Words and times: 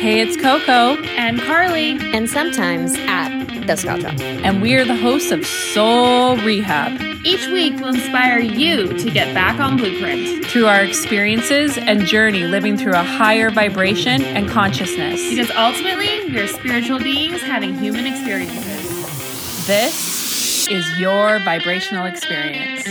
Hey, 0.00 0.20
it's 0.22 0.34
Coco, 0.34 0.96
and 1.02 1.38
Carly, 1.42 1.98
and 2.14 2.28
sometimes 2.28 2.94
at 3.00 3.44
the 3.66 3.76
Scotch 3.76 4.00
Shop. 4.00 4.18
and 4.18 4.62
we 4.62 4.74
are 4.74 4.84
the 4.86 4.96
hosts 4.96 5.30
of 5.30 5.44
Soul 5.44 6.38
Rehab. 6.38 6.98
each 7.22 7.46
week 7.48 7.78
will 7.78 7.88
inspire 7.88 8.38
you 8.38 8.96
to 8.96 9.10
get 9.10 9.34
back 9.34 9.60
on 9.60 9.76
blueprint. 9.76 10.46
Through 10.46 10.68
our 10.68 10.82
experiences 10.82 11.76
and 11.76 12.06
journey 12.06 12.44
living 12.44 12.78
through 12.78 12.94
a 12.94 13.02
higher 13.02 13.50
vibration 13.50 14.22
and 14.22 14.48
consciousness. 14.48 15.20
Because 15.28 15.50
ultimately, 15.50 16.32
we're 16.32 16.48
spiritual 16.48 16.98
beings 16.98 17.42
having 17.42 17.76
human 17.76 18.06
experiences. 18.06 19.66
This 19.66 20.66
is 20.68 20.98
your 20.98 21.40
vibrational 21.40 22.06
experience. 22.06 22.86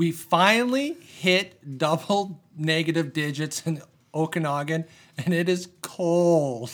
We 0.00 0.12
finally 0.12 0.96
hit 1.18 1.76
double 1.76 2.40
negative 2.56 3.12
digits 3.12 3.66
in 3.66 3.82
Okanagan, 4.14 4.86
and 5.18 5.34
it 5.34 5.46
is 5.50 5.68
cold. 5.82 6.72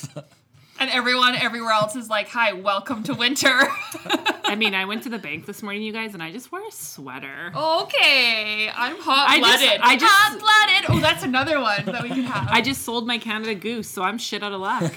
And 0.78 0.90
everyone 0.90 1.34
everywhere 1.34 1.72
else 1.72 1.96
is 1.96 2.08
like, 2.08 2.28
"Hi, 2.28 2.52
welcome 2.52 3.02
to 3.04 3.14
winter." 3.14 3.58
I 4.44 4.54
mean, 4.56 4.74
I 4.76 4.84
went 4.84 5.02
to 5.04 5.08
the 5.08 5.18
bank 5.18 5.44
this 5.46 5.60
morning, 5.60 5.82
you 5.82 5.92
guys, 5.92 6.14
and 6.14 6.22
I 6.22 6.30
just 6.30 6.52
wore 6.52 6.60
a 6.68 6.70
sweater. 6.70 7.50
okay, 7.56 8.68
I'm 8.72 8.96
hot 9.00 9.28
I 9.28 9.40
just- 9.40 9.58
blooded. 9.62 9.80
I 9.82 9.96
just- 9.96 10.12
hot 10.12 10.38
blooded. 10.38 10.90
Oh, 10.90 11.00
that's 11.00 11.24
another 11.24 11.60
one 11.60 11.84
that 11.86 12.02
we 12.04 12.10
can 12.10 12.22
have. 12.24 12.46
I 12.48 12.60
just 12.60 12.82
sold 12.82 13.08
my 13.08 13.18
Canada 13.18 13.56
Goose, 13.56 13.88
so 13.90 14.02
I'm 14.02 14.18
shit 14.18 14.44
out 14.44 14.52
of 14.52 14.60
luck. 14.60 14.92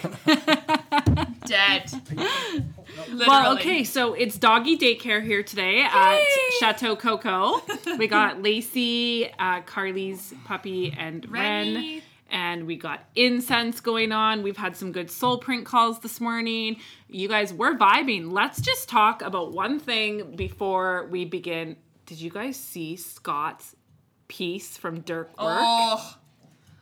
dead. 1.46 1.91
Literally. 3.08 3.26
well, 3.27 3.53
okay, 3.58 3.84
so 3.84 4.13
it's 4.13 4.38
doggy 4.38 4.77
daycare 4.77 5.23
here 5.23 5.44
today 5.44 5.81
at 5.81 6.20
Chateau 6.59 6.95
Coco. 6.95 7.62
We 7.98 8.07
got 8.07 8.41
Lacey, 8.41 9.29
uh, 9.40 9.62
Carly's 9.62 10.34
puppy, 10.46 10.96
and 10.98 11.29
Ren. 11.29 11.74
Rennie. 11.76 12.04
And 12.32 12.68
we 12.68 12.76
got 12.76 13.05
incense 13.15 13.79
going 13.79 14.12
on. 14.12 14.43
We've 14.43 14.55
had 14.57 14.76
some 14.76 14.91
good 14.91 15.09
soul 15.09 15.40
print 15.40 15.65
calls 15.65 15.99
this 15.99 16.21
morning. 16.21 16.77
You 17.07 17.27
guys, 17.27 17.51
we're 17.51 17.76
vibing. 17.76 18.32
Let's 18.32 18.62
just 18.62 18.87
talk 18.87 19.24
about 19.24 19.52
one 19.54 19.79
thing 19.79 20.35
before 20.35 21.07
we 21.09 21.26
begin. 21.26 21.76
Did 22.05 22.21
you 22.21 22.29
guys 22.29 22.55
see 22.55 22.96
Scott's 22.96 23.76
piece 24.27 24.77
from 24.77 24.99
Dirk 25.02 25.29
Work? 25.41 25.59
Oh. 25.62 26.15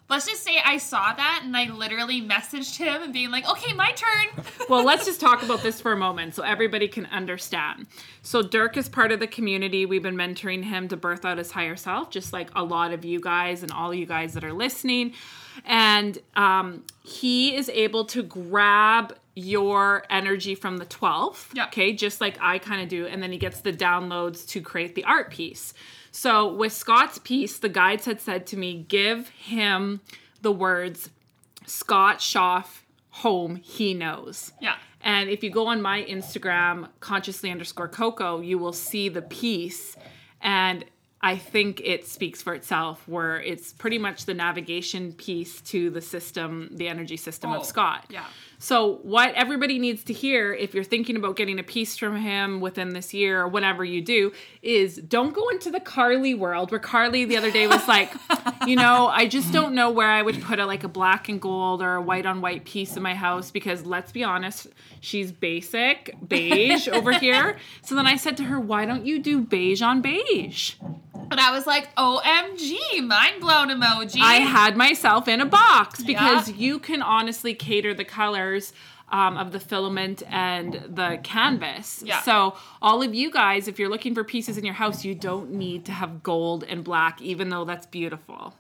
Let's 0.09 0.25
just 0.25 0.44
say 0.44 0.58
I 0.63 0.77
saw 0.77 1.13
that 1.13 1.41
and 1.44 1.55
I 1.55 1.69
literally 1.69 2.22
messaged 2.22 2.77
him 2.77 3.03
and 3.03 3.11
being 3.11 3.30
like, 3.30 3.50
okay, 3.50 3.73
my 3.73 3.91
turn. 3.91 4.45
well, 4.69 4.86
let's 4.86 5.05
just 5.05 5.19
talk 5.19 5.44
about 5.44 5.61
this 5.64 5.81
for 5.81 5.91
a 5.91 5.97
moment 5.97 6.33
so 6.33 6.44
everybody 6.44 6.88
can 6.88 7.08
understand. 7.08 7.88
So, 8.22 8.41
Dirk 8.41 8.77
is 8.77 8.88
part 8.88 9.11
of 9.11 9.19
the 9.19 9.27
community. 9.27 9.86
We've 9.86 10.03
been 10.03 10.16
mentoring 10.16 10.64
him 10.64 10.88
to 10.89 10.97
birth 10.97 11.25
out 11.25 11.38
his 11.38 11.52
higher 11.52 11.75
self, 11.75 12.09
just 12.09 12.31
like 12.31 12.49
a 12.55 12.64
lot 12.64 12.94
of 12.94 13.03
you 13.03 13.19
guys 13.19 13.64
and 13.64 13.72
all 13.72 13.94
you 13.94 14.05
guys 14.05 14.33
that 14.33 14.45
are 14.45 14.53
listening. 14.53 15.14
And 15.66 16.17
um, 16.36 16.83
he 17.03 17.55
is 17.55 17.69
able 17.69 18.05
to 18.05 18.23
grab 18.23 19.17
your 19.38 20.03
energy 20.09 20.55
from 20.55 20.77
the 20.77 20.85
12th, 20.85 21.49
Yeah. 21.53 21.66
okay, 21.67 21.93
just 21.93 22.19
like 22.19 22.38
I 22.41 22.57
kind 22.57 22.81
of 22.81 22.89
do. 22.89 23.05
And 23.05 23.21
then 23.21 23.31
he 23.31 23.38
gets 23.38 23.61
the 23.61 23.71
downloads 23.71 24.47
to 24.49 24.61
create 24.61 24.95
the 24.95 25.03
art 25.03 25.30
piece. 25.30 25.73
So, 26.11 26.52
with 26.52 26.73
Scott's 26.73 27.19
piece, 27.19 27.59
the 27.59 27.69
guides 27.69 28.05
had 28.05 28.19
said 28.19 28.47
to 28.47 28.58
me, 28.58 28.85
give 28.88 29.30
him 29.30 30.02
the 30.41 30.52
words 30.52 31.11
Scott 31.67 32.19
Schaff 32.21 32.83
home 33.11 33.58
he 33.58 33.93
knows. 33.93 34.53
Yeah. 34.59 34.75
And 35.02 35.30
if 35.30 35.43
you 35.43 35.52
go 35.52 35.67
on 35.67 35.81
my 35.81 36.03
Instagram, 36.03 36.89
consciously 36.99 37.52
underscore 37.52 37.88
Coco, 37.88 38.41
you 38.41 38.58
will 38.58 38.73
see 38.73 39.09
the 39.09 39.21
piece. 39.21 39.95
And 40.41 40.83
I 41.21 41.38
think 41.38 41.81
it 41.83 42.08
speaks 42.08 42.41
for 42.41 42.53
itself, 42.55 43.08
where 43.08 43.39
it's 43.41 43.73
pretty 43.73 43.97
much 43.97 44.25
the 44.25 44.33
navigation 44.33 45.13
piece 45.13 45.61
to 45.61 45.89
the 45.89 46.02
system, 46.02 46.70
the 46.71 46.87
energy 46.87 47.17
system 47.17 47.52
Oh, 47.52 47.58
of 47.59 47.65
Scott. 47.65 48.05
yeah. 48.09 48.26
So, 48.60 49.00
what 49.04 49.36
everybody 49.36 49.78
needs 49.78 50.04
to 50.06 50.14
hear 50.14 50.52
if 50.52 50.73
you're 50.73 50.84
thinking 50.84 51.16
about 51.16 51.36
getting 51.36 51.60
a 51.60 51.64
piece 51.64 51.95
from 51.95 52.16
him 52.16 52.60
within 52.60 52.90
this 52.90 53.14
year 53.14 53.42
or 53.42 53.48
whenever 53.48 53.86
you 53.86 54.02
do 54.02 54.32
is 54.64 54.95
don't 54.98 55.34
go 55.34 55.50
into 55.50 55.70
the 55.70 55.80
Carly 55.80 56.34
world 56.34 56.72
where 56.72 56.80
Carly 56.80 57.26
the 57.26 57.38
other 57.38 57.52
day 57.52 57.68
was 57.68 57.88
like, 57.88 58.12
you 58.68 58.76
know, 58.76 59.08
I 59.08 59.28
just 59.28 59.54
don't 59.54 59.76
know 59.76 59.92
where 59.92 60.10
I 60.10 60.23
would 60.23 60.42
put 60.42 60.58
a 60.58 60.66
like 60.66 60.84
a 60.84 60.88
black 60.88 61.30
and 61.30 61.40
gold 61.40 61.84
or 61.84 61.95
a 61.95 62.02
white 62.02 62.26
on 62.26 62.42
white 62.42 62.66
piece 62.66 62.98
in 62.98 63.04
my 63.04 63.14
house 63.14 63.52
because 63.52 63.86
let's 63.86 64.12
be 64.12 64.23
honest, 64.23 64.68
she's 65.02 65.32
basic, 65.32 66.16
beige 66.28 66.88
over 66.92 67.12
here. 67.12 67.58
So 67.84 67.94
then 67.94 68.08
I 68.08 68.16
said 68.16 68.38
to 68.38 68.44
her, 68.45 68.60
why 68.60 68.86
don't 68.86 69.06
you 69.06 69.20
do 69.20 69.42
beige 69.42 69.84
on 69.84 70.02
beige? 70.02 70.74
And 71.30 71.39
I 71.39 71.52
was 71.52 71.68
like, 71.68 71.94
OMG, 71.95 73.06
mind 73.06 73.42
blown 73.42 73.68
emoji. 73.70 74.22
I 74.22 74.36
had 74.36 74.78
myself 74.78 75.28
in 75.28 75.42
a 75.42 75.45
box 75.45 76.02
because 76.04 76.50
you 76.52 76.80
can 76.80 77.02
honestly 77.02 77.54
cater 77.54 77.94
the 77.94 78.06
colors 78.47 78.73
um, 79.09 79.37
of 79.37 79.52
the 79.52 79.59
filament 79.59 80.23
and 80.30 80.73
the 80.89 81.19
canvas. 81.23 82.03
Yeah. 82.05 82.21
So, 82.23 82.55
all 82.81 83.02
of 83.02 83.15
you 83.15 83.31
guys, 83.31 83.67
if 83.67 83.80
you're 83.80 83.89
looking 83.89 84.13
for 84.13 84.23
pieces 84.23 84.58
in 84.58 84.65
your 84.65 84.73
house, 84.73 85.05
you 85.05 85.15
don't 85.15 85.52
need 85.52 85.85
to 85.85 85.91
have 85.91 86.23
gold 86.23 86.65
and 86.67 86.83
black, 86.83 87.21
even 87.21 87.49
though 87.49 87.63
that's 87.63 87.85
beautiful. 87.85 88.53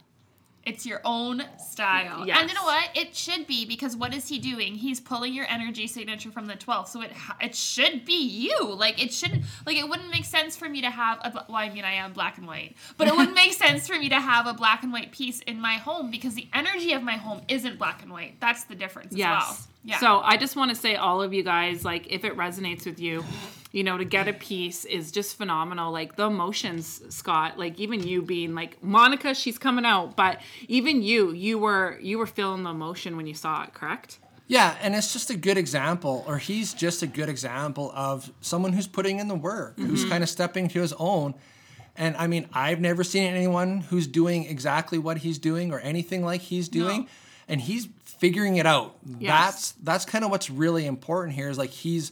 It's 0.65 0.85
your 0.85 0.99
own 1.05 1.43
style. 1.65 2.27
Yes. 2.27 2.39
And 2.41 2.49
you 2.49 2.55
know 2.55 2.65
what? 2.65 2.89
It 2.93 3.15
should 3.15 3.47
be 3.47 3.65
because 3.65 3.95
what 3.95 4.13
is 4.13 4.27
he 4.27 4.37
doing? 4.37 4.75
He's 4.75 4.99
pulling 4.99 5.33
your 5.33 5.45
energy 5.49 5.87
signature 5.87 6.29
from 6.29 6.45
the 6.45 6.55
12th. 6.55 6.89
So 6.89 7.01
it 7.01 7.11
it 7.39 7.55
should 7.55 8.03
be 8.03 8.21
you. 8.27 8.73
Like 8.73 9.01
it 9.01 9.13
shouldn't 9.13 9.45
like 9.65 9.77
it 9.77 9.87
wouldn't 9.87 10.11
make 10.11 10.25
sense 10.25 10.57
for 10.57 10.67
me 10.67 10.81
to 10.81 10.89
have 10.89 11.19
a 11.19 11.45
well 11.47 11.55
I 11.55 11.69
mean 11.69 11.85
I 11.85 11.93
am 11.93 12.11
black 12.11 12.37
and 12.37 12.45
white. 12.45 12.75
But 12.97 13.07
it 13.07 13.15
wouldn't 13.15 13.33
make 13.33 13.53
sense 13.53 13.87
for 13.87 13.97
me 13.97 14.09
to 14.09 14.19
have 14.19 14.45
a 14.45 14.53
black 14.53 14.83
and 14.83 14.91
white 14.91 15.13
piece 15.13 15.39
in 15.39 15.61
my 15.61 15.75
home 15.75 16.11
because 16.11 16.33
the 16.33 16.49
energy 16.53 16.91
of 16.91 17.01
my 17.01 17.15
home 17.15 17.43
isn't 17.47 17.77
black 17.77 18.03
and 18.03 18.11
white. 18.11 18.35
That's 18.41 18.65
the 18.65 18.75
difference 18.75 19.13
as 19.13 19.19
well. 19.19 19.57
Yes. 19.87 20.01
Yeah. 20.01 20.07
So 20.07 20.19
I 20.19 20.35
just 20.35 20.57
want 20.57 20.69
to 20.69 20.75
say, 20.75 20.95
all 20.95 21.21
of 21.21 21.33
you 21.33 21.43
guys, 21.43 21.85
like, 21.85 22.11
if 22.11 22.25
it 22.25 22.35
resonates 22.35 22.85
with 22.85 22.99
you, 22.99 23.23
you 23.71 23.83
know, 23.83 23.97
to 23.97 24.05
get 24.05 24.27
a 24.27 24.33
piece 24.33 24.83
is 24.85 25.11
just 25.11 25.37
phenomenal. 25.37 25.91
Like 25.91 26.17
the 26.17 26.25
emotions, 26.25 27.01
Scott. 27.09 27.57
Like 27.57 27.79
even 27.79 28.05
you 28.05 28.21
being 28.21 28.53
like 28.53 28.83
Monica, 28.83 29.33
she's 29.33 29.57
coming 29.57 29.85
out, 29.85 30.15
but 30.15 30.41
even 30.67 31.01
you, 31.01 31.31
you 31.31 31.57
were 31.57 31.97
you 32.01 32.17
were 32.17 32.25
feeling 32.25 32.63
the 32.63 32.71
emotion 32.71 33.15
when 33.17 33.27
you 33.27 33.33
saw 33.33 33.63
it, 33.63 33.73
correct? 33.73 34.19
Yeah, 34.47 34.75
and 34.81 34.95
it's 34.95 35.11
just 35.11 35.29
a 35.29 35.35
good 35.35 35.57
example, 35.57 36.23
or 36.25 36.37
he's 36.37 36.73
just 36.73 37.03
a 37.03 37.07
good 37.07 37.27
example 37.27 37.91
of 37.93 38.31
someone 38.39 38.71
who's 38.71 38.87
putting 38.87 39.19
in 39.19 39.27
the 39.27 39.35
work, 39.35 39.77
who's 39.77 40.01
mm-hmm. 40.01 40.09
kind 40.09 40.23
of 40.23 40.29
stepping 40.29 40.69
to 40.69 40.81
his 40.81 40.93
own. 40.93 41.33
And 41.97 42.15
I 42.15 42.27
mean, 42.27 42.47
I've 42.53 42.79
never 42.79 43.03
seen 43.03 43.23
anyone 43.23 43.81
who's 43.81 44.07
doing 44.07 44.45
exactly 44.45 44.97
what 44.97 45.17
he's 45.17 45.37
doing 45.37 45.73
or 45.73 45.79
anything 45.79 46.23
like 46.23 46.41
he's 46.41 46.69
doing, 46.69 47.09
and 47.47 47.61
he's 47.61 47.87
figuring 48.03 48.57
it 48.57 48.65
out. 48.65 48.95
Yes. 49.19 49.45
That's 49.45 49.71
that's 49.83 50.05
kind 50.05 50.23
of 50.25 50.31
what's 50.31 50.49
really 50.49 50.85
important 50.85 51.35
here. 51.35 51.49
Is 51.49 51.57
like 51.57 51.69
he's 51.69 52.11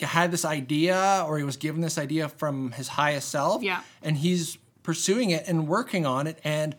had 0.00 0.30
this 0.30 0.44
idea, 0.44 1.24
or 1.26 1.36
he 1.38 1.44
was 1.44 1.56
given 1.56 1.80
this 1.82 1.98
idea 1.98 2.28
from 2.28 2.72
his 2.72 2.88
highest 2.88 3.28
self, 3.28 3.62
Yeah. 3.62 3.82
and 4.02 4.16
he's 4.16 4.56
pursuing 4.82 5.30
it 5.30 5.46
and 5.46 5.68
working 5.68 6.06
on 6.06 6.26
it. 6.26 6.38
And 6.42 6.74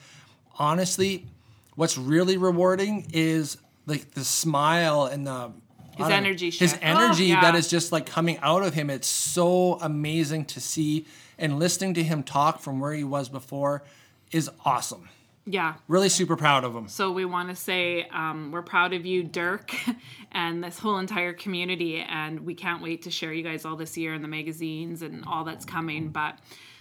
honestly, 0.58 1.28
what's 1.76 1.98
really 1.98 2.38
rewarding 2.38 3.08
is 3.14 3.58
like 3.86 4.12
the 4.12 4.24
smile 4.24 5.06
and 5.06 5.28
the 5.28 5.52
His 5.92 6.00
don't 6.00 6.10
know, 6.10 6.16
energy 6.16 6.50
his 6.50 6.74
oh, 6.74 6.78
energy 6.82 7.26
Oh, 7.26 7.36
yeah. 7.36 7.42
that 7.42 7.56
is 7.56 7.68
just 7.68 7.92
like 7.92 8.06
coming 8.06 8.38
out 8.42 8.64
of 8.64 8.74
him. 8.74 8.90
It's 8.90 9.08
so 9.08 9.80
amazing 9.82 10.46
to 10.46 10.60
see 10.60 11.06
and 11.38 11.60
listening 11.60 11.94
to 11.96 12.04
him 12.04 12.24
talk 12.24 12.60
from 12.60 12.80
where 12.80 12.94
he 12.94 13.04
was 13.04 13.30
before 13.30 13.84
is 14.32 14.50
awesome. 14.66 15.10
Yeah. 15.52 15.74
Really 15.88 16.10
super 16.10 16.36
proud 16.36 16.64
of 16.64 16.76
them. 16.76 16.88
So 16.88 17.12
we 17.12 17.26
want 17.26 17.50
to 17.50 17.56
say 17.56 18.08
um, 18.10 18.52
we're 18.52 18.62
proud 18.62 18.94
of 18.94 19.08
you, 19.08 19.24
Dirk, 19.24 19.74
and 20.32 20.64
this 20.64 20.78
whole 20.78 21.00
entire 21.00 21.34
community, 21.34 22.02
and 22.08 22.42
we 22.42 22.54
can't 22.54 22.84
wait 22.84 23.02
to 23.04 23.12
share 23.12 23.34
you 23.34 23.42
guys 23.42 23.66
all 23.66 23.76
this 23.76 23.98
year 23.98 24.14
in 24.14 24.22
the 24.22 24.28
magazines 24.28 25.02
and 25.02 25.26
all 25.26 25.44
that's 25.44 25.66
coming. 25.66 26.10
But 26.10 26.38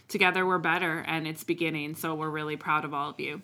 together 0.09 0.47
we're 0.47 0.59
better, 0.59 1.05
and 1.07 1.27
it's 1.27 1.45
beginning. 1.45 1.95
So 1.95 2.15
we're 2.15 2.31
really 2.31 2.57
proud 2.57 2.85
of 2.85 2.93
all 2.95 3.11
of 3.11 3.21
you. 3.21 3.43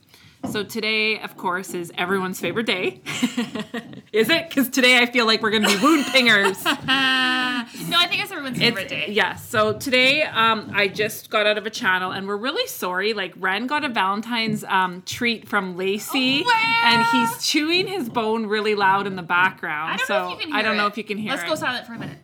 So 0.50 0.62
today, 0.62 1.18
of 1.20 1.36
course, 1.38 1.72
is 1.72 1.90
everyone's 1.96 2.38
favorite 2.38 2.66
day. 2.66 3.00
is 4.12 4.28
it? 4.28 4.48
Because 4.48 4.68
today 4.68 4.98
I 4.98 5.06
feel 5.06 5.24
like 5.24 5.40
we're 5.40 5.50
going 5.50 5.62
to 5.62 5.68
be 5.76 5.82
wound 5.82 6.04
pingers. 6.06 6.62
No, 7.88 7.98
I 7.98 8.06
think 8.08 8.22
it's 8.22 8.30
everyone's 8.30 8.58
favorite 8.58 8.88
day. 8.88 9.06
Yes. 9.08 9.48
So 9.48 9.72
today, 9.72 10.22
um, 10.22 10.70
I 10.74 10.86
just 10.88 11.30
got 11.30 11.46
out 11.46 11.56
of 11.56 11.64
a 11.66 11.70
channel, 11.70 12.10
and 12.10 12.26
we're 12.28 12.36
really 12.36 12.66
sorry. 12.66 13.14
Like 13.14 13.32
Ren 13.36 13.66
got 13.66 13.84
a 13.84 13.88
Valentine's 13.88 14.64
um, 14.64 15.02
treat 15.06 15.48
from 15.48 15.76
Lacey, 15.76 16.42
Oh, 16.44 16.46
wow. 16.46 16.82
and 16.84 17.06
he's 17.06 17.46
chewing 17.46 17.86
his 17.86 18.08
bone 18.08 18.46
really 18.46 18.74
loud 18.74 19.06
in 19.06 19.16
the 19.16 19.22
background. 19.22 19.92
I 19.94 19.96
don't 19.96 20.06
so 20.06 20.14
know 20.28 20.34
if 20.34 20.40
you 20.40 20.46
can 20.46 20.54
I 20.56 20.62
don't 20.62 20.76
know 20.76 20.86
it. 20.86 20.90
if 20.90 20.98
you 20.98 21.04
can 21.04 21.16
hear 21.18 21.30
Let's 21.32 21.44
it. 21.44 21.48
go 21.48 21.54
silent 21.54 21.86
for 21.86 21.94
a 21.94 21.98
minute. 21.98 22.18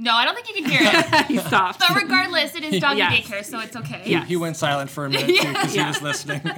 No, 0.00 0.14
I 0.14 0.24
don't 0.24 0.34
think 0.34 0.48
you 0.48 0.54
can 0.62 0.70
hear 0.70 0.80
it. 0.82 1.26
He 1.26 1.38
stopped. 1.38 1.78
but 1.78 1.94
regardless, 1.94 2.54
it 2.54 2.64
is 2.64 2.80
doggy 2.80 2.98
Yes. 2.98 3.12
daycare, 3.26 3.44
so 3.44 3.60
it's 3.60 3.76
okay. 3.76 4.02
Yeah. 4.06 4.24
He 4.24 4.36
went 4.36 4.56
silent 4.56 4.88
for 4.90 5.04
a 5.04 5.10
minute 5.10 5.26
too 5.26 5.48
because 5.52 5.74
Yeah. 5.76 5.82
he 5.84 5.88
was 5.88 6.02
listening. 6.02 6.40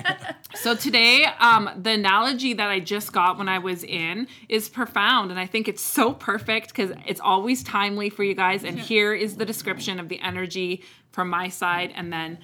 So 0.55 0.77
today, 0.77 1.25
um, 1.41 1.71
the 1.81 1.91
analogy 1.93 2.53
that 2.53 2.69
I 2.69 2.79
just 2.79 3.13
got 3.13 3.39
when 3.39 3.49
I 3.49 3.59
was 3.59 3.83
in 3.85 4.29
is 4.51 4.69
profound, 4.69 5.31
and 5.31 5.41
I 5.41 5.47
think 5.47 5.67
it's 5.67 5.83
so 5.83 6.13
perfect 6.13 6.69
because 6.69 6.93
it's 7.07 7.21
always 7.21 7.63
timely 7.65 8.11
for 8.11 8.23
you 8.23 8.35
guys. 8.35 8.63
And 8.63 8.79
here 8.79 9.15
is 9.15 9.37
the 9.39 9.47
description 9.47 9.99
of 9.99 10.09
the 10.11 10.21
energy 10.21 10.85
from 11.11 11.31
my 11.31 11.49
side, 11.49 11.93
and 11.97 12.13
then 12.13 12.39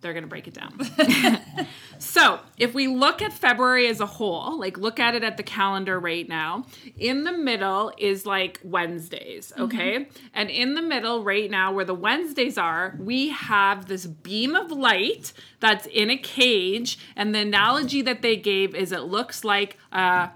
they're 0.00 0.14
gonna 0.14 0.26
break 0.26 0.46
it 0.46 0.54
down. 0.54 0.78
so 1.98 2.40
if 2.56 2.74
we 2.74 2.86
look 2.86 3.20
at 3.20 3.32
February 3.32 3.88
as 3.88 4.00
a 4.00 4.06
whole, 4.06 4.58
like 4.58 4.78
look 4.78 5.00
at 5.00 5.14
it 5.14 5.24
at 5.24 5.36
the 5.36 5.42
calendar 5.42 5.98
right 5.98 6.28
now, 6.28 6.64
in 6.96 7.24
the 7.24 7.32
middle 7.32 7.92
is 7.98 8.24
like 8.24 8.60
Wednesdays, 8.62 9.52
mm-hmm. 9.52 9.62
okay? 9.62 10.08
And 10.34 10.50
in 10.50 10.74
the 10.74 10.82
middle 10.82 11.24
right 11.24 11.50
now, 11.50 11.72
where 11.72 11.84
the 11.84 11.94
Wednesdays 11.94 12.58
are, 12.58 12.96
we 12.98 13.30
have 13.30 13.86
this 13.86 14.06
beam 14.06 14.54
of 14.54 14.70
light 14.70 15.32
that's 15.60 15.86
in 15.86 16.10
a 16.10 16.16
cage. 16.16 16.98
And 17.16 17.34
the 17.34 17.40
analogy 17.40 18.02
that 18.02 18.22
they 18.22 18.36
gave 18.36 18.74
is 18.74 18.92
it 18.92 19.02
looks 19.02 19.44
like 19.44 19.76
a 19.92 20.30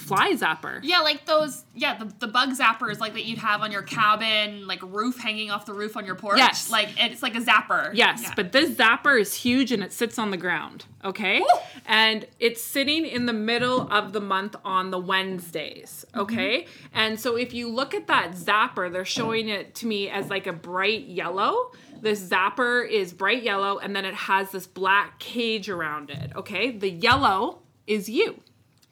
fly 0.00 0.32
zapper. 0.34 0.80
Yeah, 0.82 1.00
like 1.00 1.26
those, 1.26 1.64
yeah, 1.74 1.98
the, 1.98 2.12
the 2.18 2.26
bug 2.26 2.50
zappers 2.50 2.98
like 2.98 3.12
that 3.12 3.24
you'd 3.24 3.38
have 3.38 3.60
on 3.60 3.70
your 3.70 3.82
cabin, 3.82 4.66
like 4.66 4.82
roof 4.82 5.18
hanging 5.18 5.50
off 5.50 5.66
the 5.66 5.74
roof 5.74 5.96
on 5.96 6.06
your 6.06 6.14
porch. 6.14 6.38
Yes. 6.38 6.70
Like 6.70 6.90
it's 6.98 7.22
like 7.22 7.36
a 7.36 7.40
zapper. 7.40 7.90
Yes, 7.94 8.22
Yeah. 8.22 8.32
but 8.34 8.52
this 8.52 8.70
zapper 8.70 9.20
is 9.20 9.34
huge 9.34 9.72
and 9.72 9.82
it 9.82 9.92
sits 9.92 10.18
on 10.18 10.30
the 10.30 10.36
ground, 10.36 10.86
okay? 11.04 11.40
Woo! 11.40 11.46
And 11.86 12.26
it's 12.38 12.62
sitting 12.62 13.04
in 13.04 13.26
the 13.26 13.32
middle 13.32 13.92
of 13.92 14.12
the 14.12 14.20
month 14.20 14.56
on 14.64 14.90
the 14.90 14.98
Wednesdays, 14.98 16.04
mm-hmm. 16.08 16.20
okay? 16.20 16.66
And 16.92 17.20
so 17.20 17.36
if 17.36 17.52
you 17.52 17.68
look 17.68 17.94
at 17.94 18.06
that 18.06 18.32
zapper, 18.32 18.90
they're 18.90 19.04
showing 19.04 19.48
it 19.48 19.74
to 19.76 19.86
me 19.86 20.08
as 20.08 20.30
like 20.30 20.46
a 20.46 20.52
bright 20.52 21.06
yellow. 21.06 21.72
This 22.00 22.26
zapper 22.26 22.88
is 22.88 23.12
bright 23.12 23.42
yellow 23.42 23.78
and 23.78 23.94
then 23.94 24.04
it 24.06 24.14
has 24.14 24.50
this 24.50 24.66
black 24.66 25.18
cage 25.18 25.68
around 25.68 26.10
it, 26.10 26.32
okay? 26.34 26.70
The 26.70 26.90
yellow 26.90 27.58
is 27.86 28.08
you. 28.08 28.40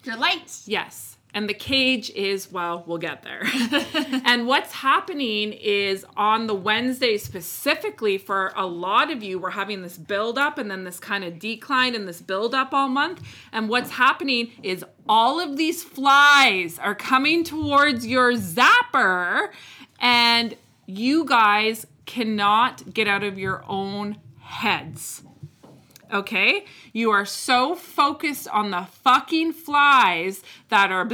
Your 0.03 0.17
lights. 0.17 0.67
Yes. 0.67 1.17
And 1.31 1.47
the 1.47 1.53
cage 1.53 2.09
is, 2.11 2.51
well, 2.51 2.83
we'll 2.87 2.97
get 2.97 3.21
there. 3.21 3.43
and 4.25 4.47
what's 4.47 4.73
happening 4.73 5.53
is 5.53 6.03
on 6.17 6.47
the 6.47 6.55
Wednesday 6.55 7.17
specifically 7.19 8.17
for 8.17 8.51
a 8.55 8.65
lot 8.65 9.11
of 9.11 9.21
you, 9.21 9.37
we're 9.37 9.51
having 9.51 9.83
this 9.83 9.95
build 9.95 10.39
up 10.39 10.57
and 10.57 10.71
then 10.71 10.85
this 10.85 10.99
kind 10.99 11.23
of 11.23 11.37
decline 11.37 11.93
and 11.93 12.07
this 12.07 12.19
build 12.19 12.55
up 12.55 12.73
all 12.73 12.89
month. 12.89 13.21
And 13.51 13.69
what's 13.69 13.91
happening 13.91 14.51
is 14.63 14.83
all 15.07 15.39
of 15.39 15.55
these 15.55 15.83
flies 15.83 16.79
are 16.79 16.95
coming 16.95 17.43
towards 17.43 18.07
your 18.07 18.33
zapper 18.33 19.49
and 19.99 20.57
you 20.87 21.25
guys 21.25 21.85
cannot 22.07 22.91
get 22.91 23.07
out 23.07 23.23
of 23.23 23.37
your 23.37 23.63
own 23.67 24.17
heads. 24.39 25.21
Okay? 26.11 26.65
You 26.93 27.11
are 27.11 27.25
so 27.25 27.75
focused 27.75 28.47
on 28.47 28.71
the 28.71 28.87
fucking 29.03 29.53
flies 29.53 30.43
that 30.69 30.91
are 30.91 31.07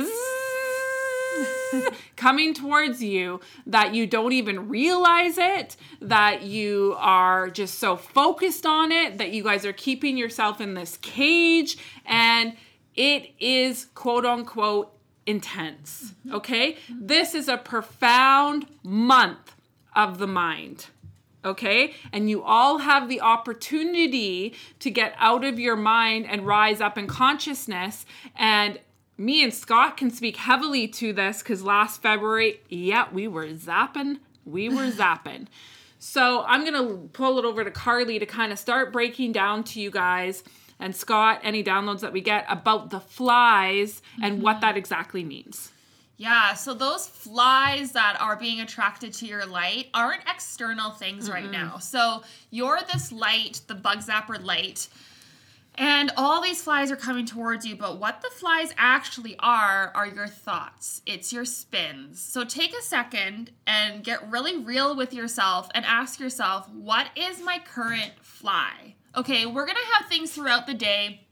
coming 2.16 2.54
towards 2.54 3.04
you 3.04 3.42
that 3.66 3.94
you 3.94 4.08
don't 4.08 4.32
even 4.32 4.70
realize 4.70 5.38
it, 5.38 5.76
that 6.02 6.44
you 6.44 6.96
are 6.98 7.50
just 7.50 7.80
so 7.80 7.98
focused 7.98 8.66
on 8.66 8.92
it, 8.92 9.18
that 9.18 9.32
you 9.32 9.44
guys 9.44 9.66
are 9.66 9.74
keeping 9.74 10.18
yourself 10.18 10.62
in 10.62 10.74
this 10.74 10.98
cage, 10.98 11.78
and 12.06 12.56
it 12.96 13.32
is 13.40 13.88
quote 13.96 14.26
unquote 14.26 14.92
intense. 15.26 16.14
Okay? 16.32 16.78
This 16.90 17.36
is 17.36 17.48
a 17.48 17.58
profound 17.58 18.68
month 18.84 19.56
of 19.96 20.18
the 20.18 20.28
mind 20.28 20.88
okay? 21.46 21.94
And 22.12 22.30
you 22.30 22.44
all 22.44 22.80
have 22.80 23.08
the 23.08 23.22
opportunity 23.22 24.56
to 24.80 24.90
get 24.90 25.16
out 25.18 25.44
of 25.44 25.60
your 25.60 25.76
mind 25.76 26.26
and 26.28 26.46
rise 26.46 26.82
up 26.82 26.98
in 26.98 27.08
consciousness. 27.08 28.06
And 28.36 28.80
me 29.18 29.44
and 29.44 29.54
Scott 29.54 29.98
can 29.98 30.10
speak 30.10 30.38
heavily 30.38 30.88
to 30.90 31.14
this 31.14 31.40
because 31.40 31.64
last 31.64 32.02
February, 32.02 32.60
yeah, 32.70 33.08
we 33.12 33.28
were 33.28 33.48
zapping. 33.48 34.20
We 34.46 34.70
were 34.70 34.92
zapping. 34.92 35.48
So 36.00 36.44
I'm 36.48 36.66
going 36.66 36.88
to 36.88 37.10
pull 37.14 37.40
it 37.40 37.46
over 37.46 37.64
to 37.64 37.72
Carly 37.72 38.20
to 38.20 38.26
kind 38.26 38.52
of 38.52 38.60
start 38.60 38.92
breaking 38.92 39.32
down 39.32 39.64
to 39.66 39.82
you 39.82 39.90
guys 39.90 40.44
and 40.80 40.96
Scott 40.96 41.40
any 41.44 41.64
downloads 41.64 42.02
that 42.02 42.14
we 42.14 42.22
get 42.22 42.46
about 42.50 42.90
the 42.90 43.00
flies 43.00 44.02
and 44.22 44.42
what 44.42 44.56
mm-hmm. 44.56 44.62
that 44.62 44.78
exactly 44.78 45.24
means. 45.24 45.72
Yeah, 46.18 46.54
so 46.54 46.74
those 46.74 47.08
flies 47.08 47.92
that 47.92 48.18
are 48.22 48.38
being 48.38 48.62
attracted 48.62 49.12
to 49.14 49.26
your 49.26 49.46
light 49.46 49.88
aren't 49.94 50.22
external 50.22 50.92
things 50.92 51.30
right 51.30 51.52
now. 51.52 51.78
So 51.80 52.24
you're 52.52 52.80
this 52.92 53.12
light, 53.12 53.62
the 53.68 53.76
bug 53.76 53.98
zapper 54.00 54.42
light, 54.42 54.88
and 55.78 56.12
all 56.16 56.42
these 56.42 56.64
flies 56.64 56.90
are 56.90 56.96
coming 56.96 57.26
towards 57.26 57.66
you, 57.66 57.76
but 57.76 58.00
what 58.00 58.22
the 58.22 58.30
flies 58.30 58.74
actually 58.78 59.36
are 59.40 59.92
are 59.94 60.08
your 60.08 60.28
thoughts. 60.28 61.02
It's 61.06 61.34
your 61.34 61.44
spins. 61.44 62.22
So 62.22 62.46
take 62.46 62.74
a 62.74 62.82
second 62.82 63.52
and 63.68 64.02
get 64.02 64.32
really 64.32 64.58
real 64.58 64.96
with 64.96 65.14
yourself 65.14 65.68
and 65.76 65.84
ask 65.84 66.18
yourself, 66.18 66.70
what 66.70 67.10
is 67.18 67.42
my 67.42 67.60
current 67.60 68.14
fly? 68.22 68.96
Okay, 69.18 69.46
we're 69.46 69.66
gonna 69.66 69.80
have 69.98 70.08
things 70.08 70.32
throughout 70.32 70.66
the 70.66 70.74
day 70.74 71.25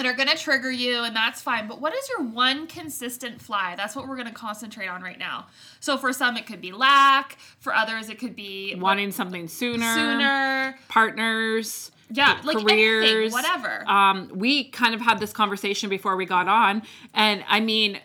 that 0.00 0.06
are 0.08 0.14
going 0.14 0.28
to 0.28 0.36
trigger 0.36 0.70
you 0.70 1.04
and 1.04 1.14
that's 1.14 1.42
fine 1.42 1.68
but 1.68 1.78
what 1.78 1.94
is 1.94 2.08
your 2.08 2.22
one 2.22 2.66
consistent 2.66 3.40
fly? 3.42 3.74
That's 3.76 3.94
what 3.94 4.08
we're 4.08 4.16
going 4.16 4.28
to 4.28 4.32
concentrate 4.32 4.86
on 4.86 5.02
right 5.02 5.18
now. 5.18 5.48
So 5.78 5.98
for 5.98 6.10
some 6.14 6.38
it 6.38 6.46
could 6.46 6.62
be 6.62 6.72
lack 6.72 7.36
for 7.58 7.74
others 7.74 8.08
it 8.08 8.18
could 8.18 8.34
be 8.34 8.74
Wanting 8.76 9.12
something 9.12 9.46
sooner, 9.46 9.94
sooner. 9.94 10.78
partners, 10.88 11.90
yeah 12.10 12.40
like 12.44 12.56
careers, 12.58 13.10
anything 13.10 13.32
whatever. 13.32 13.84
Um, 13.86 14.30
we 14.34 14.70
kind 14.70 14.94
of 14.94 15.02
had 15.02 15.20
this 15.20 15.34
conversation 15.34 15.90
before 15.90 16.16
we 16.16 16.24
got 16.24 16.48
on, 16.48 16.82
and 17.12 17.44
I 17.46 17.60
mean, 17.60 18.00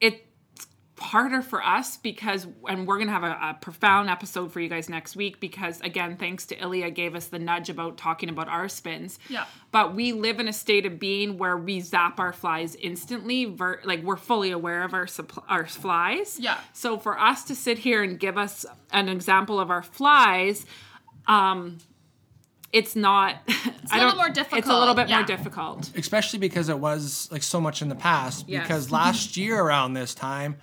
it's 0.00 0.20
harder 1.04 1.42
for 1.42 1.62
us 1.62 1.96
because, 1.96 2.46
and 2.68 2.86
we're 2.86 2.98
gonna 2.98 3.12
have 3.12 3.22
a, 3.22 3.38
a 3.50 3.58
profound 3.60 4.08
episode 4.10 4.50
for 4.52 4.60
you 4.60 4.68
guys 4.68 4.88
next 4.88 5.14
week 5.16 5.38
because, 5.40 5.80
again, 5.82 6.16
thanks 6.16 6.46
to 6.46 6.60
Ilya, 6.60 6.90
gave 6.90 7.14
us 7.14 7.26
the 7.26 7.38
nudge 7.38 7.68
about 7.70 7.96
talking 7.96 8.28
about 8.28 8.48
our 8.48 8.68
spins. 8.68 9.18
Yeah. 9.28 9.44
But 9.70 9.94
we 9.94 10.12
live 10.12 10.40
in 10.40 10.48
a 10.48 10.52
state 10.52 10.86
of 10.86 10.98
being 10.98 11.38
where 11.38 11.56
we 11.56 11.80
zap 11.80 12.18
our 12.18 12.32
flies 12.32 12.74
instantly, 12.76 13.44
ver- 13.44 13.80
like 13.84 14.02
we're 14.02 14.16
fully 14.16 14.50
aware 14.50 14.82
of 14.82 14.94
our 14.94 15.06
suppl- 15.06 15.44
our 15.48 15.66
flies. 15.66 16.38
Yeah. 16.40 16.58
So 16.72 16.98
for 16.98 17.18
us 17.18 17.44
to 17.44 17.54
sit 17.54 17.78
here 17.78 18.02
and 18.02 18.18
give 18.18 18.36
us 18.38 18.66
an 18.90 19.08
example 19.08 19.60
of 19.60 19.70
our 19.70 19.82
flies, 19.82 20.66
um, 21.26 21.78
it's 22.72 22.96
not. 22.96 23.36
It's 23.84 23.92
a 23.92 23.98
little 23.98 24.16
more 24.16 24.30
difficult, 24.30 24.58
It's 24.60 24.68
a 24.68 24.78
little 24.78 24.94
bit 24.94 25.10
yeah. 25.10 25.16
more 25.18 25.26
difficult. 25.26 25.90
especially 25.94 26.38
because 26.38 26.70
it 26.70 26.78
was 26.78 27.28
like 27.30 27.42
so 27.42 27.60
much 27.60 27.82
in 27.82 27.90
the 27.90 27.94
past. 27.94 28.48
Yes. 28.48 28.62
Because 28.62 28.90
last 28.90 29.36
year 29.36 29.60
around 29.60 29.92
this 29.92 30.14
time, 30.14 30.56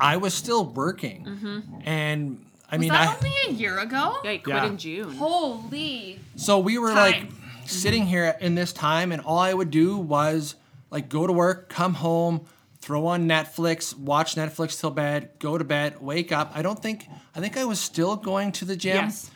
I 0.00 0.16
was 0.16 0.34
still 0.34 0.64
working, 0.64 1.24
mm-hmm. 1.24 1.60
and 1.84 2.44
I 2.70 2.76
was 2.76 2.80
mean, 2.80 2.88
that 2.90 3.08
I 3.08 3.14
only 3.16 3.32
a 3.48 3.50
year 3.52 3.78
ago 3.78 4.18
Yeah, 4.24 4.30
you 4.32 4.38
quit 4.40 4.56
Yeah. 4.56 4.66
in 4.66 4.76
June. 4.78 5.14
holy 5.16 6.20
so 6.36 6.58
we 6.58 6.78
were 6.78 6.92
like 6.92 7.24
sitting 7.66 8.06
here 8.06 8.36
in 8.40 8.54
this 8.54 8.72
time, 8.72 9.10
and 9.12 9.20
all 9.22 9.38
I 9.38 9.52
would 9.54 9.70
do 9.70 9.96
was 9.96 10.54
like 10.90 11.08
go 11.08 11.26
to 11.26 11.32
work, 11.32 11.68
come 11.68 11.94
home, 11.94 12.46
throw 12.80 13.06
on 13.06 13.26
Netflix, 13.28 13.96
watch 13.98 14.34
Netflix 14.36 14.80
till 14.80 14.90
bed, 14.90 15.30
go 15.38 15.58
to 15.58 15.64
bed, 15.64 16.00
wake 16.00 16.30
up. 16.32 16.52
I 16.54 16.62
don't 16.62 16.80
think 16.80 17.06
I 17.34 17.40
think 17.40 17.56
I 17.56 17.64
was 17.64 17.80
still 17.80 18.16
going 18.16 18.52
to 18.52 18.64
the 18.64 18.76
gym, 18.76 18.96
Yes. 19.06 19.30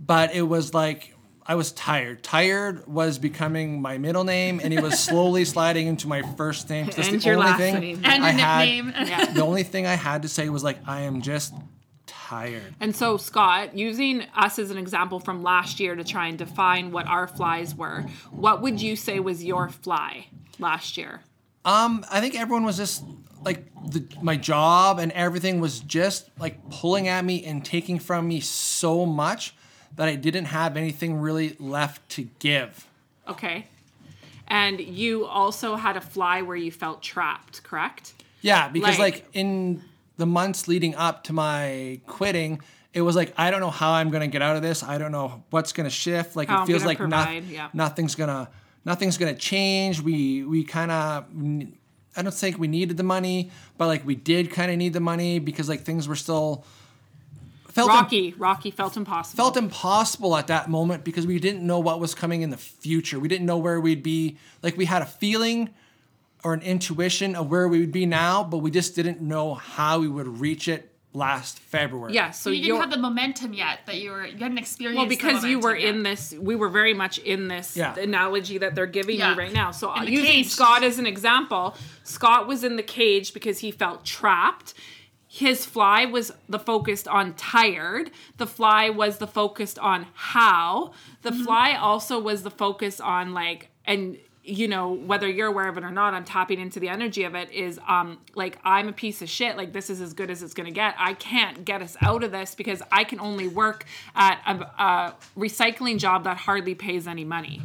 but 0.00 0.34
it 0.34 0.42
was 0.42 0.74
like. 0.74 1.14
I 1.50 1.54
was 1.54 1.72
tired. 1.72 2.22
Tired 2.22 2.86
was 2.86 3.18
becoming 3.18 3.80
my 3.80 3.96
middle 3.96 4.22
name, 4.24 4.60
and 4.62 4.72
it 4.74 4.82
was 4.82 5.00
slowly 5.00 5.44
sliding 5.54 5.86
into 5.86 6.06
my 6.06 6.20
first 6.36 6.68
name. 6.68 6.84
'cause 6.86 6.96
that's 6.96 7.08
And 7.08 7.20
the 7.22 7.24
your 7.26 7.36
only 7.36 7.46
last 7.46 7.58
thing 7.58 7.80
name. 7.80 8.00
and 8.04 8.22
I 8.24 8.30
your 8.30 8.38
had- 8.38 8.58
nickname 8.68 8.94
Yeah. 9.08 9.24
the 9.32 9.40
only 9.44 9.62
thing 9.62 9.86
I 9.86 9.94
had 9.94 10.22
to 10.22 10.28
say 10.28 10.50
was 10.50 10.62
like, 10.62 10.78
I 10.86 11.00
am 11.02 11.22
just 11.22 11.54
tired. 12.06 12.74
And 12.80 12.94
so, 12.94 13.16
Scott, 13.16 13.76
using 13.76 14.24
us 14.36 14.58
as 14.58 14.70
an 14.70 14.76
example 14.76 15.20
from 15.20 15.42
last 15.42 15.80
year 15.80 15.94
to 15.96 16.04
try 16.04 16.26
and 16.26 16.36
define 16.36 16.90
what 16.92 17.06
our 17.06 17.26
flies 17.26 17.74
were, 17.74 18.02
what 18.30 18.60
would 18.60 18.80
you 18.82 18.94
say 18.96 19.18
was 19.18 19.42
your 19.42 19.70
fly 19.70 20.26
last 20.58 20.98
year? 20.98 21.22
Um, 21.64 22.04
I 22.10 22.20
think 22.20 22.38
everyone 22.38 22.64
was 22.64 22.76
just 22.76 23.02
like 23.42 23.64
the, 23.90 24.06
my 24.20 24.36
job 24.36 24.98
and 24.98 25.12
everything 25.12 25.60
was 25.60 25.80
just 25.80 26.28
like 26.38 26.68
pulling 26.70 27.08
at 27.08 27.24
me 27.24 27.44
and 27.44 27.64
taking 27.64 27.98
from 27.98 28.28
me 28.28 28.40
so 28.40 29.06
much 29.06 29.54
that 29.96 30.08
I 30.08 30.14
didn't 30.14 30.46
have 30.46 30.76
anything 30.76 31.16
really 31.16 31.56
left 31.58 32.08
to 32.10 32.28
give. 32.38 32.86
Okay. 33.26 33.66
And 34.46 34.80
you 34.80 35.26
also 35.26 35.76
had 35.76 35.96
a 35.96 36.00
fly 36.00 36.42
where 36.42 36.56
you 36.56 36.70
felt 36.70 37.02
trapped, 37.02 37.62
correct? 37.62 38.14
Yeah, 38.40 38.68
because 38.68 38.98
Like- 38.98 39.14
like, 39.14 39.28
in 39.34 39.82
the 40.16 40.26
months 40.26 40.68
leading 40.68 40.94
up 40.94 41.24
to 41.24 41.32
my 41.32 42.00
quitting, 42.06 42.60
it 42.94 43.02
was 43.02 43.14
like 43.14 43.32
I 43.36 43.50
don't 43.50 43.60
know 43.60 43.70
how 43.70 43.92
I'm 43.92 44.10
gonna 44.10 44.26
get 44.28 44.40
out 44.42 44.56
of 44.56 44.62
this. 44.62 44.82
I 44.82 44.96
don't 44.98 45.12
know 45.12 45.42
what's 45.50 45.72
gonna 45.72 45.90
shift. 45.90 46.34
Like 46.36 46.48
it 46.50 46.66
feels 46.66 46.84
like 46.84 46.98
provide, 46.98 47.42
noth- 47.44 47.50
yeah. 47.52 47.68
nothing's 47.74 48.14
gonna 48.14 48.48
nothing's 48.84 49.18
gonna 49.18 49.34
change. 49.34 50.00
We 50.00 50.42
we 50.44 50.64
kind 50.64 50.90
of 50.90 51.24
I 52.16 52.22
don't 52.22 52.34
think 52.34 52.58
we 52.58 52.66
needed 52.66 52.96
the 52.96 53.02
money, 53.04 53.50
but 53.76 53.86
like 53.86 54.04
we 54.06 54.14
did 54.16 54.50
kind 54.50 54.72
of 54.72 54.78
need 54.78 54.92
the 54.94 55.00
money 55.00 55.38
because 55.38 55.68
like 55.68 55.82
things 55.82 56.08
were 56.08 56.16
still 56.16 56.64
felt 57.78 57.90
im- 57.90 57.96
Rocky, 57.96 58.34
Rocky 58.38 58.70
felt 58.70 58.96
impossible. 58.96 59.36
felt 59.44 59.56
impossible 59.56 60.36
at 60.36 60.46
that 60.48 60.68
moment 60.68 61.04
because 61.04 61.26
we 61.26 61.38
didn't 61.38 61.66
know 61.66 61.78
what 61.78 62.00
was 62.00 62.14
coming 62.14 62.42
in 62.42 62.50
the 62.50 62.56
future. 62.56 63.18
We 63.18 63.28
didn't 63.28 63.46
know 63.46 63.58
where 63.58 63.80
we'd 63.80 64.02
be. 64.02 64.36
Like 64.62 64.76
we 64.76 64.84
had 64.84 65.02
a 65.02 65.06
feeling 65.06 65.70
or 66.44 66.54
an 66.54 66.62
intuition 66.62 67.34
of 67.34 67.50
where 67.50 67.66
we 67.68 67.80
would 67.80 67.92
be 67.92 68.06
now, 68.06 68.44
but 68.44 68.58
we 68.58 68.70
just 68.70 68.94
didn't 68.94 69.20
know 69.20 69.54
how 69.54 69.98
we 70.00 70.08
would 70.08 70.28
reach 70.40 70.68
it 70.68 70.92
last 71.14 71.58
February. 71.58 72.12
yeah, 72.12 72.30
so 72.30 72.44
So 72.44 72.50
you 72.50 72.64
didn't 72.64 72.80
have 72.82 72.90
the 72.90 72.98
momentum 72.98 73.54
yet 73.54 73.80
that 73.86 73.96
you 73.96 74.10
were 74.10 74.26
you 74.26 74.36
hadn't 74.38 74.58
experienced. 74.58 74.98
well 74.98 75.06
the 75.08 75.16
because 75.16 75.42
you 75.42 75.58
were 75.58 75.70
momentum 75.74 75.96
in 75.96 76.02
this. 76.04 76.34
We 76.38 76.54
were 76.54 76.68
very 76.68 76.92
much 76.94 77.18
in 77.18 77.48
this 77.48 77.76
Yeah. 77.76 77.98
analogy 77.98 78.58
that 78.58 78.74
they're 78.74 78.86
giving 78.86 79.18
Yeah. 79.18 79.30
you 79.32 79.36
right 79.38 79.52
now. 79.52 79.70
So 79.72 79.92
In 79.94 80.02
uh, 80.02 80.04
the 80.04 80.10
using 80.12 80.26
cage. 80.26 80.48
Scott 80.50 80.84
as 80.84 80.98
an 80.98 81.06
example, 81.06 81.74
Scott 82.04 82.46
was 82.46 82.62
in 82.62 82.76
the 82.76 82.82
cage 82.82 83.32
because 83.34 83.58
he 83.60 83.70
felt 83.72 84.04
trapped. 84.04 84.74
His 85.30 85.66
fly 85.66 86.06
was 86.06 86.32
the 86.48 86.58
focused 86.58 87.06
on 87.06 87.34
tired. 87.34 88.10
The 88.38 88.46
fly 88.46 88.88
was 88.90 89.18
the 89.18 89.26
focused 89.26 89.78
on 89.78 90.06
how. 90.14 90.92
The 91.22 91.30
Mm-hmm. 91.30 91.44
fly 91.44 91.74
also 91.74 92.18
was 92.18 92.42
the 92.42 92.50
focus 92.50 92.98
on 93.00 93.34
like 93.34 93.68
and 93.84 94.16
you 94.42 94.66
know 94.66 94.90
whether 94.92 95.28
you're 95.28 95.48
aware 95.48 95.68
of 95.68 95.76
it 95.76 95.84
or 95.84 95.90
not 95.90 96.14
i'm 96.14 96.24
tapping 96.24 96.58
into 96.58 96.80
the 96.80 96.88
energy 96.88 97.24
of 97.24 97.34
it 97.34 97.50
is 97.52 97.78
um 97.86 98.16
like 98.34 98.58
i'm 98.64 98.88
a 98.88 98.92
piece 98.94 99.20
of 99.20 99.28
shit 99.28 99.58
like 99.58 99.74
this 99.74 99.90
is 99.90 100.00
as 100.00 100.14
good 100.14 100.30
as 100.30 100.42
it's 100.42 100.54
gonna 100.54 100.70
get 100.70 100.94
i 100.98 101.12
can't 101.12 101.66
get 101.66 101.82
us 101.82 101.98
out 102.00 102.24
of 102.24 102.30
this 102.32 102.54
because 102.54 102.80
i 102.90 103.04
can 103.04 103.20
only 103.20 103.46
work 103.46 103.84
at 104.14 104.40
a, 104.46 104.82
a 104.82 105.14
recycling 105.36 105.98
job 105.98 106.24
that 106.24 106.38
hardly 106.38 106.74
pays 106.74 107.06
any 107.06 107.24
money 107.26 107.60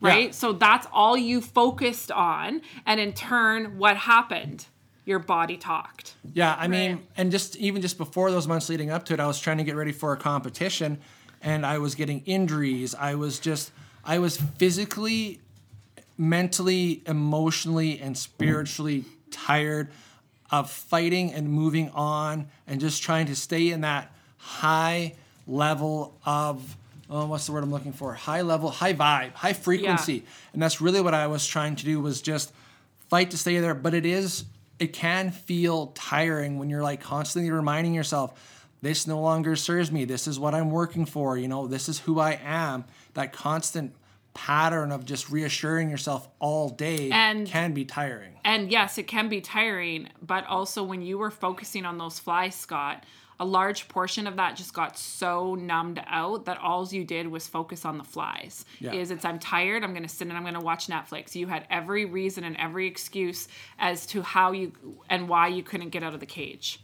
right 0.00 0.26
Yeah. 0.26 0.30
so 0.32 0.52
that's 0.52 0.88
all 0.92 1.16
you 1.16 1.40
focused 1.40 2.10
on 2.10 2.62
and 2.84 2.98
in 2.98 3.12
turn 3.12 3.78
what 3.78 3.96
happened 3.96 4.66
your 5.04 5.18
body 5.18 5.56
talked 5.56 6.14
Yeah, 6.32 6.56
I 6.58 6.68
mean, 6.68 7.06
and 7.16 7.30
just 7.30 7.56
even 7.56 7.82
just 7.82 7.98
before 7.98 8.30
those 8.30 8.46
months 8.46 8.68
leading 8.68 8.90
up 8.90 9.04
to 9.06 9.14
it, 9.14 9.20
I 9.20 9.26
was 9.26 9.38
trying 9.40 9.58
to 9.58 9.64
get 9.64 9.76
ready 9.76 9.92
for 9.92 10.12
a 10.12 10.16
competition 10.16 10.98
and 11.42 11.64
I 11.66 11.78
was 11.78 11.94
getting 11.94 12.22
injuries. 12.24 12.94
I 12.94 13.14
was 13.14 13.38
just 13.38 13.70
I 14.04 14.18
was 14.18 14.36
physically, 14.36 15.40
mentally, 16.18 17.02
emotionally, 17.06 18.00
and 18.00 18.16
spiritually 18.16 19.04
tired 19.30 19.90
of 20.50 20.70
fighting 20.70 21.32
and 21.32 21.48
moving 21.48 21.90
on 21.90 22.48
and 22.66 22.80
just 22.80 23.02
trying 23.02 23.26
to 23.26 23.36
stay 23.36 23.70
in 23.70 23.80
that 23.82 24.12
high 24.38 25.14
level 25.46 26.18
of 26.24 26.76
oh, 27.10 27.26
what's 27.26 27.46
the 27.46 27.52
word 27.52 27.62
I'm 27.62 27.70
looking 27.70 27.92
for? 27.92 28.14
High 28.14 28.40
level, 28.40 28.70
high 28.70 28.94
vibe, 28.94 29.34
high 29.34 29.52
frequency. 29.52 30.24
And 30.52 30.62
that's 30.62 30.80
really 30.80 31.00
what 31.00 31.14
I 31.14 31.26
was 31.26 31.46
trying 31.46 31.76
to 31.76 31.84
do 31.84 32.00
was 32.00 32.22
just 32.22 32.52
fight 33.08 33.30
to 33.32 33.38
stay 33.38 33.58
there. 33.58 33.74
But 33.74 33.94
it 33.94 34.06
is, 34.06 34.44
it 34.78 34.92
can 34.92 35.30
feel 35.30 35.88
tiring 35.88 36.58
when 36.58 36.68
you're 36.70 36.82
like 36.82 37.00
constantly 37.00 37.50
reminding 37.50 37.94
yourself, 37.94 38.68
this 38.82 39.06
no 39.06 39.20
longer 39.20 39.56
serves 39.56 39.90
me. 39.90 40.04
This 40.04 40.26
is 40.26 40.38
what 40.38 40.54
I'm 40.54 40.70
working 40.70 41.06
for. 41.06 41.38
You 41.38 41.48
know, 41.48 41.66
this 41.66 41.88
is 41.88 42.00
who 42.00 42.18
I 42.20 42.38
am. 42.44 42.84
That 43.14 43.32
constant 43.32 43.94
pattern 44.34 44.90
of 44.90 45.04
just 45.04 45.30
reassuring 45.30 45.88
yourself 45.88 46.28
all 46.40 46.68
day 46.68 47.10
And- 47.10 47.46
can 47.46 47.72
be 47.72 47.84
tiring. 47.84 48.32
And 48.44 48.70
yes, 48.70 48.98
it 48.98 49.06
can 49.06 49.28
be 49.28 49.40
tiring, 49.40 50.08
but 50.20 50.44
also 50.46 50.82
when 50.82 51.02
you 51.02 51.18
were 51.18 51.30
focusing 51.30 51.86
on 51.86 51.98
those 51.98 52.18
flies, 52.18 52.54
Scott, 52.56 53.04
a 53.44 53.46
large 53.46 53.88
portion 53.88 54.26
of 54.26 54.36
that 54.36 54.56
just 54.56 54.72
got 54.72 54.96
so 54.96 55.54
numbed 55.54 56.00
out 56.06 56.46
that 56.46 56.58
all 56.58 56.88
you 56.88 57.04
did 57.04 57.28
was 57.28 57.46
focus 57.46 57.84
on 57.84 57.98
the 57.98 58.04
flies. 58.04 58.64
Yeah. 58.80 58.94
Is 58.94 59.10
it's 59.10 59.24
I'm 59.24 59.38
tired, 59.38 59.84
I'm 59.84 59.92
gonna 59.92 60.08
sit 60.08 60.28
and 60.28 60.36
I'm 60.36 60.44
gonna 60.44 60.62
watch 60.62 60.86
Netflix. 60.86 61.34
You 61.34 61.46
had 61.46 61.66
every 61.68 62.06
reason 62.06 62.44
and 62.44 62.56
every 62.56 62.86
excuse 62.86 63.48
as 63.78 64.06
to 64.06 64.22
how 64.22 64.52
you 64.52 64.72
and 65.10 65.28
why 65.28 65.48
you 65.48 65.62
couldn't 65.62 65.90
get 65.90 66.02
out 66.02 66.14
of 66.14 66.20
the 66.20 66.26
cage. 66.26 66.80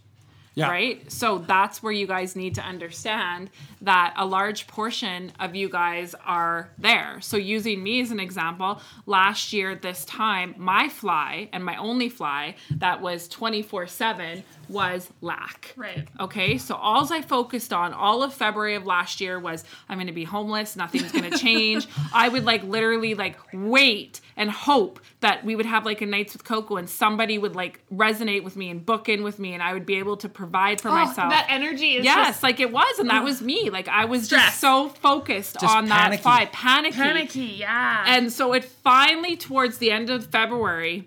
Yeah. 0.54 0.69
Right? 0.69 1.11
So 1.11 1.38
that's 1.38 1.83
where 1.83 1.92
you 1.92 2.07
guys 2.07 2.35
need 2.35 2.57
to 2.57 2.62
understand 2.62 3.50
that 3.83 4.14
a 4.16 4.26
large 4.26 4.66
portion 4.66 5.33
of 5.40 5.54
you 5.54 5.69
guys 5.69 6.14
are 6.26 6.71
there. 6.76 7.19
So, 7.21 7.37
using 7.37 7.83
me 7.83 8.00
as 8.00 8.11
an 8.11 8.21
example, 8.21 8.80
last 9.07 9.52
year 9.52 9.71
at 9.71 9.83
this 9.83 10.04
time, 10.04 10.54
my 10.59 10.88
fly 10.88 11.49
and 11.52 11.64
my 11.64 11.76
only 11.76 12.09
fly 12.09 12.57
that 12.73 13.00
was 13.00 13.28
24 13.28 13.87
7 13.87 14.42
was 14.69 15.11
lack. 15.21 15.73
Right. 15.76 16.07
Okay, 16.19 16.59
so 16.59 16.75
all 16.75 17.11
I 17.12 17.23
focused 17.23 17.73
on 17.73 17.92
all 17.92 18.23
of 18.23 18.35
February 18.35 18.75
of 18.75 18.87
last 18.87 19.21
year 19.21 19.38
was 19.38 19.64
I'm 19.88 19.97
going 19.97 20.07
to 20.07 20.12
be 20.12 20.25
homeless, 20.25 20.76
nothing's 20.76 21.11
going 21.11 21.30
to 21.30 21.38
change. 21.38 21.88
I 22.12 22.28
would 22.28 22.45
like 22.45 22.62
literally 22.62 23.14
like 23.14 23.37
wait 23.52 24.21
and 24.41 24.51
hope 24.51 24.99
that 25.21 25.45
we 25.45 25.55
would 25.55 25.67
have 25.67 25.85
like 25.85 26.01
a 26.01 26.07
nights 26.07 26.33
with 26.33 26.45
Coco 26.45 26.79
and 26.79 26.89
somebody 26.89 27.37
would 27.37 27.55
like 27.55 27.79
resonate 27.93 28.43
with 28.43 28.57
me 28.57 28.71
and 28.71 28.85
book 28.87 29.07
in 29.07 29.23
with 29.23 29.39
me 29.39 29.53
and 29.53 29.63
I 29.63 29.75
would 29.75 29.85
be 29.85 29.97
able 29.97 30.17
to 30.17 30.31
provide 30.31 30.81
for 30.81 30.89
Oh, 30.89 30.93
myself. 30.93 31.31
that 31.31 31.47
energy 31.51 31.97
is 31.97 32.05
yes, 32.07 32.27
just 32.29 32.43
like 32.43 32.59
it 32.59 32.73
was, 32.73 32.99
and 32.99 33.11
that 33.11 33.23
was 33.23 33.43
me. 33.43 33.69
Like 33.69 33.87
I 33.87 34.07
was 34.07 34.25
Stress. 34.25 34.47
just 34.47 34.61
so 34.61 34.89
focused 34.89 35.61
Just 35.61 35.77
on 35.77 35.85
that 35.89 36.05
panicky. 36.05 36.23
fly, 36.23 36.47
panicky. 36.51 36.97
panicky. 36.97 37.41
Yeah. 37.59 38.05
And 38.07 38.33
so 38.33 38.55
it 38.55 38.65
finally, 38.65 39.37
towards 39.37 39.77
the 39.77 39.91
end 39.91 40.09
of 40.09 40.25
February, 40.29 41.07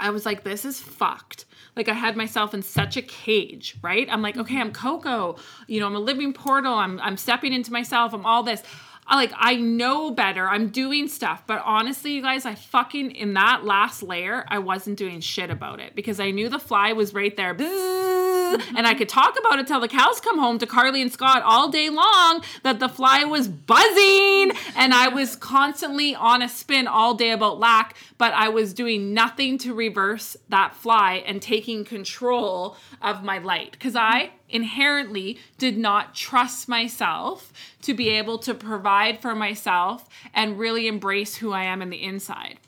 I 0.00 0.10
was 0.10 0.26
like, 0.26 0.42
this 0.42 0.64
is 0.64 0.80
fucked. 0.80 1.44
Like 1.76 1.88
I 1.88 1.92
had 1.94 2.16
myself 2.16 2.54
in 2.54 2.62
such 2.62 2.96
a 2.96 3.02
cage, 3.02 3.76
right? 3.82 4.08
I'm 4.10 4.20
like, 4.20 4.36
okay, 4.36 4.54
mm-hmm. 4.54 4.62
I'm 4.62 4.72
Coco. 4.72 5.36
You 5.68 5.78
know, 5.78 5.86
I'm 5.86 5.94
a 5.94 6.00
living 6.00 6.32
portal. 6.32 6.74
I'm 6.74 6.98
I'm 7.00 7.16
stepping 7.16 7.52
into 7.52 7.72
myself. 7.72 8.12
I'm 8.12 8.26
all 8.26 8.42
this. 8.42 8.64
Like 9.10 9.32
I 9.36 9.56
know 9.56 10.10
better. 10.10 10.48
I'm 10.48 10.68
doing 10.68 11.08
stuff, 11.08 11.44
but 11.46 11.62
honestly, 11.64 12.12
you 12.12 12.22
guys, 12.22 12.44
I 12.44 12.54
fucking 12.54 13.12
in 13.12 13.34
that 13.34 13.64
last 13.64 14.02
layer, 14.02 14.44
I 14.48 14.58
wasn't 14.58 14.98
doing 14.98 15.20
shit 15.20 15.50
about 15.50 15.80
it 15.80 15.94
because 15.94 16.20
I 16.20 16.30
knew 16.30 16.48
the 16.48 16.58
fly 16.58 16.92
was 16.92 17.14
right 17.14 17.36
there. 17.36 17.54
And 17.58 18.86
I 18.86 18.94
could 18.94 19.08
talk 19.08 19.38
about 19.38 19.58
it 19.58 19.66
till 19.66 19.80
the 19.80 19.88
cows 19.88 20.20
come 20.20 20.38
home 20.38 20.58
to 20.58 20.66
Carly 20.66 21.02
and 21.02 21.12
Scott 21.12 21.42
all 21.42 21.68
day 21.68 21.90
long 21.90 22.42
that 22.62 22.80
the 22.80 22.88
fly 22.88 23.24
was 23.24 23.46
buzzing 23.46 24.52
and 24.74 24.94
I 24.94 25.08
was 25.12 25.36
constantly 25.36 26.14
on 26.14 26.40
a 26.40 26.48
spin 26.48 26.86
all 26.86 27.14
day 27.14 27.30
about 27.30 27.58
lack, 27.58 27.94
but 28.18 28.34
I 28.34 28.48
was 28.48 28.74
doing 28.74 29.14
nothing 29.14 29.56
to 29.58 29.72
reverse 29.72 30.36
that 30.48 30.74
fly 30.74 31.22
and 31.24 31.40
taking 31.40 31.84
control 31.84 32.76
of 33.00 33.22
my 33.22 33.38
light 33.38 33.72
because 33.72 33.96
I 33.96 34.32
inherently 34.48 35.38
did 35.56 35.78
not 35.78 36.14
trust 36.14 36.68
myself 36.68 37.52
to 37.82 37.94
be 37.94 38.08
able 38.10 38.38
to 38.38 38.54
provide 38.54 39.22
for 39.22 39.34
myself 39.34 40.08
and 40.34 40.58
really 40.58 40.88
embrace 40.88 41.36
who 41.36 41.52
I 41.52 41.64
am 41.64 41.80
in 41.80 41.90
the 41.90 42.02
inside. 42.02 42.58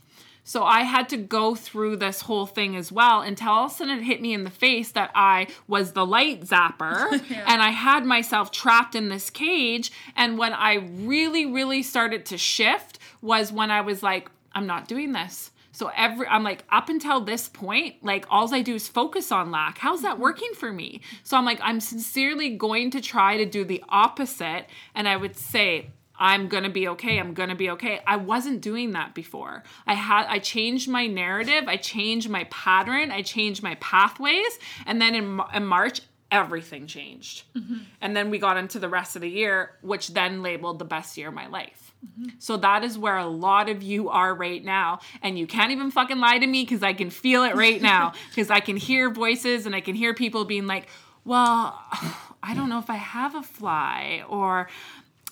So 0.42 0.64
I 0.64 0.80
had 0.80 1.08
to 1.10 1.16
go 1.16 1.54
through 1.54 1.96
this 1.96 2.22
whole 2.22 2.46
thing 2.46 2.74
as 2.74 2.90
well 2.90 3.20
until 3.20 3.50
all 3.50 3.66
of 3.66 3.70
a 3.70 3.74
sudden 3.74 3.98
it 3.98 4.02
hit 4.02 4.20
me 4.20 4.32
in 4.32 4.42
the 4.42 4.50
face 4.50 4.90
that 4.92 5.12
I 5.14 5.46
was 5.68 5.92
the 5.92 6.04
light 6.04 6.40
zapper 6.42 7.12
and 7.46 7.62
I 7.62 7.70
had 7.70 8.04
myself 8.04 8.50
trapped 8.50 8.96
in 8.96 9.10
this 9.10 9.30
cage. 9.30 9.92
And 10.16 10.38
when 10.38 10.52
I 10.52 10.74
really, 10.74 11.46
really 11.46 11.84
started 11.84 12.26
to 12.26 12.38
shift 12.38 12.98
was 13.22 13.52
when 13.52 13.70
I 13.70 13.80
was 13.82 14.02
like, 14.02 14.28
I'm 14.52 14.66
not 14.66 14.88
doing 14.88 15.12
this. 15.12 15.50
So 15.72 15.90
every 15.96 16.26
I'm 16.26 16.42
like 16.42 16.64
up 16.70 16.88
until 16.88 17.20
this 17.20 17.48
point, 17.48 17.96
like 18.02 18.26
all 18.28 18.52
I 18.52 18.62
do 18.62 18.74
is 18.74 18.88
focus 18.88 19.30
on 19.30 19.50
lack. 19.50 19.78
How's 19.78 20.02
that 20.02 20.14
mm-hmm. 20.14 20.22
working 20.22 20.50
for 20.54 20.72
me? 20.72 21.00
So 21.22 21.36
I'm 21.36 21.44
like 21.44 21.60
I'm 21.62 21.80
sincerely 21.80 22.56
going 22.56 22.90
to 22.92 23.00
try 23.00 23.36
to 23.36 23.46
do 23.46 23.64
the 23.64 23.82
opposite 23.88 24.66
and 24.94 25.08
I 25.08 25.16
would 25.16 25.36
say 25.36 25.90
I'm 26.22 26.48
going 26.48 26.64
to 26.64 26.70
be 26.70 26.86
okay. 26.88 27.18
I'm 27.18 27.32
going 27.32 27.48
to 27.48 27.54
be 27.54 27.70
okay. 27.70 28.00
I 28.06 28.16
wasn't 28.16 28.60
doing 28.60 28.92
that 28.92 29.14
before. 29.14 29.64
I 29.86 29.94
had 29.94 30.26
I 30.26 30.38
changed 30.38 30.88
my 30.88 31.06
narrative, 31.06 31.64
I 31.66 31.76
changed 31.76 32.28
my 32.28 32.44
pattern, 32.44 33.10
I 33.10 33.22
changed 33.22 33.62
my 33.62 33.76
pathways, 33.76 34.58
and 34.86 35.00
then 35.00 35.14
in, 35.14 35.40
in 35.54 35.64
March 35.64 36.02
everything 36.30 36.86
changed. 36.86 37.44
Mm-hmm. 37.56 37.78
And 38.00 38.16
then 38.16 38.30
we 38.30 38.38
got 38.38 38.56
into 38.56 38.78
the 38.78 38.88
rest 38.88 39.16
of 39.16 39.22
the 39.22 39.30
year, 39.30 39.72
which 39.82 40.08
then 40.08 40.42
labeled 40.42 40.78
the 40.78 40.84
best 40.84 41.16
year 41.16 41.28
of 41.28 41.34
my 41.34 41.46
life. 41.46 41.92
Mm-hmm. 42.04 42.30
So 42.38 42.56
that 42.58 42.84
is 42.84 42.96
where 42.96 43.16
a 43.16 43.26
lot 43.26 43.68
of 43.68 43.82
you 43.82 44.08
are 44.08 44.34
right 44.34 44.64
now. 44.64 45.00
And 45.22 45.38
you 45.38 45.46
can't 45.46 45.72
even 45.72 45.90
fucking 45.90 46.18
lie 46.18 46.38
to 46.38 46.46
me 46.46 46.62
because 46.64 46.82
I 46.82 46.92
can 46.92 47.10
feel 47.10 47.44
it 47.44 47.54
right 47.54 47.80
now. 47.80 48.12
Because 48.30 48.50
I 48.50 48.60
can 48.60 48.76
hear 48.76 49.10
voices 49.10 49.66
and 49.66 49.74
I 49.74 49.80
can 49.80 49.94
hear 49.94 50.14
people 50.14 50.44
being 50.44 50.66
like, 50.66 50.86
well, 51.24 51.78
I 52.42 52.54
don't 52.54 52.68
know 52.68 52.78
if 52.78 52.88
I 52.88 52.96
have 52.96 53.34
a 53.34 53.42
fly 53.42 54.24
or. 54.28 54.68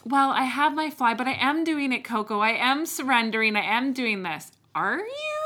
Well, 0.05 0.31
I 0.31 0.45
have 0.45 0.75
my 0.75 0.91
fly, 0.91 1.13
but 1.15 1.27
I 1.27 1.33
am 1.33 1.65
doing 1.65 1.93
it, 1.93 2.05
Coco. 2.05 2.41
I 2.41 2.51
am 2.51 2.87
surrendering. 2.87 3.57
I 3.57 3.63
am 3.63 3.93
doing 3.93 4.23
this. 4.23 4.53
Are 4.75 4.99
you? 4.99 5.39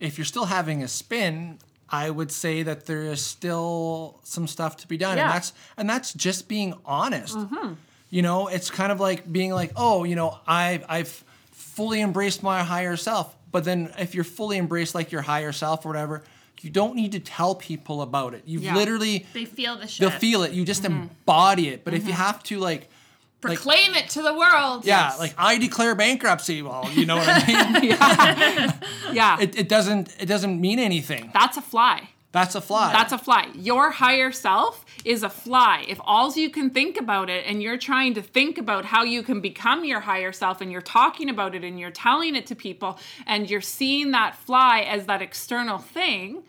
if 0.00 0.18
you're 0.18 0.24
still 0.24 0.46
having 0.46 0.82
a 0.82 0.88
spin, 0.88 1.58
I 1.88 2.10
would 2.10 2.32
say 2.32 2.62
that 2.64 2.86
there 2.86 3.02
is 3.02 3.22
still 3.22 4.18
some 4.24 4.46
stuff 4.46 4.76
to 4.78 4.88
be 4.88 4.96
done, 4.96 5.16
Yeah. 5.16 5.24
and 5.24 5.32
that's 5.32 5.52
and 5.76 5.90
that's 5.90 6.12
just 6.12 6.48
being 6.48 6.74
honest. 6.84 7.36
Mm-hmm. 7.36 7.74
You 8.10 8.22
know, 8.22 8.48
it's 8.48 8.70
kind 8.70 8.90
of 8.92 9.00
like 9.00 9.30
being 9.30 9.52
like, 9.52 9.72
oh, 9.76 10.04
you 10.04 10.16
know, 10.16 10.38
I've 10.46 10.84
I've 10.88 11.24
fully 11.52 12.00
embraced 12.00 12.42
my 12.42 12.62
higher 12.62 12.96
self, 12.96 13.36
but 13.52 13.64
then 13.64 13.92
if 13.98 14.14
you're 14.14 14.24
fully 14.24 14.58
embraced 14.58 14.94
like 14.94 15.12
your 15.12 15.22
higher 15.22 15.52
self 15.52 15.84
or 15.84 15.88
whatever, 15.90 16.24
you 16.60 16.70
don't 16.70 16.96
need 16.96 17.12
to 17.12 17.20
tell 17.20 17.54
people 17.54 18.02
about 18.02 18.34
it. 18.34 18.42
You've 18.46 18.62
Yeah. 18.62 18.74
literally 18.74 19.26
they 19.32 19.44
feel 19.44 19.76
the 19.76 19.86
shift. 19.86 20.00
they'll 20.00 20.18
feel 20.18 20.42
it. 20.42 20.52
You 20.52 20.64
just 20.64 20.82
mm-hmm. 20.82 21.02
embody 21.02 21.68
it. 21.68 21.84
But 21.84 21.94
if 21.94 22.04
you 22.04 22.12
mm-hmm. 22.12 22.22
have 22.22 22.42
to 22.44 22.58
like. 22.58 22.90
Like, 23.44 23.58
Proclaim 23.58 23.94
it 23.94 24.08
to 24.10 24.22
the 24.22 24.34
world. 24.34 24.84
yeah, 24.84 25.12
like 25.18 25.34
I 25.38 25.58
declare 25.58 25.94
bankruptcy. 25.94 26.62
Well, 26.62 26.90
you 26.92 27.06
know 27.06 27.16
what 27.16 27.28
I 27.28 27.80
mean. 27.80 28.72
Yeah. 29.14 29.38
it, 29.40 29.56
it 29.58 29.68
doesn't 29.68 30.14
it 30.18 30.26
doesn't 30.26 30.60
mean 30.60 30.78
anything. 30.78 31.30
That's 31.32 31.56
a 31.56 31.62
fly. 31.62 32.08
That's 32.32 32.54
a 32.54 32.60
fly. 32.60 32.92
That's 32.92 33.12
a 33.12 33.18
fly. 33.18 33.48
Your 33.54 33.90
higher 33.90 34.30
self 34.32 34.84
is 35.04 35.22
a 35.22 35.30
fly. 35.30 35.84
If 35.88 35.98
all 36.04 36.32
you 36.34 36.50
can 36.50 36.68
think 36.70 36.98
about 36.98 37.30
it 37.30 37.44
and 37.46 37.62
you're 37.62 37.78
trying 37.78 38.14
to 38.14 38.22
think 38.22 38.58
about 38.58 38.84
how 38.84 39.04
you 39.04 39.22
can 39.22 39.40
become 39.40 39.84
your 39.86 40.00
higher 40.00 40.32
self 40.32 40.60
and 40.60 40.70
you're 40.72 40.82
talking 40.82 41.30
about 41.30 41.54
it 41.54 41.62
and 41.64 41.78
you're 41.80 41.90
telling 41.90 42.36
it 42.36 42.46
to 42.46 42.54
people 42.54 42.98
and 43.26 43.48
you're 43.48 43.62
seeing 43.62 44.10
that 44.10 44.34
fly 44.34 44.80
as 44.80 45.06
that 45.06 45.22
external 45.22 45.78
thing, 45.78 46.42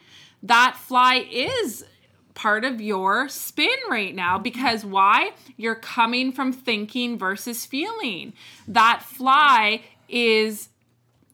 that 0.44 0.76
fly 0.78 1.26
is 1.32 1.86
part 2.38 2.64
of 2.64 2.80
your 2.80 3.28
spin 3.30 3.68
right 3.90 4.14
now 4.14 4.38
because 4.38 4.86
why? 4.86 5.32
You're 5.58 5.74
coming 5.76 6.32
from 6.32 6.54
thinking 6.54 7.18
versus 7.18 7.66
feeling. 7.66 8.34
That 8.68 9.02
fly 9.04 9.82
is 10.08 10.70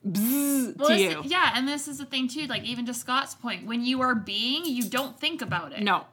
bzzz 0.07 0.77
Well, 0.77 0.89
to 0.89 0.95
this- 0.95 1.13
you. 1.13 1.21
yeah, 1.25 1.51
and 1.55 1.67
this 1.67 1.87
is 1.87 1.97
the 1.97 2.05
thing 2.05 2.27
too. 2.27 2.45
Like 2.47 2.63
even 2.63 2.85
to 2.85 2.93
Scott's 2.93 3.35
point, 3.35 3.65
when 3.65 3.83
you 3.85 4.01
are 4.01 4.15
being, 4.15 4.65
you 4.65 4.83
don't 4.83 5.19
think 5.19 5.41
about 5.41 5.73
it. 5.73 5.81
No. 5.83 6.05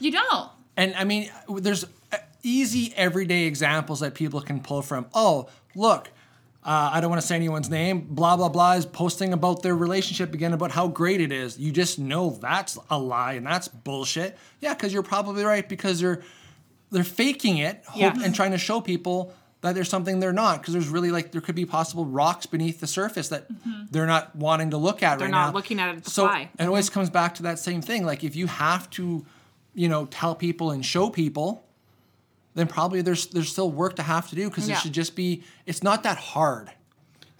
you 0.00 0.10
don't. 0.12 0.50
And 0.76 0.94
I 0.94 1.04
mean, 1.04 1.30
there's 1.48 1.84
uh, 2.12 2.18
easy 2.42 2.92
everyday 2.96 3.44
examples 3.46 4.00
that 4.00 4.14
people 4.14 4.40
can 4.40 4.60
pull 4.60 4.82
from. 4.82 5.06
Oh, 5.14 5.48
look, 5.74 6.08
uh, 6.64 6.90
I 6.92 7.00
don't 7.00 7.08
want 7.10 7.22
to 7.22 7.26
say 7.26 7.36
anyone's 7.36 7.70
name. 7.70 8.00
Blah 8.10 8.36
blah 8.36 8.48
blah 8.48 8.72
is 8.72 8.84
posting 8.84 9.32
about 9.32 9.62
their 9.62 9.76
relationship 9.76 10.34
again 10.34 10.52
about 10.52 10.70
how 10.72 10.88
great 10.88 11.20
it 11.20 11.32
is. 11.32 11.58
You 11.58 11.72
just 11.72 11.98
know 11.98 12.30
that's 12.30 12.78
a 12.90 12.98
lie 12.98 13.34
and 13.34 13.46
that's 13.46 13.68
bullshit. 13.68 14.36
Yeah, 14.60 14.74
because 14.74 14.92
you're 14.92 15.02
probably 15.02 15.44
right 15.44 15.66
because 15.68 16.00
they're 16.00 16.22
they're 16.90 17.04
faking 17.04 17.58
it 17.58 17.84
hope, 17.86 17.96
Yes. 18.00 18.24
and 18.24 18.34
trying 18.34 18.50
to 18.52 18.58
show 18.58 18.80
people 18.80 19.32
that 19.60 19.74
there's 19.74 19.88
something 19.88 20.20
they're 20.20 20.32
not 20.32 20.60
because 20.60 20.72
there's 20.74 20.88
really 20.88 21.10
like 21.10 21.32
there 21.32 21.40
could 21.40 21.54
be 21.54 21.66
possible 21.66 22.04
rocks 22.04 22.46
beneath 22.46 22.80
the 22.80 22.86
surface 22.86 23.28
that 23.28 23.46
they're 23.90 24.06
not 24.06 24.34
wanting 24.36 24.70
to 24.70 24.76
look 24.76 25.02
at 25.02 25.18
They're 25.18 25.26
right 25.26 25.32
not 25.32 25.48
now. 25.48 25.52
looking 25.52 25.80
at 25.80 25.96
it 25.96 26.06
so 26.06 26.26
fly. 26.26 26.48
it 26.58 26.64
always 26.66 26.90
comes 26.90 27.10
back 27.10 27.34
to 27.36 27.42
that 27.44 27.58
same 27.58 27.82
thing. 27.82 28.04
Like 28.06 28.24
if 28.24 28.36
you 28.36 28.46
have 28.46 28.88
to, 28.90 29.24
you 29.74 29.88
know, 29.88 30.06
tell 30.06 30.34
people 30.34 30.70
and 30.70 30.84
show 30.84 31.08
people, 31.10 31.64
then 32.58 32.66
probably 32.66 33.02
there's 33.02 33.26
there's 33.28 33.50
still 33.50 33.70
work 33.70 33.96
to 33.96 34.02
have 34.02 34.28
to 34.30 34.34
do 34.34 34.48
because 34.48 34.68
Yeah. 34.68 34.76
it 34.76 34.80
should 34.82 34.92
just 34.92 35.14
be. 35.16 35.42
It's 35.66 35.82
not 35.82 36.02
that 36.02 36.18
hard. 36.18 36.70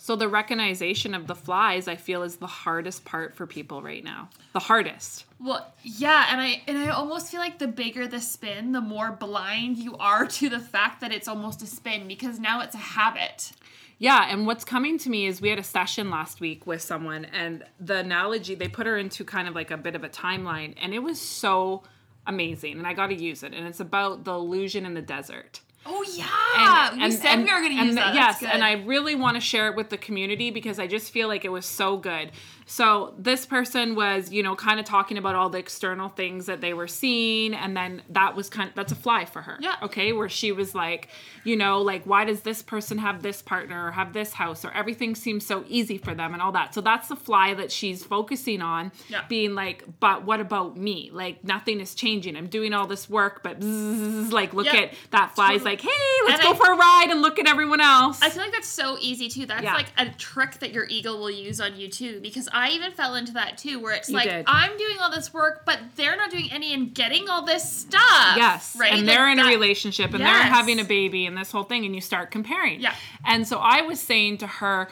So 0.01 0.15
the 0.17 0.29
recognition 0.29 1.13
of 1.13 1.27
the 1.27 1.35
flies, 1.35 1.89
I 1.89 1.97
feel, 1.97 2.23
is 2.23 2.37
the 2.37 2.47
hardest 2.47 3.05
part 3.05 3.35
for 3.35 3.47
people 3.47 3.83
right 3.83 4.03
now. 4.03 4.31
The 4.53 4.61
hardest. 4.61 5.25
Well, 5.41 5.71
yeah, 5.83 6.29
and 6.31 6.41
I 6.41 6.63
and 6.67 6.79
I 6.79 6.89
almost 6.91 7.31
feel 7.31 7.41
like 7.41 7.59
the 7.59 7.67
bigger 7.69 8.07
the 8.07 8.21
spin, 8.21 8.73
the 8.73 8.81
more 8.81 9.11
blind 9.13 9.77
you 9.77 9.97
are 9.99 10.25
to 10.39 10.49
the 10.49 10.61
fact 10.61 11.01
that 11.01 11.13
it's 11.13 11.29
almost 11.29 11.63
a 11.63 11.67
spin 11.67 12.07
because 12.09 12.39
now 12.39 12.61
it's 12.61 12.75
a 12.75 12.79
habit. 12.79 13.53
Yeah, 14.01 14.29
and 14.31 14.47
what's 14.47 14.65
coming 14.65 14.97
to 14.99 15.11
me 15.11 15.27
is 15.27 15.41
we 15.41 15.49
had 15.51 15.59
a 15.59 15.65
session 15.65 16.09
last 16.09 16.41
week 16.41 16.65
with 16.69 16.81
someone, 16.81 17.25
and 17.27 17.65
the 17.81 17.97
analogy 17.97 18.55
they 18.55 18.69
put 18.69 18.87
her 18.87 18.97
into 18.97 19.25
kind 19.25 19.49
of 19.49 19.57
like 19.57 19.73
a 19.73 19.77
bit 19.77 19.97
of 19.97 20.05
a 20.05 20.09
timeline, 20.09 20.75
and 20.81 20.95
it 20.95 21.01
was 21.01 21.21
so 21.21 21.83
amazing, 22.29 22.79
and 22.79 22.87
I 22.87 22.95
got 22.95 23.09
to 23.09 23.15
use 23.15 23.43
it, 23.43 23.53
and 23.55 23.67
it's 23.67 23.81
about 23.81 24.25
the 24.25 24.35
illusion 24.35 24.87
in 24.87 24.95
the 24.95 25.03
desert. 25.03 25.61
Oh 25.87 26.05
yeah, 26.15 26.95
we 26.95 27.11
said 27.13 27.37
we 27.37 27.45
were 27.45 27.61
going 27.61 27.71
to 27.71 27.75
use 27.75 27.89
and 27.89 27.97
that. 27.99 28.15
Yes, 28.15 28.43
and 28.43 28.63
I 28.63 28.73
really 28.73 29.15
want 29.15 29.37
to 29.37 29.41
share 29.41 29.69
it 29.69 29.77
with 29.77 29.89
the 29.89 29.97
community 29.97 30.51
because 30.51 30.79
I 30.79 30.87
just 30.87 31.11
feel 31.11 31.29
like 31.29 31.45
it 31.45 31.53
was 31.53 31.65
so 31.65 31.97
good. 31.97 32.31
So 32.71 33.15
this 33.19 33.47
person 33.47 33.95
was, 33.95 34.31
you 34.31 34.43
know, 34.43 34.55
kind 34.55 34.79
of 34.79 34.85
talking 34.85 35.17
about 35.17 35.35
all 35.35 35.49
the 35.49 35.57
external 35.59 36.11
things 36.11 36.45
that 36.47 36.61
they 36.61 36.75
were 36.75 36.87
seeing, 36.87 37.55
and 37.55 37.75
then 37.75 38.03
that 38.11 38.37
was 38.37 38.51
kind 38.51 38.69
of 38.69 38.75
that's 38.75 38.93
a 38.93 38.95
fly 38.95 39.25
for 39.25 39.41
her. 39.41 39.57
Yeah. 39.59 39.77
Okay, 39.83 40.13
where 40.13 40.29
she 40.29 40.53
was 40.53 40.75
like, 40.75 41.09
you 41.45 41.57
know, 41.57 41.81
like 41.81 42.05
why 42.05 42.27
does 42.27 42.43
this 42.43 42.61
person 42.63 42.99
have 42.99 43.23
this 43.23 43.41
partner 43.41 43.87
or 43.87 43.91
have 43.93 44.13
this 44.13 44.35
house 44.35 44.67
or 44.67 44.71
everything 44.73 45.15
seems 45.15 45.47
so 45.47 45.65
easy 45.67 45.97
for 45.97 46.15
them 46.15 46.35
and 46.35 46.43
all 46.43 46.53
that. 46.53 46.75
So 46.75 46.83
that's 46.83 47.09
the 47.09 47.17
fly 47.17 47.55
that 47.55 47.73
she's 47.73 48.05
focusing 48.05 48.61
on, 48.61 48.93
Yeah. 49.09 49.23
being 49.29 49.55
like, 49.55 49.85
but 49.99 50.25
what 50.25 50.39
about 50.41 50.77
me? 50.77 51.09
Like 51.11 51.43
nothing 51.45 51.81
is 51.81 51.95
changing. 51.95 52.37
I'm 52.37 52.49
doing 52.49 52.75
all 52.75 52.87
this 52.87 53.09
work, 53.09 53.43
but 53.43 53.61
bzzz, 53.61 54.31
like 54.31 54.53
look 54.53 54.67
Yeah. 54.67 54.81
at 54.81 54.95
that 55.13 55.35
fly's 55.35 55.63
Totally. 55.63 55.71
like, 55.71 55.81
hey, 55.81 55.91
let's 56.27 56.41
And 56.41 56.43
go 56.43 56.53
I- 56.53 56.67
for 56.67 56.73
a 56.73 56.77
ride 56.77 57.07
and 57.11 57.23
look 57.23 57.39
at 57.39 57.49
everyone 57.49 57.81
else. 57.81 58.21
I 58.21 58.29
feel 58.29 58.43
like 58.43 58.53
that's 58.53 58.69
so 58.69 58.99
easy 59.01 59.31
too. 59.31 59.47
That's 59.47 59.63
Yeah. 59.63 59.73
like 59.75 59.87
a 59.97 60.11
trick 60.11 60.59
that 60.59 60.73
your 60.75 60.85
ego 60.91 61.17
will 61.17 61.31
use 61.31 61.63
on 61.63 61.75
you 61.81 61.89
too. 61.89 62.21
Because 62.21 62.47
I 62.59 62.71
even 62.71 62.93
fell 62.93 63.15
into 63.15 63.33
that 63.35 63.57
too, 63.57 63.79
where 63.81 63.95
it's 63.95 64.09
You 64.09 64.17
like 64.17 64.29
did. 64.29 64.45
I'm 64.49 64.77
doing 64.77 64.97
all 65.01 65.11
this 65.11 65.33
work, 65.33 65.63
but 65.65 65.79
they're 65.97 66.17
not 66.17 66.31
doing 66.31 66.49
any 66.53 66.75
and 66.75 66.93
getting 66.93 67.29
all 67.29 67.45
this 67.45 67.71
stuff. 67.73 68.37
Yes. 68.37 68.77
right. 68.79 68.93
And 68.93 69.07
Like 69.07 69.17
they're 69.17 69.31
in 69.31 69.39
a 69.39 69.45
relationship 69.45 70.13
and 70.13 70.21
they're 70.23 70.29
having 70.33 70.81
a 70.81 70.85
baby 70.85 71.27
and 71.27 71.37
this 71.37 71.51
whole 71.53 71.63
thing, 71.65 71.85
and 71.85 71.95
you 71.95 72.01
start 72.01 72.31
comparing. 72.31 72.81
Yeah. 72.81 72.95
And 73.25 73.47
so 73.47 73.59
I 73.59 73.83
was 73.83 74.01
saying 74.01 74.39
to 74.39 74.47
her, 74.47 74.89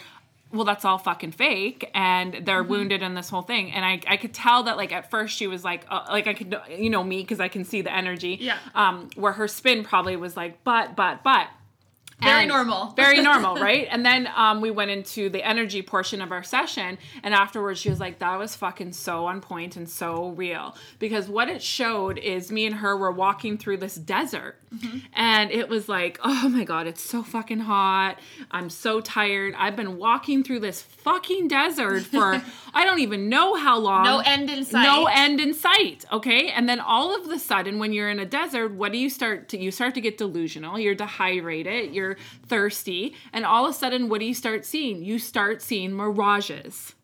well, 0.53 0.65
that's 0.65 0.85
all 0.85 0.97
fucking 0.97 1.33
fake, 1.33 1.91
and 1.93 2.33
they're 2.47 2.63
Mm-hmm. 2.63 2.71
wounded 2.71 3.03
in 3.03 3.15
this 3.15 3.29
whole 3.29 3.43
thing. 3.43 3.73
And 3.73 3.85
I, 3.85 4.01
I 4.07 4.17
could 4.17 4.33
tell 4.33 4.63
that, 4.63 4.77
like, 4.77 4.93
at 4.93 5.11
first 5.11 5.37
she 5.37 5.49
was 5.49 5.65
like, 5.65 5.85
uh, 5.91 6.07
like, 6.09 6.29
I 6.29 6.35
could, 6.35 6.57
you 6.71 6.89
know, 6.89 7.03
me, 7.03 7.21
because 7.21 7.41
I 7.41 7.49
can 7.49 7.65
see 7.65 7.83
the 7.83 7.93
energy. 7.93 8.39
Yeah. 8.41 8.57
Um, 8.75 9.11
where 9.17 9.33
her 9.33 9.49
spin 9.49 9.83
probably 9.83 10.15
was 10.17 10.37
like, 10.37 10.63
but, 10.63 10.95
but, 10.95 11.25
but. 11.25 11.49
Very 12.23 12.41
And- 12.45 12.49
normal. 12.49 12.87
very 12.97 13.21
normal, 13.21 13.57
right? 13.61 13.87
And 13.91 14.05
then 14.05 14.29
um, 14.35 14.61
we 14.63 14.71
went 14.71 14.91
into 14.91 15.29
the 15.29 15.47
energy 15.47 15.83
portion 15.83 16.23
of 16.23 16.33
our 16.33 16.43
session, 16.43 16.97
and 17.23 17.35
afterwards 17.35 17.79
she 17.81 17.91
was 17.91 18.01
like, 18.01 18.21
"That 18.21 18.39
was 18.39 18.57
fucking 18.57 18.93
so 18.93 19.27
on 19.27 19.41
point 19.43 19.77
and 19.77 19.87
so 19.89 20.31
real." 20.31 20.75
Because 20.99 21.29
what 21.29 21.49
it 21.51 21.63
showed 21.63 22.17
is 22.19 22.51
me 22.51 22.65
and 22.65 22.77
her 22.77 22.97
were 22.97 23.13
walking 23.13 23.59
through 23.59 23.77
this 23.79 23.97
desert, 23.97 24.57
and 25.13 25.51
it 25.51 25.69
was 25.69 25.89
like, 25.91 26.19
"Oh 26.25 26.49
my 26.49 26.65
god, 26.65 26.87
it's 26.87 27.03
so 27.03 27.23
fucking 27.23 27.61
hot. 27.61 28.19
I'm 28.51 28.71
so 28.71 29.03
tired. 29.03 29.55
I've 29.59 29.77
been 29.77 29.99
walking 29.99 30.43
through 30.43 30.61
this 30.61 30.81
fucking 30.81 31.49
desert 31.49 32.05
for 32.05 32.43
I 32.75 32.85
don't 32.85 33.01
even 33.01 33.29
know 33.29 33.55
how 33.57 33.79
long. 33.79 34.05
No 34.05 34.21
end 34.25 34.49
in 34.49 34.65
sight. 34.65 34.83
No 34.85 35.05
end 35.07 35.39
in 35.39 35.53
sight. 35.53 36.07
Okay, 36.11 36.49
and 36.49 36.67
then 36.67 36.81
all 36.81 37.15
of 37.15 37.29
the 37.29 37.39
sudden, 37.39 37.79
when 37.79 37.93
you're 37.93 38.09
in 38.09 38.19
a 38.21 38.27
desert, 38.27 38.73
what 38.73 38.91
do 38.93 38.97
you 38.99 39.11
start 39.11 39.51
to? 39.51 39.59
You 39.59 39.71
start 39.71 39.95
to 39.97 40.01
get 40.01 40.17
delusional. 40.17 40.79
You're 40.79 40.95
dehydrated. 40.95 41.95
You're 41.95 42.06
thirsty, 42.47 43.15
and 43.33 43.45
all 43.45 43.65
of 43.67 43.71
a 43.71 43.75
sudden, 43.75 44.09
what 44.09 44.21
do 44.21 44.27
you 44.27 44.35
start 44.35 44.65
seeing? 44.65 45.03
You 45.03 45.19
start 45.19 45.63
seeing 45.63 45.93
mirages. 45.93 46.95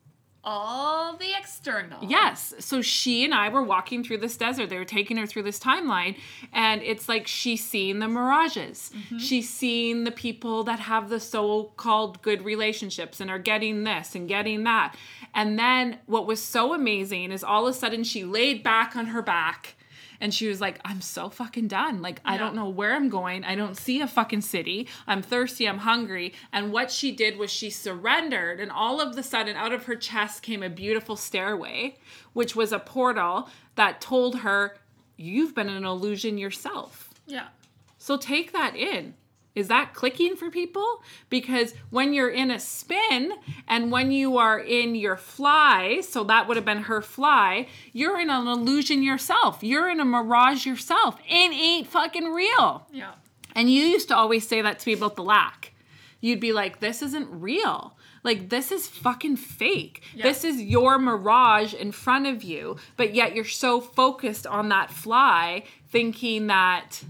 all 0.43 1.15
the 1.15 1.31
external. 1.37 1.99
Yes. 2.03 2.53
So 2.59 2.81
she 2.81 3.23
and 3.23 3.33
I 3.33 3.47
were 3.49 3.63
walking 3.63 4.03
through 4.03 4.17
this 4.17 4.35
desert. 4.35 4.69
They 4.69 4.77
were 4.77 4.83
taking 4.85 5.15
her 5.17 5.25
through 5.25 5.43
this 5.43 5.59
timeline. 5.59 6.17
And 6.51 6.81
it's 6.83 7.07
like 7.07 7.27
she's 7.27 7.65
seeing 7.65 7.99
the 7.99 8.07
mirages. 8.09 8.91
Mm-hmm. 8.93 9.19
She's 9.19 9.49
seeing 9.49 10.03
the 10.03 10.11
people 10.11 10.63
that 10.65 10.79
have 10.79 11.09
the 11.09 11.19
so 11.19 11.71
called 11.77 12.21
good 12.21 12.43
relationships 12.43 13.21
and 13.21 13.29
are 13.31 13.39
getting 13.39 13.85
this 13.85 14.15
and 14.15 14.27
getting 14.27 14.63
that. 14.65 14.95
And 15.33 15.57
then 15.57 15.99
what 16.07 16.27
was 16.27 16.43
so 16.43 16.73
amazing 16.73 17.31
is 17.31 17.43
all 17.43 17.65
of 17.65 17.73
a 17.73 17.77
sudden 17.77 18.03
she 18.03 18.25
laid 18.25 18.63
back 18.63 18.95
on 18.97 19.07
her 19.07 19.21
back. 19.21 19.75
And 20.23 20.33
she 20.33 20.47
was 20.47 20.61
like, 20.61 20.79
I'm 20.85 21.01
so 21.01 21.27
fucking 21.27 21.67
done. 21.67 22.01
Like, 22.01 22.21
I 22.23 22.37
don't 22.37 22.55
know 22.55 22.69
where 22.69 22.95
I'm 22.95 23.09
going. 23.09 23.43
I 23.43 23.55
don't 23.55 23.75
see 23.75 23.99
a 23.99 24.07
fucking 24.07 24.39
city. 24.39 24.87
I'm 25.05 25.21
thirsty. 25.21 25.67
I'm 25.67 25.79
hungry. 25.79 26.33
And 26.53 26.71
what 26.71 26.91
she 26.91 27.11
did 27.11 27.37
was 27.37 27.51
she 27.51 27.69
surrendered. 27.69 28.61
And 28.61 28.71
all 28.71 29.01
of 29.01 29.17
the 29.17 29.21
sudden, 29.21 29.57
out 29.57 29.73
of 29.73 29.83
her 29.83 29.97
chest 29.97 30.41
came 30.41 30.63
a 30.63 30.69
beautiful 30.69 31.17
stairway, 31.17 31.97
which 32.31 32.55
was 32.55 32.71
a 32.71 32.79
portal 32.79 33.49
that 33.75 33.99
told 33.99 34.39
her, 34.39 34.77
You've 35.17 35.53
been 35.53 35.67
an 35.67 35.83
illusion 35.83 36.37
yourself. 36.37 37.09
Yeah. 37.27 37.47
So 37.97 38.15
take 38.15 38.53
that 38.53 38.77
in. 38.77 39.15
Is 39.55 39.67
that 39.67 39.93
clicking 39.93 40.35
for 40.35 40.49
people? 40.49 41.03
Because 41.29 41.75
when 41.91 42.13
you're 42.13 42.29
in 42.29 42.49
a 42.49 42.59
spin 42.59 43.33
and 43.67 43.91
when 43.91 44.11
you 44.11 44.37
are 44.37 44.59
in 44.59 44.95
your 44.95 45.15
fly, 45.15 46.01
so 46.01 46.23
that 46.23 46.47
would 46.47 46.57
have 46.57 46.65
been 46.65 46.83
her 46.83 47.01
fly, 47.01 47.67
you're 47.91 48.19
in 48.19 48.29
an 48.29 48.47
illusion 48.47 49.03
yourself. 49.03 49.63
You're 49.63 49.89
in 49.89 49.99
a 49.99 50.05
mirage 50.05 50.65
yourself. 50.65 51.19
It 51.27 51.53
ain't 51.53 51.87
fucking 51.87 52.31
real. 52.31 52.87
Yeah. 52.91 53.11
And 53.55 53.71
you 53.71 53.83
used 53.83 54.07
to 54.07 54.17
always 54.17 54.47
say 54.47 54.61
that 54.61 54.79
to 54.79 54.89
me 54.89 54.93
about 54.93 55.15
the 55.15 55.23
lack. 55.23 55.73
You'd 56.19 56.39
be 56.39 56.53
like, 56.53 56.79
this 56.79 57.01
isn't 57.03 57.27
real. 57.29 57.95
Like, 58.23 58.49
this 58.49 58.71
is 58.71 58.87
fucking 58.87 59.35
fake. 59.35 60.01
This 60.15 60.45
is 60.45 60.61
your 60.61 60.97
mirage 60.97 61.73
in 61.73 61.91
front 61.91 62.25
of 62.25 62.41
you. 62.41 62.77
But 62.95 63.13
yet 63.13 63.35
you're 63.35 63.43
so 63.43 63.81
focused 63.81 64.47
on 64.47 64.69
that 64.69 64.89
fly, 64.89 65.65
thinking 65.89 66.47
that, 66.47 67.03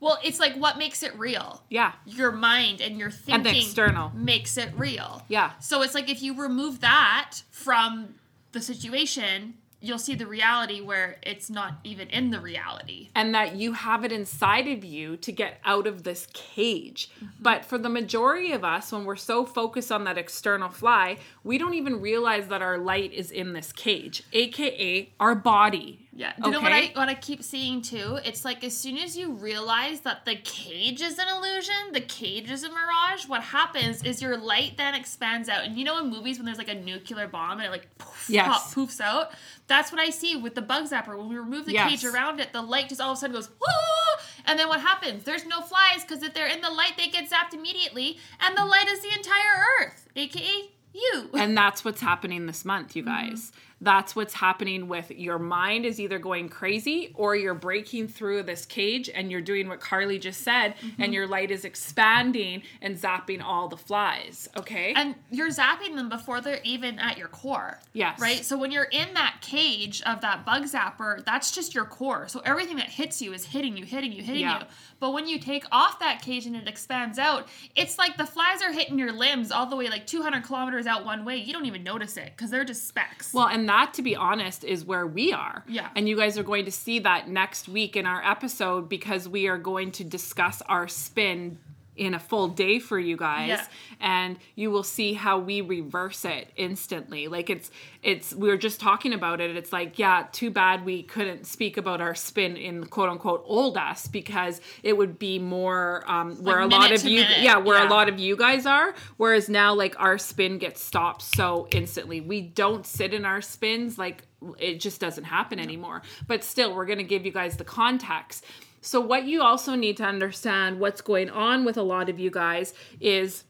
Well, 0.00 0.18
it's 0.24 0.38
like 0.40 0.54
what 0.54 0.78
makes 0.78 1.02
it 1.02 1.16
real? 1.18 1.62
yeah, 1.68 1.92
Your 2.06 2.32
mind 2.32 2.80
and 2.80 2.98
your 2.98 3.08
And 3.08 3.16
thinking 3.16 3.42
the 3.52 3.58
external. 3.58 4.10
makes 4.14 4.56
it 4.56 4.70
real. 4.76 5.22
Yeah. 5.28 5.52
So 5.60 5.82
it's 5.82 5.94
like 5.94 6.08
if 6.08 6.22
you 6.22 6.34
remove 6.40 6.80
that 6.80 7.42
from 7.50 8.14
the 8.52 8.60
situation, 8.60 9.54
you'll 9.80 9.98
see 9.98 10.16
the 10.16 10.26
reality 10.26 10.80
where 10.80 11.18
it's 11.22 11.48
not 11.48 11.74
even 11.84 12.08
in 12.08 12.30
the 12.30 12.40
reality. 12.40 13.10
and 13.14 13.32
that 13.34 13.54
you 13.54 13.72
have 13.74 14.04
it 14.04 14.10
inside 14.10 14.66
of 14.66 14.84
you 14.84 15.16
to 15.16 15.30
get 15.30 15.60
out 15.64 15.86
of 15.86 16.02
this 16.02 16.26
cage. 16.32 17.08
Mm-hmm. 17.16 17.26
But 17.40 17.64
for 17.64 17.78
the 17.78 17.88
majority 17.88 18.50
of 18.52 18.64
us, 18.64 18.90
when 18.90 19.04
we're 19.04 19.14
so 19.16 19.44
focused 19.46 19.92
on 19.92 20.02
that 20.04 20.18
external 20.18 20.68
fly, 20.68 21.18
we 21.44 21.58
don't 21.58 21.74
even 21.74 22.00
realize 22.00 22.48
that 22.48 22.60
our 22.60 22.76
light 22.78 23.12
is 23.12 23.30
in 23.30 23.52
this 23.52 23.70
cage, 23.72 24.24
aka 24.32 25.10
our 25.20 25.34
body. 25.36 26.07
Yeah. 26.18 26.32
Do 26.36 26.46
you 26.46 26.50
know 26.50 26.60
what 26.60 26.72
I 26.72 26.90
what 26.96 27.08
I 27.08 27.14
keep 27.14 27.44
seeing 27.44 27.80
too? 27.80 28.18
It's 28.24 28.44
like 28.44 28.64
as 28.64 28.76
soon 28.76 28.98
as 28.98 29.16
you 29.16 29.34
realize 29.34 30.00
that 30.00 30.24
the 30.24 30.34
cage 30.34 31.00
is 31.00 31.16
an 31.16 31.26
illusion, 31.28 31.92
the 31.92 32.00
cage 32.00 32.50
is 32.50 32.64
a 32.64 32.68
mirage, 32.68 33.28
what 33.28 33.40
happens 33.40 34.02
is 34.02 34.20
your 34.20 34.36
light 34.36 34.76
then 34.76 34.96
expands 34.96 35.48
out. 35.48 35.64
And 35.64 35.78
you 35.78 35.84
know 35.84 35.96
in 35.98 36.10
movies 36.10 36.36
when 36.38 36.44
there's 36.44 36.58
like 36.58 36.68
a 36.68 36.74
nuclear 36.74 37.28
bomb 37.28 37.58
and 37.58 37.66
it 37.68 37.70
like 37.70 37.86
poof, 37.98 38.26
Yes. 38.28 38.48
pop, 38.48 38.62
poofs 38.72 39.00
out? 39.00 39.30
That's 39.68 39.92
what 39.92 40.00
I 40.00 40.10
see 40.10 40.34
with 40.34 40.56
the 40.56 40.62
bug 40.62 40.90
zapper. 40.90 41.16
When 41.16 41.28
we 41.28 41.36
remove 41.38 41.66
the 41.66 41.74
Yes. 41.74 41.88
cage 41.88 42.04
around 42.04 42.40
it, 42.40 42.52
the 42.52 42.62
light 42.62 42.88
just 42.88 43.00
all 43.00 43.12
of 43.12 43.16
a 43.16 43.20
sudden 43.20 43.36
goes, 43.36 43.48
Whoa! 43.60 44.20
and 44.44 44.58
then 44.58 44.66
what 44.66 44.80
happens? 44.80 45.22
There's 45.22 45.46
no 45.46 45.60
flies 45.60 46.02
because 46.02 46.24
if 46.24 46.34
they're 46.34 46.48
in 46.48 46.62
the 46.62 46.70
light, 46.70 46.94
they 46.96 47.06
get 47.06 47.30
zapped 47.30 47.54
immediately, 47.54 48.18
and 48.40 48.56
the 48.58 48.64
light 48.64 48.88
is 48.88 49.00
the 49.02 49.12
entire 49.16 49.64
Earth, 49.82 50.08
aka 50.16 50.70
you. 50.94 51.30
And 51.34 51.56
that's 51.56 51.84
what's 51.84 52.00
happening 52.00 52.46
this 52.46 52.64
month, 52.64 52.96
you 52.96 53.04
guys. 53.04 53.52
Mm-hmm. 53.52 53.67
That's 53.80 54.16
what's 54.16 54.34
happening 54.34 54.88
with 54.88 55.10
your 55.10 55.38
mind 55.38 55.86
is 55.86 56.00
either 56.00 56.18
going 56.18 56.48
crazy 56.48 57.12
or 57.14 57.36
you're 57.36 57.54
breaking 57.54 58.08
through 58.08 58.42
this 58.42 58.66
cage 58.66 59.08
and 59.08 59.30
you're 59.30 59.40
doing 59.40 59.68
what 59.68 59.80
Carly 59.80 60.18
just 60.18 60.42
said, 60.42 60.74
mm-hmm. 60.76 61.02
and 61.02 61.14
your 61.14 61.26
light 61.26 61.50
is 61.50 61.64
expanding 61.64 62.62
and 62.82 62.96
zapping 62.96 63.42
all 63.42 63.68
the 63.68 63.76
flies. 63.76 64.48
Okay. 64.56 64.92
And 64.94 65.14
you're 65.30 65.50
zapping 65.50 65.94
them 65.94 66.08
before 66.08 66.40
they're 66.40 66.60
even 66.64 66.98
at 66.98 67.18
your 67.18 67.28
core. 67.28 67.78
Yes. 67.92 68.20
Right? 68.20 68.44
So 68.44 68.58
when 68.58 68.72
you're 68.72 68.84
in 68.84 69.14
that 69.14 69.38
cage 69.40 70.02
of 70.02 70.20
that 70.22 70.44
bug 70.44 70.64
zapper, 70.64 71.24
that's 71.24 71.52
just 71.52 71.74
your 71.74 71.84
core. 71.84 72.26
So 72.28 72.40
everything 72.44 72.76
that 72.76 72.88
hits 72.88 73.22
you 73.22 73.32
is 73.32 73.44
hitting 73.46 73.76
you, 73.76 73.84
hitting 73.84 74.12
you, 74.12 74.22
hitting 74.22 74.42
Yeah. 74.42 74.60
you. 74.60 74.66
But 75.00 75.12
when 75.12 75.26
you 75.26 75.38
take 75.38 75.64
off 75.70 75.98
that 76.00 76.22
cage 76.22 76.46
and 76.46 76.56
it 76.56 76.68
expands 76.68 77.18
out, 77.18 77.48
it's 77.76 77.98
like 77.98 78.16
the 78.16 78.26
flies 78.26 78.62
are 78.62 78.72
hitting 78.72 78.98
your 78.98 79.12
limbs 79.12 79.50
all 79.50 79.66
the 79.66 79.76
way 79.76 79.88
like 79.88 80.06
200 80.06 80.42
kilometers 80.42 80.86
out 80.86 81.04
one 81.04 81.24
way. 81.24 81.36
You 81.36 81.52
don't 81.52 81.66
even 81.66 81.82
notice 81.82 82.16
it 82.16 82.32
because 82.36 82.50
they're 82.50 82.64
just 82.64 82.86
specks. 82.88 83.32
Well, 83.32 83.46
and 83.46 83.68
that, 83.68 83.94
to 83.94 84.02
be 84.02 84.16
honest, 84.16 84.64
is 84.64 84.84
where 84.84 85.06
we 85.06 85.32
are. 85.32 85.64
Yeah. 85.68 85.88
And 85.94 86.08
you 86.08 86.16
guys 86.16 86.38
are 86.38 86.42
going 86.42 86.64
to 86.64 86.72
see 86.72 86.98
that 87.00 87.28
next 87.28 87.68
week 87.68 87.96
in 87.96 88.06
our 88.06 88.22
episode 88.24 88.88
because 88.88 89.28
we 89.28 89.46
are 89.48 89.58
going 89.58 89.92
to 89.92 90.04
discuss 90.04 90.62
our 90.62 90.88
spin 90.88 91.58
in 91.98 92.14
a 92.14 92.18
full 92.18 92.48
day 92.48 92.78
for 92.78 92.98
you 92.98 93.16
guys 93.16 93.48
Yeah. 93.48 93.64
and 94.00 94.38
you 94.54 94.70
will 94.70 94.82
see 94.82 95.14
how 95.14 95.38
we 95.38 95.60
reverse 95.60 96.24
it 96.24 96.48
instantly. 96.56 97.28
Like 97.28 97.50
it's 97.50 97.70
it's 98.02 98.32
we 98.34 98.48
were 98.48 98.56
just 98.56 98.80
talking 98.80 99.12
about 99.12 99.40
it 99.40 99.56
it's 99.56 99.72
like 99.72 99.98
yeah 99.98 100.24
too 100.30 100.50
bad 100.50 100.84
we 100.84 101.02
couldn't 101.02 101.44
speak 101.46 101.76
about 101.76 102.00
our 102.00 102.14
spin 102.14 102.56
in 102.56 102.84
quote 102.86 103.08
unquote 103.08 103.42
old 103.44 103.76
us 103.76 104.06
because 104.06 104.60
it 104.84 104.96
would 104.96 105.18
be 105.18 105.38
more 105.40 106.04
um 106.06 106.36
where 106.44 106.60
a 106.60 106.66
lot 106.66 106.92
of 106.92 107.02
you 107.04 107.22
minute, 107.22 107.40
yeah 107.40 107.56
where 107.58 107.78
yeah. 107.78 107.88
a 107.88 107.90
lot 107.90 108.08
of 108.08 108.18
you 108.20 108.36
guys 108.36 108.66
are 108.66 108.94
whereas 109.16 109.48
now 109.48 109.74
like 109.74 109.98
our 109.98 110.16
spin 110.16 110.58
gets 110.58 110.80
stopped 110.82 111.22
so 111.22 111.66
instantly. 111.72 112.20
We 112.20 112.40
don't 112.42 112.86
sit 112.86 113.12
in 113.12 113.24
our 113.24 113.40
spins 113.40 113.98
like 113.98 114.22
it 114.58 114.78
just 114.78 115.00
doesn't 115.00 115.24
happen 115.24 115.58
anymore. 115.58 116.02
But 116.28 116.44
still 116.44 116.74
we're 116.74 116.86
going 116.86 116.98
to 116.98 117.04
give 117.04 117.26
you 117.26 117.32
guys 117.32 117.56
the 117.56 117.64
context 117.64 118.44
so 118.80 119.00
what 119.00 119.24
you 119.24 119.42
also 119.42 119.74
need 119.74 119.96
to 119.96 120.04
understand 120.04 120.78
what's 120.78 121.00
going 121.00 121.30
on 121.30 121.64
with 121.64 121.76
a 121.76 121.82
lot 121.82 122.08
of 122.08 122.18
you 122.18 122.30
guys 122.30 122.74
is 123.00 123.44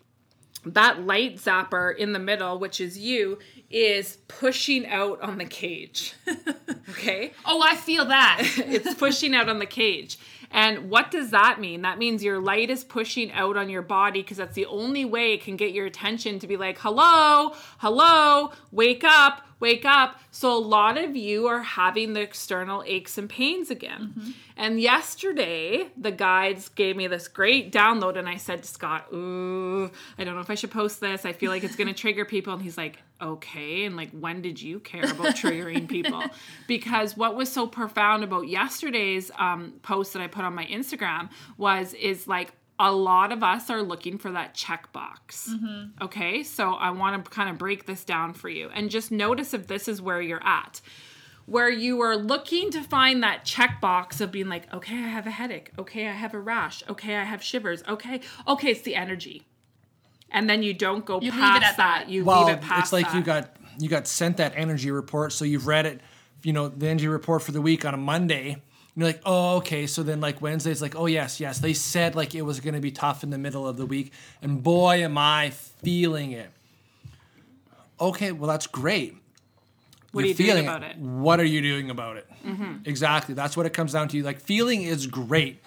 that 0.64 1.02
light 1.06 1.36
zapper 1.36 1.96
in 1.96 2.12
the 2.12 2.18
middle 2.18 2.58
which 2.58 2.80
is 2.80 2.98
you 2.98 3.38
is 3.70 4.18
pushing 4.28 4.86
out 4.86 5.20
on 5.20 5.38
the 5.38 5.44
cage 5.44 6.14
okay 6.90 7.32
oh, 7.48 7.62
I 7.62 7.76
feel 7.76 8.04
that. 8.06 8.38
it's 8.58 8.94
pushing 8.94 9.34
out 9.34 9.48
on 9.48 9.58
the 9.58 9.66
cage. 9.66 10.18
And 10.50 10.88
what 10.88 11.10
does 11.10 11.30
that 11.30 11.60
mean? 11.60 11.82
That 11.82 11.98
means 11.98 12.24
your 12.24 12.40
light 12.40 12.70
is 12.70 12.82
pushing 12.82 13.30
out 13.32 13.56
on 13.56 13.68
your 13.68 13.82
body 13.82 14.22
because 14.22 14.38
that's 14.38 14.54
the 14.54 14.66
only 14.66 15.04
way 15.04 15.34
it 15.34 15.42
can 15.42 15.56
get 15.56 15.72
your 15.72 15.86
attention 15.86 16.38
to 16.38 16.46
be 16.46 16.56
like, 16.56 16.78
hello, 16.78 17.54
hello, 17.78 18.52
wake 18.70 19.04
up, 19.04 19.42
wake 19.60 19.84
up. 19.84 20.20
So 20.30 20.56
a 20.56 20.58
lot 20.58 20.96
of 20.98 21.16
you 21.16 21.46
are 21.46 21.62
having 21.62 22.12
the 22.12 22.20
external 22.20 22.82
aches 22.86 23.18
and 23.18 23.28
pains 23.28 23.70
again. 23.70 24.34
And 24.56 24.80
yesterday, 24.80 25.88
the 25.96 26.10
guides 26.10 26.68
gave 26.68 26.96
me 26.96 27.06
this 27.06 27.28
great 27.28 27.72
download, 27.72 28.16
and 28.16 28.28
I 28.28 28.36
said 28.36 28.62
to 28.62 28.68
Scott, 28.68 29.06
Ooh, 29.12 29.90
I 30.18 30.24
don't 30.24 30.34
know 30.34 30.40
if 30.40 30.50
I 30.50 30.54
should 30.54 30.70
post 30.70 31.00
this. 31.00 31.24
I 31.24 31.32
feel 31.32 31.50
like 31.50 31.64
it's 31.64 31.76
going 31.76 31.88
to 31.94 31.94
trigger 31.94 32.24
people. 32.24 32.52
And 32.52 32.62
he's 32.62 32.76
like, 32.76 32.98
Okay. 33.20 33.84
And 33.84 33.96
like, 33.96 34.10
when 34.12 34.42
did 34.42 34.62
you 34.62 34.78
care 34.80 35.04
about 35.04 35.34
triggering 35.34 35.88
people? 35.88 36.22
Because 36.66 37.16
what 37.16 37.34
was 37.34 37.50
so 37.50 37.66
profound 37.66 38.24
about 38.24 38.46
yesterday's 38.46 39.30
um, 39.38 39.74
post 39.82 40.12
that 40.12 40.22
I 40.22 40.26
put 40.26 40.44
on 40.44 40.54
my 40.54 40.66
Instagram 40.66 41.30
was, 41.56 41.94
is 41.94 42.28
like, 42.28 42.52
a 42.78 42.92
lot 42.92 43.32
of 43.32 43.42
us 43.42 43.70
are 43.70 43.82
looking 43.82 44.18
for 44.18 44.30
that 44.32 44.54
checkbox. 44.54 45.48
Mm-hmm. 45.48 46.04
Okay, 46.04 46.42
so 46.42 46.74
I 46.74 46.90
want 46.90 47.24
to 47.24 47.30
kind 47.30 47.50
of 47.50 47.58
break 47.58 47.86
this 47.86 48.04
down 48.04 48.34
for 48.34 48.48
you 48.48 48.70
and 48.72 48.90
just 48.90 49.10
notice 49.10 49.52
if 49.52 49.66
this 49.66 49.88
is 49.88 50.00
where 50.00 50.20
you're 50.20 50.44
at. 50.44 50.80
Where 51.46 51.70
you 51.70 52.02
are 52.02 52.14
looking 52.14 52.70
to 52.72 52.82
find 52.82 53.22
that 53.22 53.44
checkbox 53.44 54.20
of 54.20 54.30
being 54.30 54.48
like, 54.48 54.72
okay, 54.72 54.96
I 54.96 55.08
have 55.08 55.26
a 55.26 55.30
headache. 55.30 55.70
Okay, 55.78 56.06
I 56.06 56.12
have 56.12 56.34
a 56.34 56.38
rash. 56.38 56.82
Okay, 56.90 57.16
I 57.16 57.24
have 57.24 57.42
shivers. 57.42 57.82
Okay, 57.88 58.20
okay, 58.46 58.70
it's 58.70 58.82
the 58.82 58.94
energy. 58.94 59.44
And 60.30 60.48
then 60.48 60.62
you 60.62 60.74
don't 60.74 61.06
go 61.06 61.20
You 61.22 61.30
leave 61.30 61.38
it 61.38 61.40
past 61.40 61.64
at 61.64 61.76
that. 61.78 61.98
that. 62.04 62.08
You 62.10 62.24
well, 62.26 62.44
leave 62.44 62.56
it 62.56 62.60
past 62.60 62.80
it's 62.84 62.92
like 62.92 63.06
that. 63.06 63.14
you 63.16 63.22
got 63.22 63.56
you 63.78 63.88
got 63.88 64.06
sent 64.06 64.36
that 64.36 64.52
energy 64.56 64.90
report, 64.90 65.32
so 65.32 65.46
you've 65.46 65.66
read 65.66 65.86
it. 65.86 66.00
You 66.42 66.52
know 66.52 66.68
the 66.68 66.86
energy 66.86 67.08
report 67.08 67.42
for 67.42 67.52
the 67.52 67.62
week 67.62 67.84
on 67.86 67.94
a 67.94 67.98
Monday. 67.98 68.62
And 68.98 69.04
You're 69.04 69.12
like, 69.12 69.22
oh, 69.24 69.58
okay. 69.58 69.86
So 69.86 70.02
then, 70.02 70.20
like 70.20 70.42
Wednesday's 70.42 70.82
like, 70.82 70.96
oh 70.96 71.06
yes, 71.06 71.38
yes. 71.38 71.60
They 71.60 71.72
said 71.72 72.16
like 72.16 72.34
it 72.34 72.42
was 72.42 72.58
going 72.58 72.74
to 72.74 72.80
be 72.80 72.90
tough 72.90 73.22
in 73.22 73.30
the 73.30 73.38
middle 73.38 73.64
of 73.64 73.76
the 73.76 73.86
week, 73.86 74.12
and 74.42 74.60
boy, 74.60 75.04
am 75.04 75.16
I 75.16 75.50
feeling 75.50 76.32
it. 76.32 76.50
Okay, 78.00 78.32
well 78.32 78.48
that's 78.48 78.66
great. 78.66 79.16
What 80.10 80.24
are 80.24 80.26
You're 80.26 80.30
you 80.30 80.34
doing 80.34 80.48
feeling 80.48 80.64
about 80.64 80.82
it? 80.82 80.98
What 80.98 81.38
are 81.38 81.44
you 81.44 81.62
doing 81.62 81.90
about 81.90 82.16
it? 82.16 82.26
Mm-hmm. 82.44 82.72
Exactly. 82.86 83.36
That's 83.36 83.56
what 83.56 83.66
it 83.66 83.72
comes 83.72 83.92
down 83.92 84.08
to. 84.08 84.22
Like 84.24 84.40
feeling 84.40 84.82
is 84.82 85.06
great. 85.06 85.62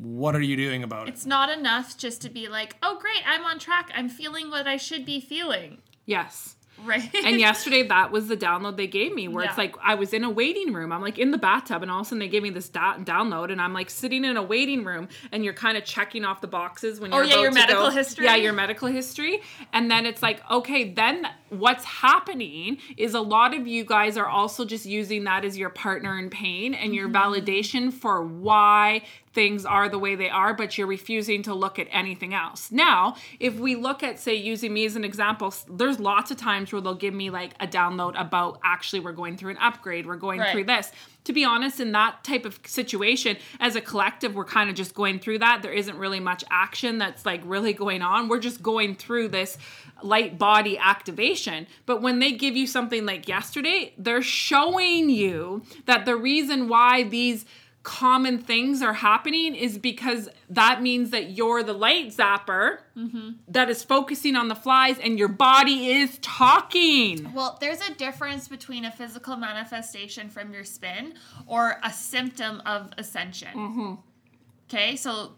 What 0.00 0.34
are 0.34 0.40
you 0.40 0.56
doing 0.56 0.82
about 0.82 1.08
it? 1.08 1.12
It's 1.12 1.26
not 1.26 1.50
enough 1.50 1.98
just 1.98 2.22
to 2.22 2.30
be 2.30 2.48
like, 2.48 2.76
oh, 2.82 2.98
great, 2.98 3.22
I'm 3.26 3.44
on 3.44 3.58
track. 3.58 3.90
I'm 3.94 4.08
feeling 4.08 4.48
what 4.48 4.66
I 4.66 4.78
should 4.78 5.04
be 5.04 5.20
feeling. 5.20 5.82
Yes. 6.06 6.56
Right? 6.86 7.14
and 7.24 7.38
yesterday 7.38 7.86
that 7.88 8.10
was 8.10 8.28
the 8.28 8.36
download 8.36 8.76
they 8.76 8.86
gave 8.86 9.14
me 9.14 9.28
where 9.28 9.44
it's 9.44 9.58
like 9.58 9.74
i 9.82 9.94
was 9.94 10.12
in 10.12 10.24
a 10.24 10.30
waiting 10.30 10.72
room 10.72 10.92
i'm 10.92 11.02
like 11.02 11.18
in 11.18 11.30
the 11.30 11.38
bathtub 11.38 11.82
and 11.82 11.90
all 11.90 12.00
of 12.00 12.06
a 12.06 12.08
sudden 12.08 12.18
they 12.20 12.28
gave 12.28 12.42
me 12.42 12.50
this 12.50 12.68
da- 12.68 12.96
download 12.98 13.52
and 13.52 13.60
i'm 13.60 13.72
like 13.72 13.90
sitting 13.90 14.24
in 14.24 14.36
a 14.36 14.42
waiting 14.42 14.84
room 14.84 15.08
and 15.32 15.44
you're 15.44 15.54
kind 15.54 15.76
of 15.76 15.84
checking 15.84 16.24
off 16.24 16.40
the 16.40 16.46
boxes 16.48 16.98
when 17.00 17.12
Oh, 17.12 17.18
you're 17.18 17.26
yeah, 17.26 17.42
your 17.42 17.52
medical 17.52 17.84
go- 17.84 17.90
history? 17.90 18.24
yeah 18.24 18.36
your 18.36 18.52
medical 18.52 18.88
history 18.88 19.40
and 19.72 19.90
then 19.90 20.06
it's 20.06 20.22
like 20.22 20.40
okay 20.50 20.90
then 20.92 21.26
what's 21.50 21.84
happening 21.84 22.78
is 22.96 23.14
a 23.14 23.20
lot 23.20 23.54
of 23.54 23.66
you 23.66 23.84
guys 23.84 24.16
are 24.16 24.26
also 24.26 24.64
just 24.64 24.86
using 24.86 25.24
that 25.24 25.44
as 25.44 25.58
your 25.58 25.70
partner 25.70 26.18
in 26.18 26.30
pain 26.30 26.74
and 26.74 26.94
your 26.94 27.08
Mm-hmm. 27.08 27.16
validation 27.16 27.92
for 27.92 28.24
why 28.24 29.02
things 29.32 29.64
are 29.64 29.88
the 29.88 29.98
way 29.98 30.14
they 30.16 30.28
are, 30.28 30.54
but 30.54 30.76
you're 30.76 30.86
refusing 30.86 31.42
to 31.44 31.54
look 31.54 31.78
at 31.78 31.86
anything 31.90 32.34
else. 32.34 32.72
Now, 32.72 33.14
if 33.38 33.54
we 33.54 33.76
look 33.76 34.02
at, 34.02 34.18
say, 34.18 34.34
using 34.34 34.74
me 34.74 34.84
as 34.86 34.96
an 34.96 35.04
example, 35.04 35.54
there's 35.68 36.00
lots 36.00 36.30
of 36.30 36.36
times 36.36 36.72
where 36.72 36.80
they'll 36.82 36.94
give 36.94 37.14
me 37.14 37.30
like 37.30 37.52
a 37.60 37.66
download 37.66 38.20
about 38.20 38.58
actually 38.64 39.00
we're 39.00 39.12
going 39.12 39.36
through 39.36 39.52
an 39.52 39.58
upgrade, 39.58 40.06
we're 40.06 40.16
going 40.16 40.40
Right. 40.40 40.50
through 40.52 40.64
this. 40.64 40.90
To 41.24 41.32
be 41.34 41.44
honest, 41.44 41.80
in 41.80 41.92
that 41.92 42.24
type 42.24 42.44
of 42.46 42.58
situation, 42.64 43.36
as 43.60 43.76
a 43.76 43.80
collective, 43.80 44.34
we're 44.34 44.44
kind 44.46 44.70
of 44.70 44.74
just 44.74 44.94
going 44.94 45.18
through 45.20 45.40
that. 45.40 45.60
There 45.62 45.72
isn't 45.72 45.96
really 45.98 46.18
much 46.18 46.42
action 46.50 46.96
that's 46.98 47.26
like 47.26 47.42
really 47.44 47.74
going 47.74 48.00
on. 48.02 48.28
We're 48.28 48.40
just 48.40 48.62
going 48.62 48.96
through 48.96 49.28
this 49.28 49.58
light 50.02 50.38
body 50.38 50.78
activation. 50.78 51.66
But 51.84 52.00
when 52.00 52.20
they 52.20 52.32
give 52.32 52.56
you 52.56 52.66
something 52.66 53.04
like 53.04 53.28
yesterday, 53.28 53.92
they're 53.98 54.22
showing 54.22 55.10
you 55.10 55.62
that 55.84 56.06
the 56.06 56.16
reason 56.16 56.68
why 56.68 57.02
these 57.02 57.44
common 57.82 58.38
things 58.38 58.82
are 58.82 58.92
happening 58.92 59.54
is 59.54 59.78
because 59.78 60.28
that 60.50 60.82
means 60.82 61.10
that 61.10 61.30
you're 61.30 61.62
the 61.62 61.72
light 61.72 62.08
zapper 62.08 62.78
mm-hmm. 62.96 63.30
that 63.48 63.70
is 63.70 63.82
focusing 63.82 64.36
on 64.36 64.48
the 64.48 64.54
flies 64.54 64.98
and 64.98 65.18
your 65.18 65.28
body 65.28 65.90
is 65.90 66.18
talking. 66.20 67.32
Well, 67.32 67.56
there's 67.60 67.80
a 67.80 67.94
difference 67.94 68.48
between 68.48 68.84
a 68.84 68.90
physical 68.90 69.36
manifestation 69.36 70.28
from 70.28 70.52
your 70.52 70.64
spin 70.64 71.14
or 71.46 71.80
a 71.82 71.92
symptom 71.92 72.60
of 72.66 72.90
ascension. 72.98 73.54
Mm-hmm. 73.54 73.94
Okay, 74.68 74.96
so 74.96 75.32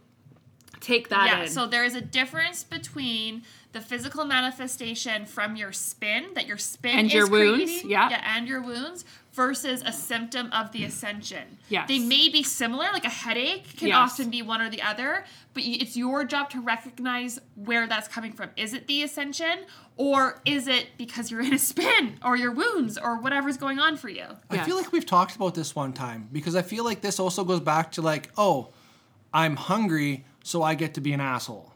Take 0.83 1.11
that 1.11 1.27
yeah, 1.27 1.43
in. 1.45 1.49
so 1.49 1.67
there 1.67 1.85
is 1.85 1.95
a 1.95 2.01
difference 2.01 2.65
between 2.65 3.45
the 3.71 3.81
physical 3.81 4.25
manifestation 4.25 5.27
from 5.27 5.55
your 5.55 5.71
spin 5.71 6.35
that 6.35 6.47
your 6.47 6.59
spin 6.59 6.99
And 6.99 7.07
is 7.07 7.13
your 7.13 7.29
wounds, 7.29 7.65
creating, 7.65 7.91
yeah. 7.91 8.37
and 8.37 8.49
your 8.49 8.61
wounds 8.61 9.05
versus 9.33 9.83
a 9.87 9.93
symptom 9.93 10.51
of 10.53 10.73
the 10.73 10.85
ascension. 10.85 11.59
Yes. 11.69 11.89
they 11.89 11.99
may 11.99 12.29
be 12.29 12.43
similar. 12.43 12.87
Like 12.93 13.05
a 13.07 13.11
headache 13.11 13.77
can 13.79 13.89
Yes. 13.89 13.97
often 13.97 14.29
be 14.31 14.43
one 14.43 14.61
or 14.61 14.69
the 14.69 14.83
other, 14.83 15.25
but 15.55 15.63
it's 15.65 15.97
your 15.97 16.25
job 16.25 16.51
to 16.51 16.61
recognize 16.61 17.41
where 17.55 17.87
that's 17.87 18.09
coming 18.09 18.33
from. 18.33 18.51
Is 18.57 18.75
it 18.75 18.87
the 18.87 19.03
ascension, 19.03 19.61
or 19.97 20.41
is 20.45 20.69
it 20.69 20.89
because 20.99 21.31
you're 21.31 21.41
in 21.41 21.55
a 21.55 21.59
spin, 21.59 22.19
or 22.23 22.37
your 22.37 22.53
wounds, 22.53 22.99
or 22.99 23.17
whatever's 23.21 23.57
going 23.57 23.79
on 23.79 23.97
for 23.97 24.09
you? 24.11 24.27
I 24.51 24.57
Yes. 24.57 24.67
feel 24.67 24.77
like 24.77 24.93
we've 24.93 25.07
talked 25.07 25.35
about 25.35 25.55
this 25.55 25.75
one 25.75 25.93
time 25.95 26.29
because 26.31 26.55
I 26.55 26.63
feel 26.63 26.85
like 26.85 27.01
this 27.01 27.19
also 27.19 27.43
goes 27.45 27.61
back 27.61 27.93
to 27.93 28.03
like, 28.03 28.31
oh, 28.37 28.69
I'm 29.33 29.57
hungry, 29.57 30.27
so 30.45 30.63
I 30.63 30.75
get 30.75 30.93
to 30.95 31.01
be 31.01 31.13
an 31.15 31.21
asshole. 31.21 31.71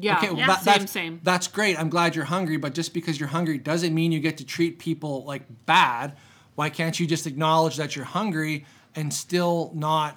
yeah, 0.00 0.20
well, 0.22 0.36
Yeah. 0.36 0.46
that- 0.46 0.62
same, 0.62 0.78
that's, 0.78 0.92
same. 0.92 1.20
That's 1.24 1.48
great. 1.48 1.78
I'm 1.78 1.88
glad 1.88 2.14
you're 2.14 2.24
hungry, 2.26 2.56
but 2.56 2.72
just 2.74 2.92
because 2.94 3.18
you're 3.18 3.28
hungry 3.30 3.58
doesn't 3.58 3.92
mean 3.94 4.12
you 4.12 4.20
get 4.20 4.36
to 4.38 4.44
treat 4.44 4.78
people 4.78 5.24
like 5.24 5.42
bad. 5.66 6.16
Why 6.58 6.70
can't 6.70 6.98
you 6.98 7.06
just 7.06 7.28
acknowledge 7.28 7.76
that 7.76 7.94
you're 7.94 8.04
hungry 8.04 8.66
and 8.96 9.14
still 9.14 9.70
not 9.76 10.16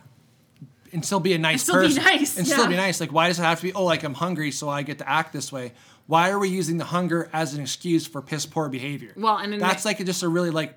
and 0.92 1.06
still 1.06 1.20
be 1.20 1.34
a 1.34 1.38
nice 1.38 1.62
still 1.62 1.80
be 1.80 1.88
person 1.90 2.04
nice, 2.04 2.36
and 2.36 2.48
still 2.48 2.68
be 2.68 2.76
nice? 2.76 3.00
Like 3.00 3.14
why 3.14 3.28
does 3.28 3.38
it 3.38 3.44
have 3.44 3.60
to 3.60 3.68
be 3.68 3.74
oh 3.74 3.86
like 3.86 4.02
I'm 4.04 4.16
hungry 4.16 4.50
so 4.50 4.68
I 4.68 4.82
get 4.82 4.98
to 4.98 5.08
act 5.08 5.34
this 5.34 5.52
way? 5.52 5.74
Why 6.08 6.32
are 6.32 6.40
we 6.40 6.50
using 6.50 6.78
the 6.80 6.86
hunger 6.86 7.30
as 7.32 7.54
an 7.54 7.62
excuse 7.62 8.08
for 8.08 8.24
piss 8.24 8.48
poor 8.48 8.70
behavior? 8.70 9.14
Well, 9.16 9.38
and 9.38 9.54
in 9.54 9.60
that's 9.60 9.84
the- 9.84 9.90
like 9.90 10.04
just 10.04 10.24
a 10.24 10.28
really 10.28 10.50
like 10.50 10.74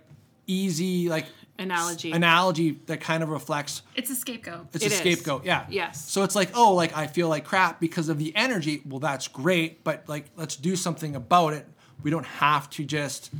easy 0.46 1.08
like 1.08 1.24
Analogy. 1.58 2.10
analogy 2.12 2.72
that 2.86 3.00
kind 3.00 3.22
of 3.22 3.30
reflects 3.30 3.80
It's 3.94 4.10
a 4.10 4.14
scapegoat. 4.16 4.66
it's 4.74 4.84
It 4.84 4.90
a 4.90 4.94
is. 4.94 4.98
scapegoat 5.00 5.44
yeah 5.46 5.64
Yes. 5.70 6.10
so 6.10 6.24
it's 6.24 6.34
like 6.34 6.50
oh 6.54 6.74
like 6.74 6.94
i 6.96 7.06
feel 7.06 7.28
like 7.28 7.44
crap 7.44 7.78
because 7.80 8.08
of 8.10 8.18
the 8.18 8.34
energy 8.36 8.82
well 8.84 8.98
that's 9.00 9.28
great 9.28 9.82
but 9.84 10.02
like 10.08 10.26
let's 10.36 10.56
do 10.56 10.74
something 10.76 11.14
about 11.16 11.54
it 11.54 11.64
we 12.02 12.10
don't 12.10 12.26
have 12.26 12.68
to 12.70 12.84
just 12.84 13.30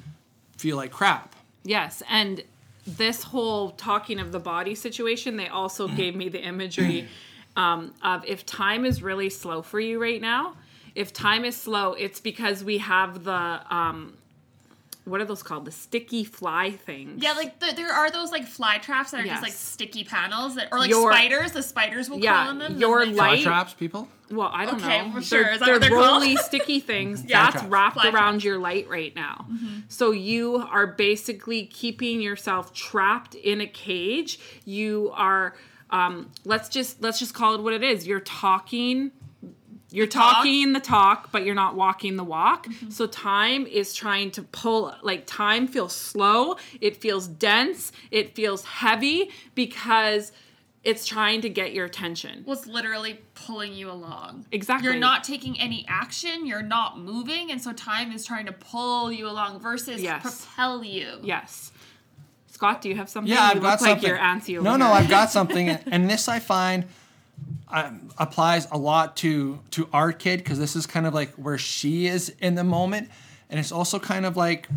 feel 0.57 0.77
like 0.77 0.93
crap 0.93 1.34
Yes, 1.65 2.03
and 2.09 2.43
this 2.87 3.23
whole 3.23 3.71
talking 3.71 4.21
of 4.21 4.31
the 4.33 4.39
body 4.39 4.75
situation, 4.75 5.37
they 5.37 5.49
also 5.49 5.89
gave 5.89 6.15
me 6.15 6.29
the 6.29 6.43
imagery 6.43 7.09
um, 7.57 7.95
of 8.03 8.25
if 8.27 8.45
time 8.45 8.85
is 8.85 9.03
really 9.03 9.31
slow 9.31 9.63
for 9.63 9.81
you 9.81 10.01
right 10.01 10.21
now. 10.21 10.55
If 10.95 11.13
time 11.13 11.45
is 11.45 11.57
slow, 11.57 11.95
it's 11.95 12.21
because 12.21 12.63
we 12.63 12.79
have 12.79 13.25
the 13.25 13.61
um, 13.71 14.17
what 15.05 15.21
are 15.21 15.25
those 15.25 15.43
called? 15.43 15.65
The 15.67 15.71
sticky 15.73 16.25
fly 16.25 16.71
things. 16.71 17.23
Yeah, 17.23 17.33
like 17.33 17.59
the, 17.61 17.73
there 17.77 17.93
are 17.93 18.11
those 18.11 18.31
like 18.33 18.47
fly 18.47 18.79
traps 18.79 19.11
that 19.11 19.21
are 19.21 19.25
Yes. 19.25 19.35
just 19.35 19.43
like 19.43 19.53
sticky 19.53 20.05
panels 20.05 20.55
that, 20.55 20.69
or 20.73 20.79
like 20.79 20.89
Your- 20.91 21.13
spiders. 21.13 21.53
The 21.53 21.63
spiders 21.63 22.09
will 22.09 22.19
Yeah, 22.21 22.33
crawl 22.33 22.49
on 22.49 22.59
them. 22.59 22.79
your 22.79 23.05
Then 23.05 23.15
light- 23.17 23.43
Fly 23.43 23.53
traps 23.53 23.75
people 23.75 24.09
Well, 24.31 24.51
I 24.53 24.65
don't 24.65 24.77
Okay, 24.83 25.03
know. 25.07 25.13
well, 25.15 25.23
sure. 25.23 25.43
They're, 25.45 25.53
Is 25.53 25.59
that 25.61 25.65
they're 25.67 25.75
what 25.75 25.81
they're 25.83 25.91
called? 25.91 26.39
sticky 26.39 26.81
things. 26.81 27.25
Yeah. 27.29 27.51
That's 27.51 27.65
wrapped 27.65 27.95
Fly 28.01 28.07
around 28.11 28.33
traps. 28.35 28.45
your 28.45 28.59
light 28.59 28.89
right 28.89 29.15
now. 29.15 29.47
So 29.89 30.11
you 30.13 30.57
are 30.71 30.87
basically 30.87 31.67
keeping 31.67 32.23
yourself 32.23 32.73
trapped 32.73 33.35
in 33.35 33.61
a 33.61 33.67
cage. 33.67 34.39
You 34.65 35.13
are. 35.15 35.55
Um, 35.91 36.31
let's 36.45 36.69
just 36.71 37.03
let's 37.03 37.19
just 37.19 37.35
call 37.35 37.55
it 37.55 37.61
what 37.61 37.73
it 37.75 37.83
is. 37.83 38.07
You're 38.07 38.21
talking. 38.21 39.13
You're 39.95 40.07
talk. 40.09 40.37
talking 40.37 40.73
the 40.73 40.81
talk, 40.81 41.31
but 41.31 41.45
you're 41.45 41.55
not 41.55 41.77
walking 41.77 42.17
the 42.17 42.25
walk. 42.25 42.67
Mm-hmm. 42.67 42.91
So 42.91 43.07
time 43.07 43.65
is 43.67 43.95
trying 43.95 44.33
to 44.33 44.43
pull. 44.43 44.93
Like 45.03 45.25
time 45.27 45.69
feels 45.69 45.95
slow. 45.95 46.57
It 46.81 46.97
feels 46.97 47.29
dense. 47.29 47.93
It 48.11 48.35
feels 48.35 48.65
heavy 48.65 49.31
because 49.55 50.33
it's 50.83 51.07
trying 51.07 51.41
to 51.43 51.49
get 51.49 51.73
your 51.73 51.87
attention. 51.87 52.45
was 52.47 52.67
literally 52.67 53.21
pulling 53.35 53.73
you 53.73 53.91
along. 53.91 54.47
Exactly. 54.53 54.89
You're 54.91 54.99
not 54.99 55.25
taking 55.25 55.59
any 55.59 55.87
action, 55.89 56.45
you're 56.45 56.61
not 56.61 56.99
moving, 56.99 57.51
and 57.51 57.61
so 57.63 57.73
time 57.73 58.13
is 58.13 58.27
trying 58.27 58.47
to 58.47 58.53
pull 58.53 59.11
you 59.11 59.27
along 59.29 59.61
versus 59.61 60.03
Yes. 60.03 60.45
propel 60.45 60.85
you. 60.85 61.21
Yes. 61.23 61.73
Scott, 62.49 62.83
do 62.83 62.89
you 62.89 62.97
have 62.97 63.09
something? 63.09 63.33
yeah 63.33 63.51
you 63.51 63.57
i've 63.57 63.63
got 63.63 63.81
look 63.81 63.89
something 63.89 64.17
like 64.17 64.49
you're 64.49 64.63
no 64.63 64.77
no 64.77 64.93
i've 64.93 65.09
got 65.11 65.31
something 65.31 65.69
and, 65.69 65.83
and 65.87 66.09
this 66.09 66.29
i 66.29 66.39
find 66.39 66.85
um, 67.69 68.11
applies 68.19 68.67
a 68.71 68.79
lot 68.79 69.17
to 69.19 69.61
to 69.73 69.89
our 69.93 70.13
kid 70.13 70.39
because 70.39 70.59
this 70.59 70.77
is 70.77 70.87
kind 70.87 71.07
of 71.07 71.15
like 71.15 71.33
where 71.35 71.59
she 71.59 72.07
is 72.07 72.29
in 72.41 72.55
the 72.55 72.65
moment 72.65 73.11
and 73.51 73.59
it's 73.59 73.73
also 73.73 73.99
kind 73.99 74.27
of 74.27 74.37
like 74.37 74.69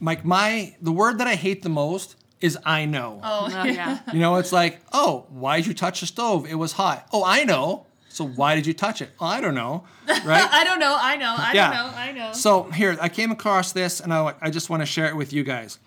like 0.00 0.24
my 0.24 0.74
the 0.82 0.92
word 0.92 1.18
that 1.18 1.26
i 1.26 1.34
hate 1.34 1.62
the 1.62 1.68
most 1.70 2.16
is 2.40 2.58
i 2.66 2.84
know 2.84 3.20
Oh, 3.24 3.48
Oh, 3.50 3.64
yeah. 3.64 3.98
You 4.12 4.20
know, 4.20 4.36
it's 4.36 4.52
like, 4.52 4.80
oh, 4.92 5.24
why 5.30 5.56
did 5.56 5.66
you 5.66 5.74
touch 5.74 6.00
the 6.00 6.06
stove? 6.06 6.46
It 6.46 6.54
was 6.56 6.72
hot. 6.72 7.08
Oh, 7.12 7.24
I 7.24 7.44
know. 7.44 7.86
So 8.10 8.26
why 8.26 8.54
did 8.54 8.66
you 8.66 8.74
touch 8.74 9.00
it? 9.00 9.10
Oh, 9.20 9.26
I 9.26 9.40
don't 9.40 9.54
know. 9.54 9.84
Right? 10.24 10.48
I 10.52 10.62
don't 10.64 10.78
know, 10.78 10.96
I 11.00 11.16
know, 11.16 11.34
I 11.38 11.52
Yeah. 11.54 11.70
don't 11.72 11.92
know, 11.92 11.98
I 11.98 12.12
know. 12.12 12.32
so 12.32 12.64
here, 12.64 12.96
I 13.00 13.08
came 13.08 13.30
across 13.32 13.72
this 13.72 14.00
and 14.00 14.12
I, 14.12 14.34
I 14.40 14.50
just 14.50 14.68
want 14.70 14.82
to 14.82 14.86
share 14.86 15.06
it 15.06 15.16
with 15.16 15.32
you 15.32 15.44
guys. 15.44 15.78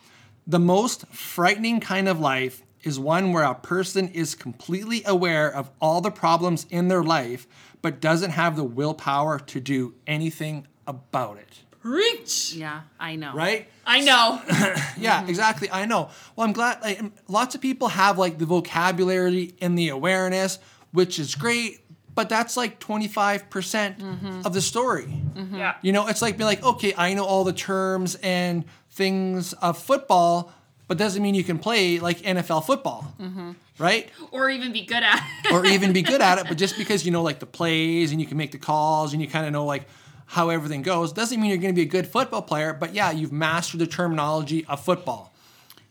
The 0.48 0.60
most 0.60 1.06
frightening 1.08 1.80
kind 1.80 2.08
of 2.10 2.20
life 2.20 2.64
is 2.84 3.00
one 3.00 3.34
where 3.34 3.44
a 3.44 3.56
person 3.56 4.08
is 4.10 4.36
completely 4.36 5.04
aware 5.06 5.54
of 5.54 5.70
all 5.82 6.02
the 6.02 6.12
problems 6.12 6.66
in 6.70 6.88
their 6.88 7.04
life, 7.04 7.48
but 7.82 8.00
doesn't 8.00 8.32
have 8.32 8.56
the 8.56 8.64
willpower 8.64 9.40
to 9.40 9.60
do 9.60 9.94
anything 10.08 10.68
about 10.88 11.38
it. 11.38 11.60
Preach! 11.82 12.54
Yeah, 12.54 12.82
I 13.00 13.16
know. 13.16 13.34
Right? 13.34 13.70
I 13.86 14.02
know. 14.02 14.42
Yeah, 14.98 15.26
exactly. 15.28 15.72
I 15.72 15.86
know. 15.86 16.10
Well, 16.36 16.46
I'm 16.46 16.52
glad. 16.52 16.82
Like, 16.82 17.02
lots 17.30 17.56
of 17.56 17.62
people 17.62 17.88
have 17.88 18.18
like 18.18 18.38
the 18.38 18.46
vocabulary 18.46 19.54
and 19.62 19.80
the 19.80 19.90
awareness, 19.90 20.60
which 20.92 21.20
is 21.20 21.36
great. 21.36 21.80
But 22.16 22.28
that's 22.28 22.58
like 22.58 22.82
25% 22.82 23.48
mm-hmm. 23.48 24.42
of 24.46 24.52
the 24.52 24.62
story. 24.62 25.06
Mm-hmm. 25.06 25.56
yeah. 25.56 25.76
You 25.82 25.94
know, 25.94 26.08
it's 26.08 26.22
like 26.22 26.38
being 26.38 26.48
like, 26.48 26.62
okay, 26.62 26.94
I 26.98 27.14
know 27.14 27.24
all 27.24 27.46
the 27.46 27.54
terms 27.54 28.16
and 28.16 28.66
things 28.92 29.54
of 29.54 29.78
football, 29.78 30.52
but 30.90 30.98
doesn't 30.98 31.22
mean 31.22 31.36
you 31.36 31.44
can 31.44 31.60
play 31.60 32.00
like 32.00 32.18
NFL 32.22 32.66
football, 32.66 33.14
mm-hmm. 33.22 33.52
right? 33.78 34.10
Or 34.32 34.50
even 34.50 34.74
be 34.74 34.84
good 34.84 35.04
at 35.04 35.24
it. 35.46 35.54
or 35.54 35.64
even 35.66 35.94
be 35.94 36.02
good 36.02 36.20
at 36.20 36.40
it. 36.40 36.48
But 36.48 36.58
just 36.64 36.78
because 36.80 37.06
you 37.06 37.12
know 37.12 37.22
like 37.22 37.38
the 37.38 37.46
plays 37.46 38.12
and 38.12 38.20
you 38.20 38.26
can 38.26 38.38
make 38.38 38.52
the 38.52 38.58
calls 38.58 39.14
and 39.14 39.22
you 39.22 39.28
kind 39.28 39.46
of 39.46 39.54
know 39.54 39.66
like 39.66 39.84
how 40.26 40.50
everything 40.50 40.82
goes, 40.82 41.14
doesn't 41.14 41.40
mean 41.40 41.52
you're 41.52 41.60
going 41.60 41.74
to 41.74 41.80
be 41.80 41.84
a 41.84 41.92
good 41.92 42.08
football 42.08 42.42
player. 42.42 42.74
But 42.74 42.96
yeah, 42.96 43.12
you've 43.12 43.32
mastered 43.32 43.80
the 43.80 43.88
terminology 43.88 44.66
of 44.66 44.84
football. 44.84 45.29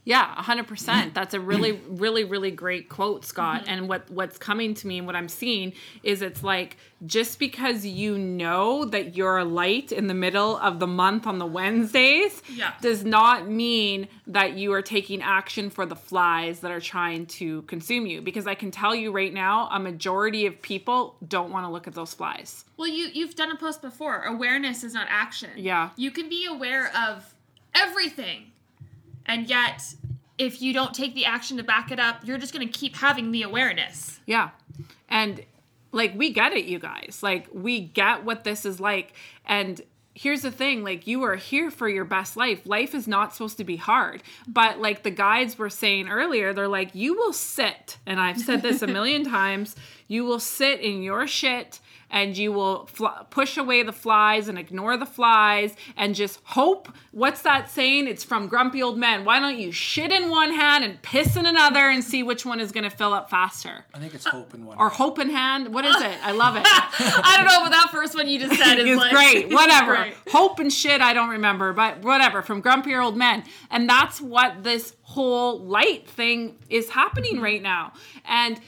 Yeah, 0.09 0.35
100%. 0.39 0.65
Mm. 0.67 1.13
That's 1.13 1.35
a 1.35 1.41
really 1.41 1.73
really 1.89 2.25
really 2.25 2.51
great 2.51 2.89
quote, 2.89 3.27
Scott. 3.27 3.65
And 3.67 3.89
what 3.91 4.11
what's 4.11 4.39
coming 4.39 4.73
to 4.75 4.87
me 4.87 4.97
and 4.99 5.07
what 5.07 5.15
I'm 5.15 5.29
seeing 5.29 5.75
is 6.03 6.23
it's 6.23 6.43
like 6.43 6.79
just 7.05 7.39
because 7.39 7.85
you 7.85 8.17
know 8.17 8.87
that 8.87 9.17
you're 9.17 9.37
a 9.37 9.45
light 9.45 9.93
in 9.93 10.07
the 10.07 10.15
middle 10.15 10.57
of 10.57 10.81
the 10.81 10.87
month 10.87 11.27
on 11.27 11.39
the 11.39 11.47
Wednesdays 11.47 12.43
Yeah. 12.49 12.73
does 12.81 13.05
not 13.05 13.49
mean 13.49 14.09
that 14.27 14.55
you 14.55 14.73
are 14.73 14.83
taking 14.83 15.23
action 15.23 15.69
for 15.71 15.85
the 15.87 15.95
flies 15.95 16.61
that 16.61 16.71
are 16.73 16.81
trying 16.81 17.27
to 17.27 17.63
consume 17.63 18.07
you 18.07 18.23
because 18.23 18.47
I 18.47 18.55
can 18.55 18.71
tell 18.71 18.95
you 18.95 19.13
right 19.13 19.33
now 19.33 19.69
a 19.71 19.79
majority 19.79 20.47
of 20.47 20.61
people 20.63 21.17
don't 21.29 21.51
want 21.53 21.67
to 21.67 21.71
look 21.71 21.87
at 21.87 21.95
those 21.95 22.15
flies. 22.15 22.65
Well, 22.79 22.89
you 22.89 23.09
you've 23.13 23.35
done 23.37 23.51
a 23.53 23.57
post 23.57 23.83
before. 23.83 24.23
Awareness 24.23 24.83
is 24.85 24.95
not 24.95 25.07
action. 25.11 25.51
Yeah. 25.57 25.91
You 25.97 26.11
can 26.11 26.29
be 26.31 26.47
aware 26.47 26.91
of 26.97 27.35
everything, 27.75 28.53
and 29.29 29.49
yet 29.49 29.95
if 30.39 30.63
you 30.63 30.73
don't 30.73 30.95
take 30.95 31.15
the 31.15 31.27
action 31.27 31.57
to 31.59 31.63
back 31.63 31.91
it 31.91 31.99
up, 31.99 32.25
you're 32.25 32.39
just 32.39 32.55
going 32.55 32.67
to 32.67 32.73
keep 32.73 32.97
having 32.97 33.33
the 33.33 33.43
awareness. 33.43 34.21
Yeah. 34.25 34.51
And 35.09 35.45
like 35.93 36.15
we 36.17 36.33
get 36.33 36.53
it, 36.53 36.65
you 36.65 36.79
guys. 36.79 37.21
Like 37.23 37.49
we 37.53 37.81
get 37.81 38.25
what 38.25 38.45
this 38.45 38.65
is 38.65 38.81
like. 38.81 39.13
And 39.45 39.81
here's 40.15 40.43
the 40.43 40.51
thing 40.51 40.85
like 40.85 41.07
you 41.07 41.23
are 41.25 41.37
here 41.37 41.71
for 41.71 41.89
your 41.89 42.05
best 42.05 42.37
life. 42.37 42.67
Life 42.67 42.95
is 42.95 43.09
not 43.09 43.33
supposed 43.33 43.57
to 43.59 43.65
be 43.65 43.77
hard. 43.77 44.23
But 44.47 44.79
like 44.79 45.03
the 45.03 45.11
guides 45.11 45.59
were 45.59 45.71
saying 45.71 46.09
earlier, 46.09 46.53
they're 46.53 46.69
like, 46.69 46.95
you 46.95 47.15
will 47.15 47.33
sit, 47.33 47.99
and 48.07 48.21
I've 48.21 48.39
said 48.39 48.63
this 48.63 48.83
a 48.83 48.87
million 48.99 49.25
times, 49.25 49.77
you 50.07 50.25
will 50.25 50.41
sit 50.41 50.81
in 50.81 51.03
your 51.03 51.27
shit 51.27 51.81
and 52.11 52.37
you 52.37 52.53
will 52.53 52.87
fl- 52.87 53.07
push 53.31 53.57
away 53.57 53.83
the 53.83 53.93
flies 53.93 54.49
and 54.49 54.59
ignore 54.59 54.97
the 54.97 55.07
flies 55.07 55.75
and 55.97 56.15
just 56.15 56.41
hope. 56.45 56.89
What's 57.11 57.43
that 57.43 57.71
saying? 57.71 58.07
It's 58.07 58.25
from 58.25 58.49
Grumpy 58.49 58.83
Old 58.83 58.99
Men. 58.99 59.25
Why 59.25 59.41
don't 59.41 59.59
you 59.59 59.73
shit 59.73 60.13
in 60.13 60.31
one 60.31 60.53
hand 60.53 60.85
and 60.85 61.01
piss 61.03 61.37
in 61.37 61.47
another 61.47 61.89
and 61.89 62.03
see 62.03 62.23
which 62.23 62.45
one 62.47 62.61
is 62.61 62.73
going 62.73 62.85
to 62.85 62.91
fill 62.91 63.13
up 63.13 63.31
faster? 63.31 63.85
I 63.95 63.99
think 63.99 64.15
it's 64.15 64.27
hope 64.27 64.55
in 64.55 64.65
one. 64.65 64.79
or 64.79 64.89
hope 64.89 65.19
in 65.19 65.31
hand. 65.31 65.73
What 65.75 65.85
is 65.85 65.97
it? 65.97 66.19
I 66.23 66.33
love 66.33 66.57
it. 66.57 66.63
I 66.67 67.35
don't 67.37 67.47
know, 67.47 67.63
but 67.63 67.71
that 67.71 67.91
first 67.91 68.15
one 68.15 68.29
you 68.29 68.39
just 68.39 68.61
said 68.61 68.79
is 68.79 68.87
it's 68.89 68.99
like, 68.99 69.13
great. 69.13 69.49
Whatever. 69.53 69.93
Right. 69.93 70.17
Hope 70.31 70.59
and 70.59 70.73
shit. 70.73 71.01
I 71.01 71.13
don't 71.15 71.31
remember, 71.31 71.73
but 71.73 72.03
whatever. 72.03 72.43
From 72.43 72.63
grumpier 72.63 73.03
old 73.03 73.17
men, 73.17 73.45
and 73.71 73.89
that's 73.89 74.21
what 74.21 74.63
this 74.63 74.95
whole 75.03 75.59
light 75.61 76.09
thing 76.09 76.57
is 76.69 76.91
happening 76.91 77.35
mm-hmm. 77.35 77.45
right 77.45 77.63
now. 77.63 77.93
And 78.25 78.61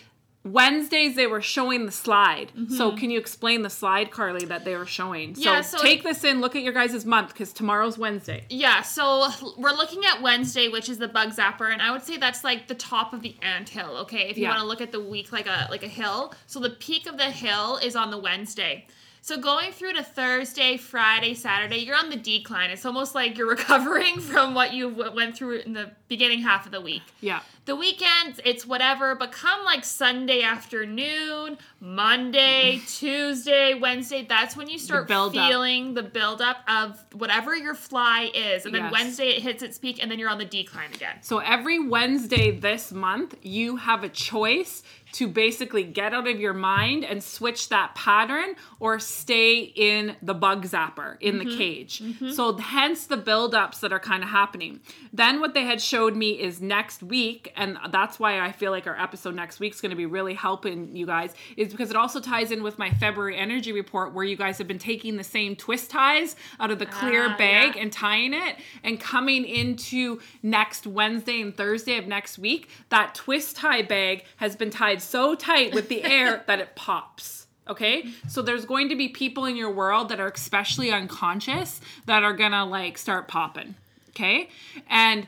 Wednesdays 0.43 1.17
they 1.17 1.27
were 1.27 1.43
showing 1.43 1.85
the 1.85 1.93
slide. 1.93 2.51
So 2.71 2.89
mm-hmm. 2.89 2.97
can 2.97 3.11
you 3.11 3.19
explain 3.19 3.61
the 3.63 3.69
slide, 3.69 4.11
Carly, 4.11 4.47
that 4.47 4.65
they 4.65 4.75
were 4.75 4.87
showing? 4.87 5.35
So, 5.35 5.43
Yeah, 5.43 5.61
so 5.61 5.79
take 5.79 6.01
it- 6.01 6.05
this 6.05 6.25
in. 6.25 6.41
Look 6.41 6.57
at 6.57 6.63
your 6.63 6.73
guys' 6.73 7.05
month 7.05 7.29
because 7.29 7.53
tomorrow's 7.53 7.99
Wednesday. 7.99 8.45
Yeah, 8.49 8.81
so 8.81 9.29
we're 9.59 9.73
looking 9.73 10.03
at 10.07 10.23
Wednesday, 10.23 10.69
which 10.69 10.89
is 10.89 10.97
the 10.99 11.09
bug 11.09 11.31
zapper, 11.31 11.71
and 11.71 11.83
I 11.83 11.91
would 11.91 12.03
say 12.03 12.17
that's 12.17 12.43
like 12.43 12.69
the 12.69 12.75
top 12.75 13.13
of 13.13 13.21
the 13.21 13.37
ant 13.43 13.69
hill. 13.69 13.99
Okay, 13.99 14.31
if 14.31 14.39
you 14.39 14.45
Yeah. 14.45 14.51
want 14.51 14.61
to 14.61 14.67
look 14.67 14.81
at 14.81 14.93
the 14.93 15.01
week 15.01 15.31
like 15.31 15.47
a 15.47 15.69
like 15.71 15.83
a 15.83 15.89
hill, 15.89 16.33
so 16.47 16.59
the 16.59 16.71
peak 16.71 17.07
of 17.07 17.19
the 17.19 17.31
hill 17.31 17.77
is 17.77 17.95
on 17.95 18.11
the 18.11 18.19
Wednesday. 18.19 18.87
So 19.23 19.39
going 19.39 19.71
through 19.73 19.93
to 19.95 20.03
Thursday, 20.03 20.77
Friday, 20.77 21.35
Saturday, 21.35 21.77
you're 21.79 21.97
on 21.97 22.09
the 22.11 22.17
decline. 22.17 22.71
It's 22.71 22.87
almost 22.87 23.15
like 23.15 23.37
you're 23.37 23.49
recovering 23.59 24.19
from 24.19 24.55
what 24.55 24.73
you 24.73 24.91
w- 24.91 25.15
went 25.15 25.37
through 25.37 25.59
in 25.59 25.75
the 25.75 25.91
beginning 26.09 26.41
half 26.41 26.65
of 26.67 26.73
the 26.73 26.81
week. 26.81 27.03
Yeah. 27.21 27.41
The 27.67 27.77
weekends, 27.77 28.41
it's 28.45 28.67
whatever, 28.67 29.15
but 29.15 29.31
come 29.31 29.65
like 29.65 29.85
Sunday 29.85 30.43
afternoon, 30.43 31.59
Monday, 31.81 32.81
Tuesday, 32.89 33.75
Wednesday, 33.75 34.25
that's 34.29 34.57
when 34.57 34.69
you 34.69 34.79
start 34.79 35.07
build-up. 35.07 35.35
feeling 35.47 35.95
the 35.95 36.03
buildup 36.03 36.57
of 36.67 36.99
whatever 37.13 37.55
your 37.55 37.75
fly 37.75 38.31
is. 38.35 38.65
And 38.65 38.75
then 38.75 38.85
Yes. 38.85 38.93
Wednesday 38.93 39.29
it 39.29 39.43
hits 39.43 39.63
its 39.63 39.79
peak 39.79 40.03
and 40.03 40.11
then 40.11 40.19
you're 40.19 40.31
on 40.31 40.39
the 40.39 40.45
decline 40.47 40.93
again. 40.95 41.17
So 41.21 41.39
every 41.39 41.79
Wednesday 41.79 42.51
this 42.51 42.91
month, 42.91 43.37
you 43.43 43.77
have 43.77 44.03
a 44.03 44.09
choice 44.09 44.83
to 45.13 45.29
basically 45.29 45.85
get 45.85 46.13
out 46.15 46.27
of 46.29 46.39
your 46.41 46.53
mind 46.55 47.05
and 47.05 47.23
switch 47.23 47.69
that 47.69 47.95
pattern 47.95 48.55
or 48.79 48.99
stay 48.99 49.59
in 49.61 50.17
the 50.23 50.35
bug 50.35 50.65
zapper 50.67 51.17
in 51.21 51.39
the 51.39 51.57
cage. 51.57 52.03
So 52.33 52.57
hence 52.57 53.07
the 53.07 53.17
buildups 53.19 53.81
that 53.81 53.93
are 53.93 54.01
kind 54.01 54.23
of 54.23 54.29
happening. 54.29 54.81
Then 55.13 55.41
what 55.41 55.55
they 55.55 55.65
had 55.65 55.81
showed 55.81 56.17
me 56.17 56.41
is 56.41 56.61
next 56.61 57.03
week, 57.03 57.53
and 57.57 57.79
that's 57.91 58.19
why 58.19 58.41
I 58.41 58.53
feel 58.53 58.71
like 58.71 58.87
our 58.87 58.99
episode 59.01 59.35
next 59.35 59.61
week 59.61 59.75
is 59.75 59.81
going 59.81 59.91
to 59.91 59.97
be 59.97 60.07
really 60.07 60.35
helping 60.35 60.95
you 60.97 61.07
guys, 61.07 61.35
is 61.57 61.71
because 61.73 61.91
it 61.91 61.97
also 61.97 62.21
ties 62.21 62.51
in 62.51 62.63
with 62.63 62.79
my 62.79 62.91
February 62.91 63.37
energy 63.37 63.73
report 63.73 64.15
where 64.15 64.25
you 64.25 64.37
guys 64.37 64.59
have 64.59 64.69
been 64.69 64.79
taking 64.79 65.17
the 65.17 65.25
same 65.25 65.57
twist 65.57 65.91
ties 65.91 66.37
out 66.59 66.71
of 66.71 66.79
the 66.79 66.87
clear 66.87 67.27
Ah, 67.31 67.37
bag 67.37 67.77
yeah. 67.77 67.83
and 67.83 67.93
tying 67.93 68.33
it 68.35 68.57
and 68.85 69.01
coming 69.01 69.45
into 69.45 70.21
next 70.43 70.87
Wednesday 70.87 71.41
and 71.41 71.57
Thursday 71.57 71.97
of 71.99 72.07
next 72.07 72.39
week, 72.39 72.69
that 72.89 73.15
twist 73.15 73.57
tie 73.57 73.83
bag 73.83 74.25
has 74.37 74.57
been 74.57 74.71
tied 74.71 75.00
so 75.01 75.35
tight 75.35 75.75
with 75.75 75.89
the 75.89 76.03
air 76.03 76.45
that 76.47 76.61
it 76.61 76.75
pops. 76.75 77.47
Okay, 77.69 78.09
so 78.29 78.43
there's 78.43 78.65
going 78.65 78.89
to 78.89 78.97
be 78.97 79.09
people 79.09 79.45
in 79.45 79.55
your 79.55 79.71
world 79.71 80.09
that 80.09 80.19
are 80.19 80.29
especially 80.29 80.91
unconscious 80.91 81.81
that 82.07 82.25
are 82.25 82.33
gonna 82.33 82.65
like 82.65 82.99
start 82.99 83.29
popping. 83.29 83.77
Okay, 84.11 84.49
and 84.89 85.27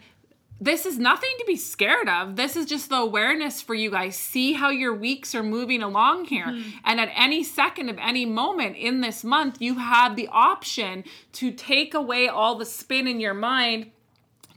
this 0.63 0.87
is 0.87 0.97
nothing 0.97 1.31
to 1.39 1.45
be 1.45 1.57
scared 1.57 2.09
of. 2.09 2.37
This 2.37 2.55
is 2.55 2.67
just 2.67 2.89
the 2.89 2.97
awareness 2.97 3.61
for 3.61 3.75
you 3.75 3.91
guys. 3.91 4.15
See 4.15 4.53
how 4.53 4.71
your 4.71 4.95
weeks 4.95 5.35
are 5.35 5.43
moving 5.43 5.83
along 5.83 6.27
here. 6.27 6.51
Hmm. 6.51 6.63
And 6.85 7.01
at 7.01 7.11
any 7.17 7.43
second 7.43 7.89
of 7.89 7.99
any 7.99 8.25
moment 8.25 8.77
in 8.77 9.01
this 9.01 9.25
month, 9.25 9.61
you 9.61 9.79
have 9.79 10.15
the 10.15 10.29
option 10.31 11.03
to 11.33 11.51
take 11.51 11.95
away 11.95 12.29
all 12.29 12.55
the 12.55 12.65
spin 12.65 13.09
in 13.09 13.19
your 13.19 13.35
mind 13.35 13.91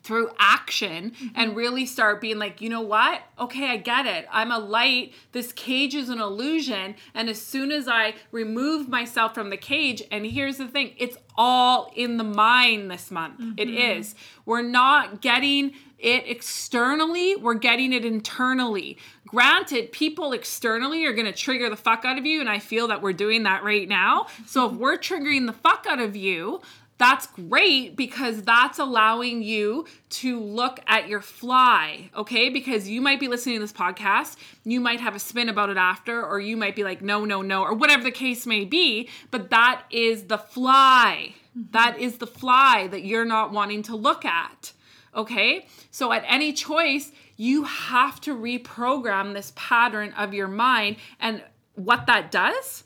through 0.06 0.30
action 0.40 1.14
and 1.36 1.50
mm-hmm. 1.50 1.58
really 1.58 1.86
start 1.86 2.22
being 2.22 2.38
like, 2.38 2.62
you 2.62 2.70
know 2.70 2.82
what? 2.82 3.24
Okay, 3.40 3.72
I 3.72 3.78
get 3.78 4.06
it. 4.06 4.28
I'm 4.32 4.52
a 4.52 4.60
light. 4.60 5.14
This 5.32 5.52
cage 5.52 5.96
is 5.96 6.10
an 6.10 6.22
illusion. 6.22 6.96
And 7.14 7.28
as 7.28 7.42
soon 7.42 7.72
as 7.72 7.88
I 7.88 8.14
remove 8.32 8.88
myself 8.88 9.34
from 9.34 9.50
the 9.50 9.58
cage, 9.58 10.04
and 10.12 10.26
here's 10.26 10.58
the 10.58 10.68
thing 10.68 10.94
it's 10.98 11.18
all 11.38 11.92
in 11.96 12.18
the 12.18 12.24
mind 12.24 12.90
this 12.90 13.12
month. 13.12 13.42
It 13.58 13.68
mm-hmm. 13.68 14.00
is. 14.00 14.16
We're 14.46 14.62
not 14.62 15.22
getting 15.22 15.74
it 15.98 16.28
externally, 16.28 17.36
we're 17.36 17.56
getting 17.56 17.94
it 17.94 18.06
internally. 18.06 18.98
Granted, 19.28 19.92
people 19.92 20.34
externally 20.34 21.06
are 21.06 21.14
going 21.14 21.26
to 21.26 21.34
trigger 21.34 21.70
the 21.70 21.76
fuck 21.76 22.06
out 22.06 22.18
of 22.18 22.26
you, 22.26 22.40
and 22.40 22.50
I 22.50 22.60
feel 22.60 22.88
that 22.90 23.02
we're 23.02 23.14
doing 23.14 23.44
that 23.44 23.64
right 23.64 23.88
now. 23.88 24.28
So 24.46 24.66
if 24.66 24.72
mm-hmm. 24.72 24.82
we're 24.82 24.98
triggering 24.98 25.48
the 25.48 25.54
fuck 25.54 25.86
out 25.90 26.00
of 26.00 26.16
you, 26.16 26.62
that's 26.98 27.28
great 27.28 27.98
because 27.98 28.44
that's 28.44 28.80
allowing 28.80 29.44
you 29.44 29.86
to 30.10 30.40
look 30.40 30.80
at 30.88 31.10
your 31.10 31.20
fly, 31.20 32.10
okay? 32.16 32.50
Because 32.50 32.88
you 32.88 33.02
might 33.02 33.20
be 33.20 33.28
listening 33.28 33.56
to 33.56 33.62
this 33.62 33.74
podcast, 33.74 34.38
you 34.64 34.80
might 34.80 35.02
have 35.02 35.14
a 35.14 35.20
spin 35.20 35.50
about 35.50 35.70
it 35.70 35.78
after, 35.78 36.26
or 36.26 36.40
you 36.40 36.56
might 36.56 36.76
be 36.76 36.86
like, 36.86 37.02
no, 37.02 37.26
no, 37.26 37.42
no, 37.42 37.64
or 37.64 37.74
whatever 37.74 38.04
the 38.04 38.12
case 38.12 38.46
may 38.46 38.64
be, 38.64 39.10
but 39.30 39.50
that 39.50 39.84
is 39.92 40.24
the 40.24 40.38
fly. 40.38 41.34
Mm-hmm. 41.58 41.72
That 41.72 42.00
is 42.00 42.18
the 42.18 42.28
fly 42.28 42.88
that 42.88 43.04
you're 43.04 43.26
not 43.26 43.52
wanting 43.52 43.84
to 43.84 43.96
look 43.98 44.24
at, 44.24 44.72
okay? 45.14 45.68
So 45.92 46.14
at 46.14 46.24
any 46.26 46.54
choice, 46.54 47.12
you 47.36 47.64
have 47.66 48.22
to 48.22 48.34
reprogram 48.34 49.34
this 49.34 49.52
pattern 49.58 50.14
of 50.14 50.34
your 50.34 50.48
mind. 50.48 50.96
And 51.20 51.44
what 51.74 52.06
that 52.08 52.32
does, 52.32 52.85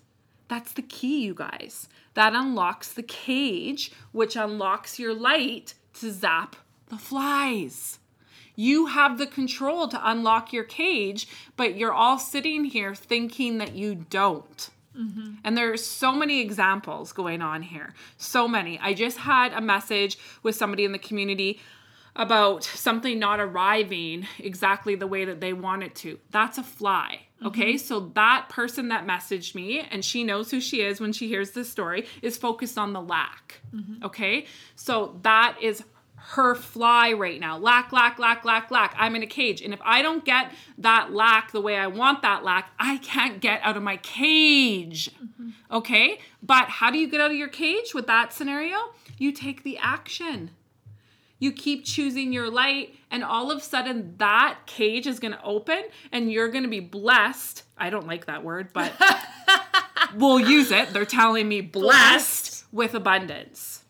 that's 0.49 0.73
the 0.73 0.81
key, 0.81 1.23
you 1.23 1.33
guys. 1.33 1.87
That 2.15 2.35
unlocks 2.35 2.91
the 2.91 3.03
cage, 3.03 3.91
which 4.11 4.35
unlocks 4.35 4.99
your 4.99 5.13
light 5.13 5.75
to 5.95 6.11
zap 6.11 6.57
the 6.89 6.97
flies. 6.97 7.99
You 8.55 8.87
have 8.87 9.17
the 9.17 9.27
control 9.27 9.87
to 9.87 10.09
unlock 10.09 10.51
your 10.51 10.65
cage, 10.65 11.29
but 11.55 11.77
you're 11.77 11.93
all 11.93 12.19
sitting 12.19 12.65
here 12.65 12.93
thinking 12.93 13.59
that 13.59 13.73
you 13.73 13.95
don't. 13.95 14.69
Mm-hmm. 14.97 15.35
And 15.43 15.57
there 15.57 15.71
are 15.71 15.77
so 15.77 16.11
many 16.11 16.41
examples 16.41 17.13
going 17.13 17.41
on 17.41 17.61
here. 17.61 17.93
So 18.17 18.47
many. 18.47 18.77
I 18.79 18.93
just 18.93 19.19
had 19.19 19.53
a 19.53 19.61
message 19.61 20.17
with 20.43 20.55
somebody 20.55 20.83
in 20.83 20.91
the 20.91 20.99
community 20.99 21.61
about 22.15 22.63
something 22.65 23.17
not 23.17 23.39
arriving 23.39 24.27
exactly 24.39 24.95
the 24.95 25.07
way 25.07 25.23
that 25.23 25.39
they 25.39 25.53
want 25.53 25.83
it 25.83 25.95
to. 25.95 26.19
That's 26.31 26.57
a 26.57 26.63
fly. 26.63 27.27
Okay, 27.45 27.77
so 27.77 28.11
that 28.15 28.49
person 28.49 28.89
that 28.89 29.07
messaged 29.07 29.55
me, 29.55 29.79
and 29.79 30.03
she 30.03 30.23
knows 30.23 30.51
who 30.51 30.59
she 30.59 30.81
is 30.81 30.99
when 30.99 31.13
she 31.13 31.27
hears 31.27 31.51
this 31.51 31.69
story, 31.69 32.05
is 32.21 32.37
focused 32.37 32.77
on 32.77 32.91
the 32.91 33.01
lack. 33.01 33.61
Mm-hmm. 33.73 34.03
Okay, 34.03 34.45
so 34.75 35.17
that 35.23 35.57
is 35.61 35.83
her 36.15 36.53
fly 36.53 37.13
right 37.13 37.39
now. 37.39 37.57
Lack, 37.57 37.93
lack, 37.93 38.19
lack, 38.19 38.43
lack, 38.43 38.71
lack. 38.71 38.93
I'm 38.97 39.15
in 39.15 39.23
a 39.23 39.27
cage. 39.27 39.61
And 39.61 39.73
if 39.73 39.79
I 39.83 40.01
don't 40.01 40.25
get 40.25 40.51
that 40.77 41.13
lack 41.13 41.51
the 41.53 41.61
way 41.61 41.77
I 41.77 41.87
want 41.87 42.21
that 42.23 42.43
lack, 42.43 42.71
I 42.77 42.97
can't 42.97 43.39
get 43.39 43.61
out 43.63 43.77
of 43.77 43.83
my 43.83 43.97
cage. 43.97 45.09
Mm-hmm. 45.11 45.49
Okay, 45.71 46.19
but 46.43 46.65
how 46.67 46.91
do 46.91 46.97
you 46.97 47.09
get 47.09 47.21
out 47.21 47.31
of 47.31 47.37
your 47.37 47.47
cage 47.47 47.93
with 47.93 48.07
that 48.07 48.33
scenario? 48.33 48.77
You 49.17 49.31
take 49.31 49.63
the 49.63 49.77
action 49.77 50.51
you 51.39 51.51
keep 51.51 51.85
choosing 51.85 52.31
your 52.33 52.49
light 52.51 52.95
and 53.09 53.23
all 53.23 53.49
of 53.51 53.57
a 53.57 53.61
sudden 53.61 54.15
that 54.17 54.57
cage 54.65 55.07
is 55.07 55.19
going 55.19 55.31
to 55.33 55.43
open 55.43 55.81
and 56.11 56.31
you're 56.31 56.49
going 56.49 56.63
to 56.63 56.69
be 56.69 56.81
blessed. 56.81 57.63
I 57.77 57.89
don't 57.89 58.05
like 58.07 58.25
that 58.25 58.43
word 58.43 58.69
but 58.73 58.91
we'll 60.15 60.39
use 60.39 60.71
it. 60.71 60.91
They're 60.93 61.05
telling 61.05 61.47
me 61.47 61.61
blessed, 61.61 62.65
with 62.71 62.93
abundance. 62.93 63.83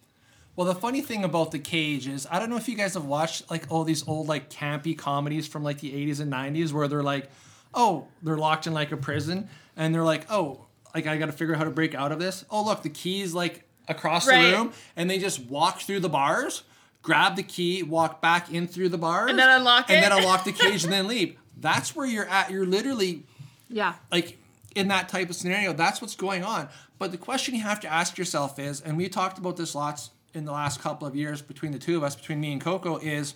Well, 0.56 0.68
the 0.68 0.76
funny 0.76 1.02
thing 1.02 1.24
about 1.24 1.52
the 1.52 1.60
cage 1.60 2.08
is, 2.08 2.28
I 2.30 2.38
don't 2.40 2.50
know 2.50 2.58
if 2.58 2.68
you 2.68 2.76
guys 2.76 2.94
have 2.94 3.06
watched 3.06 3.50
like 3.50 3.66
all 3.70 3.84
these 3.84 4.08
old 4.08 4.28
like 4.28 4.50
campy 4.50 4.98
comedies 4.98 5.48
from 5.48 5.64
like 5.64 5.80
the 5.80 5.92
80s 5.92 6.20
and 6.20 6.32
90s 6.32 6.74
where 6.74 6.88
they're 6.88 7.04
like, 7.04 7.30
oh, 7.74 8.08
they're 8.24 8.38
locked 8.38 8.68
in 8.68 8.74
like 8.74 8.92
a 8.92 8.98
prison 8.98 9.48
and 9.78 9.94
they're 9.96 10.04
like, 10.04 10.26
oh, 10.30 10.66
like 10.94 11.08
I 11.08 11.18
got 11.18 11.28
to 11.28 11.32
figure 11.32 11.54
out 11.54 11.60
how 11.60 11.64
to 11.66 11.72
break 11.72 11.96
out 11.96 12.12
of 12.12 12.20
this. 12.20 12.44
Oh, 12.50 12.64
look, 12.66 12.84
the 12.84 12.90
key's 12.90 13.34
like 13.34 13.64
across 13.88 14.28
Right. 14.28 14.52
the 14.52 14.58
room 14.58 14.74
and 14.96 15.10
they 15.10 15.18
just 15.18 15.40
walk 15.46 15.80
through 15.82 16.02
the 16.02 16.10
bars, 16.10 16.64
grab 17.02 17.36
the 17.36 17.44
key, 17.44 17.84
walk 17.84 18.22
back 18.22 18.52
in 18.52 18.68
through 18.68 18.90
the 18.90 18.98
bars, 18.98 19.30
And 19.30 19.40
then 19.40 19.50
unlock 19.50 19.90
and 19.90 20.00
it. 20.00 20.04
And 20.04 20.12
then 20.12 20.20
unlock 20.20 20.44
the 20.44 20.52
cage 20.52 20.84
and 20.84 20.94
then 20.94 21.08
leave. 21.08 21.38
That's 21.58 21.96
where 21.96 22.06
you're 22.06 22.28
at. 22.28 22.52
You're 22.52 22.66
literally 22.66 23.24
yeah. 23.70 23.96
like 24.12 24.38
in 24.76 24.88
that 24.90 25.10
type 25.10 25.30
of 25.30 25.36
scenario. 25.36 25.74
That's 25.74 26.02
what's 26.02 26.16
going 26.16 26.44
on. 26.44 26.70
But 26.98 27.12
the 27.12 27.18
question 27.18 27.56
you 27.56 27.62
have 27.62 27.80
to 27.82 27.88
ask 27.88 28.18
yourself 28.18 28.60
is 28.60 28.82
and 28.82 28.98
we 28.98 29.10
talked 29.10 29.38
about 29.38 29.58
this 29.58 29.76
lots 29.76 30.12
in 30.34 30.46
the 30.46 30.52
last 30.52 30.82
couple 30.82 31.08
of 31.08 31.16
years 31.16 31.42
between 31.42 31.72
the 31.72 31.80
two 31.80 31.98
of 31.98 32.04
us 32.04 32.16
between 32.16 32.40
me 32.40 32.52
and 32.52 32.62
coco 32.62 32.98
is 32.98 33.36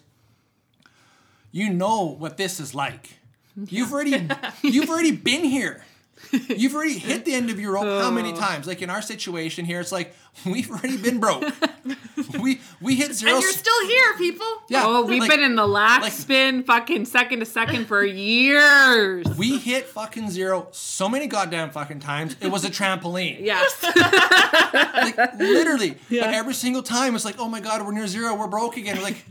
you 1.52 1.72
know 1.72 2.06
what 2.06 2.38
this 2.38 2.60
is 2.60 2.76
like. 2.76 3.20
You've 3.56 3.94
already 3.94 4.28
you've 4.64 4.90
already 4.90 5.12
been 5.12 5.44
here. 5.44 5.86
You've 6.32 6.74
already 6.74 6.98
hit 6.98 7.26
the 7.26 7.34
end 7.34 7.50
of 7.50 7.60
your 7.60 7.74
rope 7.74 8.02
how 8.02 8.10
many 8.10 8.32
oh. 8.32 8.36
times? 8.36 8.66
Like 8.66 8.82
in 8.82 8.90
our 8.90 9.02
situation 9.02 9.66
here 9.66 9.80
it's 9.80 9.92
like 9.92 10.16
we've 10.46 10.72
already 10.72 10.98
been 10.98 11.20
broke 11.20 11.44
we 12.40 12.60
we 12.82 12.96
hit 12.96 13.14
zero 13.14 13.34
And 13.34 13.42
you're 13.42 13.52
still 13.52 13.88
here, 13.88 14.18
people. 14.18 14.48
yeah 14.70 14.84
oh 14.86 15.06
we've 15.06 15.20
like, 15.22 15.30
been 15.30 15.42
in 15.44 15.56
the 15.56 15.68
lack 15.68 16.02
like- 16.02 16.12
spin 16.12 16.64
fucking 16.64 17.06
second 17.06 17.40
to 17.40 17.46
second 17.46 17.86
for 17.86 18.04
years 18.04 19.26
we 19.38 19.58
hit 19.58 19.86
fucking 19.88 20.30
zero 20.30 20.68
so 20.72 21.08
many 21.10 21.28
goddamn 21.28 21.70
fucking 21.72 22.00
times 22.00 22.36
it 22.42 22.48
was 22.50 22.66
a 22.66 22.70
trampoline 22.70 23.38
yes 23.44 23.82
like 24.74 25.18
literally. 25.40 25.98
Yeah. 26.10 26.26
But 26.26 26.34
every 26.36 26.54
single 26.54 26.84
time 26.84 27.16
it's 27.16 27.26
like, 27.26 27.36
oh 27.40 27.48
my 27.50 27.60
god, 27.60 27.86
we're 27.86 27.92
near 27.92 28.08
zero, 28.08 28.36
we're 28.36 28.48
broke 28.48 28.78
again. 28.78 28.98
We're 28.98 29.04
Like, 29.04 29.26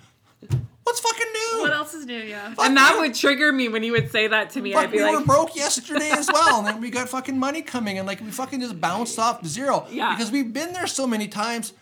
what's 0.85 1.01
fucking 1.01 1.27
new? 1.33 1.63
What 1.63 1.73
else 1.73 1.95
is 1.95 2.07
new? 2.07 2.15
Yeah. 2.19 2.53
Fuck, 2.55 2.67
and 2.67 2.77
that 2.77 2.95
we- 2.95 3.01
would 3.09 3.15
trigger 3.15 3.53
me 3.53 3.69
when 3.69 3.83
you 3.83 3.93
would 3.93 4.11
say 4.11 4.27
that 4.29 4.51
to 4.51 4.61
me 4.61 4.73
Fuck, 4.73 4.85
i'd 4.85 4.91
be 4.91 4.99
we 4.99 5.05
like 5.05 5.19
were 5.19 5.25
broke 5.25 5.55
yesterday 5.57 6.11
as 6.11 6.29
well, 6.33 6.59
and 6.61 6.67
then 6.67 6.81
we 6.81 6.91
got 6.91 7.09
fucking 7.09 7.39
money 7.39 7.63
coming, 7.63 7.99
and 7.99 8.07
like 8.07 8.21
we 8.21 8.31
fucking 8.31 8.61
just 8.61 8.81
bounced 8.81 9.19
off 9.19 9.45
zero. 9.47 9.87
Yeah. 9.91 10.15
Because 10.15 10.31
we've 10.31 10.53
been 10.53 10.73
there 10.73 10.87
so 10.87 11.07
many 11.07 11.29
times, 11.29 11.73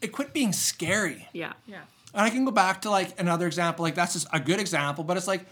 it, 0.00 0.06
it 0.06 0.12
quit 0.12 0.32
being 0.32 0.52
scary. 0.52 1.28
yeah 1.32 1.52
Yeah. 1.66 1.82
And 2.12 2.22
I 2.22 2.30
can 2.30 2.44
go 2.44 2.50
back 2.50 2.82
to 2.82 2.90
like 2.90 3.18
another 3.20 3.46
example, 3.46 3.84
like 3.84 3.94
that's 3.94 4.14
just 4.14 4.26
a 4.32 4.40
good 4.40 4.60
example, 4.60 5.04
but 5.04 5.16
it's 5.16 5.28
like 5.28 5.46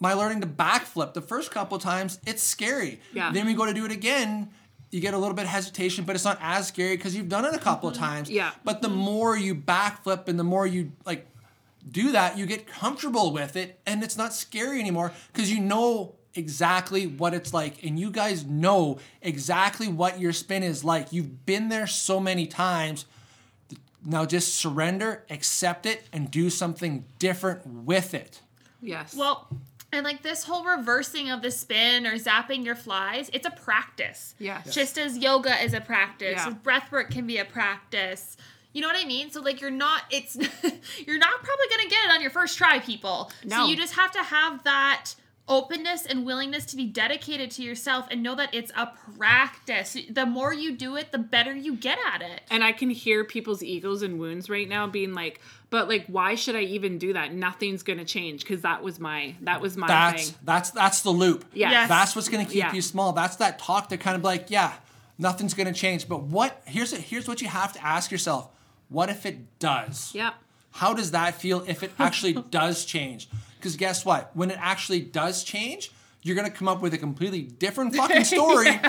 my 0.00 0.14
learning 0.14 0.40
to 0.40 0.46
backflip 0.46 1.12
the 1.14 1.20
first 1.20 1.50
couple 1.50 1.78
times, 1.78 2.20
it's 2.26 2.42
scary. 2.42 3.00
Yeah. 3.12 3.32
Then 3.32 3.46
we 3.46 3.54
go 3.54 3.66
to 3.66 3.74
do 3.74 3.84
it 3.84 3.92
again, 3.92 4.50
you 4.90 5.00
get 5.00 5.14
a 5.14 5.18
little 5.18 5.34
bit 5.34 5.44
of 5.44 5.50
hesitation, 5.50 6.04
but 6.04 6.14
it's 6.14 6.24
not 6.24 6.38
as 6.40 6.68
scary 6.68 6.96
because 6.96 7.14
you've 7.14 7.28
done 7.28 7.44
it 7.44 7.54
a 7.54 7.58
couple 7.58 7.88
of 7.88 7.94
mm-hmm. 7.94 8.04
times. 8.04 8.30
Yeah. 8.30 8.52
But 8.64 8.80
the 8.80 8.88
mm-hmm. 8.88 8.96
more 8.96 9.36
you 9.36 9.54
backflip 9.54 10.28
and 10.28 10.38
the 10.38 10.44
more 10.44 10.66
you 10.66 10.92
like 11.04 11.26
do 11.90 12.12
that, 12.12 12.38
you 12.38 12.46
get 12.46 12.66
comfortable 12.66 13.32
with 13.32 13.56
it 13.56 13.80
and 13.86 14.02
it's 14.02 14.16
not 14.16 14.32
scary 14.32 14.80
anymore 14.80 15.12
because 15.32 15.50
you 15.50 15.60
know 15.60 16.14
exactly 16.34 17.06
what 17.06 17.34
it's 17.34 17.52
like 17.52 17.82
and 17.82 17.98
you 17.98 18.10
guys 18.10 18.44
know 18.44 18.98
exactly 19.22 19.88
what 19.88 20.20
your 20.20 20.32
spin 20.32 20.62
is 20.62 20.84
like. 20.84 21.12
You've 21.12 21.44
been 21.44 21.68
there 21.68 21.86
so 21.86 22.20
many 22.20 22.46
times. 22.46 23.04
Now 24.08 24.24
just 24.24 24.54
surrender, 24.54 25.24
accept 25.30 25.84
it, 25.86 26.08
and 26.12 26.30
do 26.30 26.48
something 26.50 27.04
different 27.18 27.66
with 27.66 28.14
it. 28.14 28.40
yes 28.80 29.14
Well, 29.14 29.48
and 29.92 30.04
like 30.04 30.22
this 30.22 30.44
whole 30.44 30.64
reversing 30.64 31.30
of 31.30 31.42
the 31.42 31.50
spin 31.50 32.06
or 32.06 32.14
zapping 32.16 32.64
your 32.64 32.74
flies, 32.74 33.30
it's 33.32 33.46
a 33.46 33.50
practice. 33.50 34.34
Yes. 34.38 34.74
Just 34.74 34.98
as 34.98 35.16
yoga 35.18 35.62
is 35.62 35.72
a 35.74 35.80
practice, 35.80 36.42
Yeah. 36.44 36.50
breath 36.50 36.90
work 36.92 37.10
can 37.10 37.26
be 37.26 37.38
a 37.38 37.44
practice. 37.44 38.36
You 38.74 38.82
know 38.82 38.88
what 38.88 38.96
I 39.02 39.06
mean? 39.06 39.30
So 39.30 39.40
like 39.40 39.60
you're 39.60 39.70
not 39.70 40.02
it's 40.10 40.36
you're 41.06 41.18
not 41.18 41.42
probably 41.42 41.66
gonna 41.70 41.88
get 41.90 42.04
it 42.06 42.10
on 42.12 42.20
your 42.20 42.30
first 42.30 42.56
try, 42.58 42.78
people. 42.78 43.30
No. 43.44 43.56
So 43.64 43.66
you 43.70 43.76
just 43.76 43.94
have 43.94 44.10
to 44.12 44.22
have 44.22 44.62
that 44.64 45.14
openness 45.48 46.04
and 46.06 46.24
willingness 46.26 46.64
to 46.66 46.76
be 46.76 46.84
dedicated 46.84 47.50
to 47.52 47.62
yourself 47.62 48.06
and 48.10 48.22
know 48.22 48.34
that 48.34 48.54
it's 48.54 48.70
a 48.76 48.90
practice. 49.16 49.96
The 50.10 50.26
more 50.26 50.52
you 50.52 50.76
do 50.76 50.96
it, 50.96 51.12
the 51.12 51.18
better 51.18 51.54
you 51.54 51.74
get 51.76 51.98
at 52.12 52.22
it. 52.22 52.42
And 52.50 52.62
I 52.62 52.72
can 52.72 52.90
hear 52.90 53.24
people's 53.24 53.62
egos 53.62 54.02
and 54.02 54.18
wounds 54.18 54.48
right 54.50 54.68
now 54.68 54.86
being 54.86 55.14
like, 55.14 55.40
but 55.70 55.88
like 55.88 56.06
why 56.06 56.34
should 56.34 56.56
I 56.56 56.60
even 56.62 56.98
do 56.98 57.12
that? 57.12 57.32
Nothing's 57.34 57.82
gonna 57.82 58.04
change 58.04 58.40
because 58.42 58.62
that 58.62 58.82
was 58.82 58.98
my 59.00 59.34
that 59.42 59.60
was 59.60 59.76
my 59.76 59.86
That's 59.86 60.30
thing. 60.30 60.38
that's 60.44 60.70
that's 60.70 61.02
the 61.02 61.10
loop. 61.10 61.44
Yeah. 61.52 61.70
Yes. 61.70 61.88
That's 61.88 62.16
what's 62.16 62.28
gonna 62.28 62.44
keep 62.44 62.54
Yeah. 62.56 62.72
you 62.72 62.82
small. 62.82 63.12
That's 63.12 63.36
that 63.36 63.58
talk 63.58 63.88
that 63.90 64.00
kind 64.00 64.16
of 64.16 64.24
like, 64.24 64.46
yeah, 64.50 64.74
nothing's 65.18 65.54
gonna 65.54 65.72
change. 65.74 66.08
But 66.08 66.22
what 66.22 66.62
here's 66.66 66.92
it, 66.92 67.00
here's 67.02 67.28
what 67.28 67.42
you 67.42 67.48
have 67.48 67.72
to 67.74 67.84
ask 67.84 68.10
yourself. 68.10 68.48
What 68.88 69.10
if 69.10 69.26
it 69.26 69.58
does? 69.58 70.14
Yep. 70.14 70.34
How 70.72 70.94
does 70.94 71.10
that 71.10 71.34
feel 71.40 71.64
if 71.66 71.82
it 71.82 71.90
actually 71.98 72.32
does 72.50 72.84
change? 72.84 73.28
Because 73.58 73.76
guess 73.76 74.04
what? 74.04 74.30
When 74.34 74.50
it 74.50 74.58
actually 74.60 75.00
does 75.00 75.44
change, 75.44 75.90
you're 76.22 76.36
gonna 76.36 76.50
come 76.50 76.68
up 76.68 76.80
with 76.80 76.94
a 76.94 76.98
completely 76.98 77.42
different 77.42 77.94
fucking 77.96 78.24
story 78.24 78.80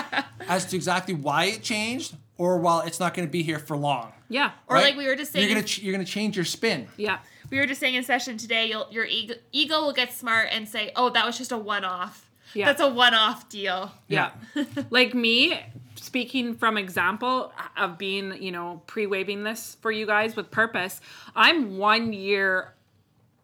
as 0.48 0.66
to 0.66 0.76
exactly 0.76 1.14
why 1.14 1.46
it 1.46 1.62
changed, 1.62 2.16
or 2.38 2.58
while 2.58 2.80
it's 2.80 3.00
not 3.00 3.14
gonna 3.14 3.28
be 3.28 3.42
here 3.42 3.58
for 3.58 3.76
long. 3.76 4.12
Yeah. 4.28 4.52
Or 4.68 4.76
right? 4.76 4.84
like 4.84 4.96
we 4.96 5.06
were 5.06 5.16
just 5.16 5.32
saying, 5.32 5.46
you're 5.46 5.54
gonna 5.54 5.66
ch- 5.66 5.80
you're 5.80 5.92
gonna 5.92 6.04
change 6.04 6.36
your 6.36 6.44
spin. 6.44 6.88
Yeah. 6.96 7.18
we 7.50 7.58
were 7.58 7.66
just 7.66 7.80
saying 7.80 7.96
in 7.96 8.04
session 8.04 8.36
today, 8.38 8.68
you'll, 8.68 8.86
your 8.90 9.04
ego, 9.04 9.34
ego 9.52 9.82
will 9.82 9.92
get 9.92 10.12
smart 10.12 10.48
and 10.52 10.68
say, 10.68 10.92
"Oh, 10.96 11.10
that 11.10 11.26
was 11.26 11.36
just 11.36 11.52
a 11.52 11.58
one-off. 11.58 12.30
Yeah. 12.54 12.66
That's 12.66 12.80
a 12.80 12.88
one-off 12.88 13.48
deal." 13.48 13.92
Yeah. 14.06 14.30
like 14.90 15.14
me, 15.14 15.60
speaking 15.96 16.54
from 16.54 16.78
example 16.78 17.52
of 17.76 17.98
being, 17.98 18.40
you 18.42 18.52
know, 18.52 18.82
pre-waving 18.86 19.42
this 19.44 19.76
for 19.80 19.90
you 19.90 20.06
guys 20.06 20.36
with 20.36 20.50
purpose, 20.50 21.00
I'm 21.34 21.76
one 21.76 22.12
year 22.12 22.74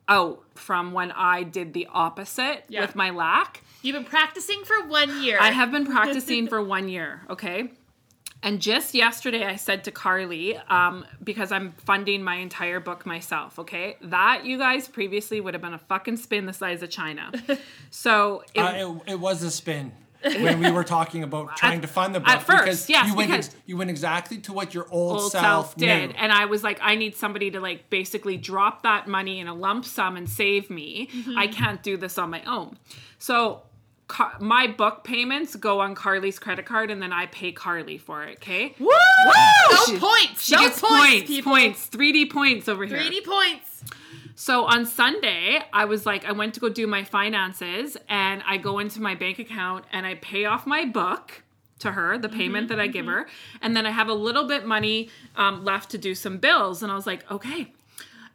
out 0.09 0.43
from 0.55 0.93
when 0.93 1.13
I 1.13 1.43
did 1.43 1.73
the 1.75 1.87
opposite 1.93 2.65
Yeah. 2.69 2.81
with 2.83 2.95
my 2.95 3.11
lack. 3.11 3.63
You've 3.83 3.95
been 3.95 4.05
practicing 4.05 4.63
for 4.65 4.87
one 4.89 5.23
year. 5.23 5.39
I 5.41 5.51
have 5.51 5.71
been 5.71 5.87
practicing 5.97 6.49
for 6.49 6.63
one 6.63 6.89
year, 6.89 7.23
okay? 7.31 7.71
And 8.43 8.61
just 8.61 8.95
yesterday, 8.95 9.45
I 9.45 9.57
said 9.57 9.83
to 9.85 9.91
Carly, 9.91 10.57
um, 10.57 11.05
because 11.25 11.51
I'm 11.51 11.73
funding 11.85 12.23
my 12.23 12.37
entire 12.37 12.79
book 12.81 13.05
myself, 13.07 13.59
okay? 13.59 13.97
That, 14.03 14.45
you 14.45 14.59
guys, 14.59 14.87
previously 14.89 15.41
would 15.41 15.55
have 15.55 15.63
been 15.63 15.73
a 15.75 15.79
fucking 15.79 16.19
spin 16.19 16.47
the 16.47 16.53
size 16.53 16.83
of 16.83 16.91
China. 16.91 17.33
So 17.91 18.45
it, 18.55 18.61
Uh, 18.61 18.95
it, 19.07 19.13
it 19.13 19.21
was 19.21 19.43
a 19.43 19.51
spin 19.51 19.93
when 20.43 20.59
we 20.61 20.71
were 20.71 20.85
talking 20.85 21.23
about 21.23 21.57
trying 21.57 21.81
to 21.83 21.87
fund 21.87 22.15
the 22.15 22.21
book 22.21 22.29
at 22.29 22.43
first, 22.43 22.65
because 22.65 22.89
yes, 22.91 23.09
you 23.09 23.15
went 23.15 23.31
because- 23.31 23.47
ex- 23.49 23.57
you 23.67 23.77
went 23.77 23.91
exactly 23.91 24.39
to 24.39 24.53
what 24.53 24.75
your 24.75 24.87
old, 24.91 25.21
old 25.21 25.33
self, 25.33 25.45
self 25.45 25.77
did 25.77 26.11
knew. 26.11 26.15
and 26.19 26.33
i 26.33 26.45
was 26.45 26.63
like 26.63 26.79
i 26.83 26.95
need 26.95 27.15
somebody 27.17 27.51
to 27.51 27.61
like 27.61 27.89
basically 27.91 28.37
drop 28.37 28.83
that 28.83 29.07
money 29.09 29.39
in 29.41 29.47
a 29.49 29.55
lump 29.55 29.85
sum 29.85 30.17
and 30.17 30.29
save 30.29 30.71
me 30.71 31.09
Mm-hmm. 31.13 31.39
i 31.39 31.47
can't 31.47 31.83
do 31.83 31.97
this 31.97 32.17
on 32.19 32.31
my 32.31 32.43
own 32.45 32.77
so 33.19 33.63
Car- 34.09 34.37
my 34.39 34.69
book 34.69 35.03
payments 35.03 35.57
go 35.57 35.81
on 35.81 35.95
carly's 35.97 36.39
credit 36.39 36.65
card 36.65 36.91
and 36.93 37.03
then 37.03 37.13
i 37.13 37.27
pay 37.27 37.51
carly 37.51 37.99
for 37.99 38.23
it 38.23 38.37
okay 38.37 38.75
Woo! 38.79 38.89
She- 39.87 39.93
No 39.95 39.99
points. 39.99 40.45
she 40.45 40.55
no 40.55 40.61
gets 40.63 40.81
points, 40.81 40.97
points 41.01 41.27
people. 41.27 41.53
points 41.53 41.89
3d 41.89 42.31
points 42.31 42.69
over 42.69 42.85
here 42.87 42.99
3D 42.99 43.25
points. 43.25 43.83
So 44.39 44.67
on 44.67 44.85
Sunday, 44.85 45.61
I 45.73 45.87
was 45.87 46.05
like, 46.05 46.27
I 46.27 46.33
went 46.33 46.53
to 46.55 46.61
go 46.61 46.69
do 46.69 46.87
my 46.87 47.05
finances 47.05 47.97
and 48.07 48.43
I 48.47 48.59
go 48.59 48.79
into 48.79 49.01
my 49.01 49.15
bank 49.15 49.39
account 49.39 49.87
and 49.91 50.07
I 50.07 50.17
pay 50.17 50.45
off 50.45 50.67
my 50.67 50.85
book 50.85 51.43
to 51.79 51.93
her, 51.93 52.19
the 52.19 52.29
payment 52.29 52.69
that 52.69 52.79
I 52.79 52.87
give 52.87 53.07
her. 53.07 53.27
And 53.63 53.75
then 53.75 53.87
I 53.87 53.91
have 53.91 54.09
a 54.09 54.15
little 54.15 54.47
bit 54.47 54.67
money 54.67 55.09
um, 55.37 55.65
left 55.65 55.91
to 55.93 55.99
do 55.99 56.15
some 56.15 56.37
bills. 56.37 56.83
And 56.83 56.93
I 56.93 56.95
was 56.95 57.07
like, 57.07 57.29
okay. 57.31 57.73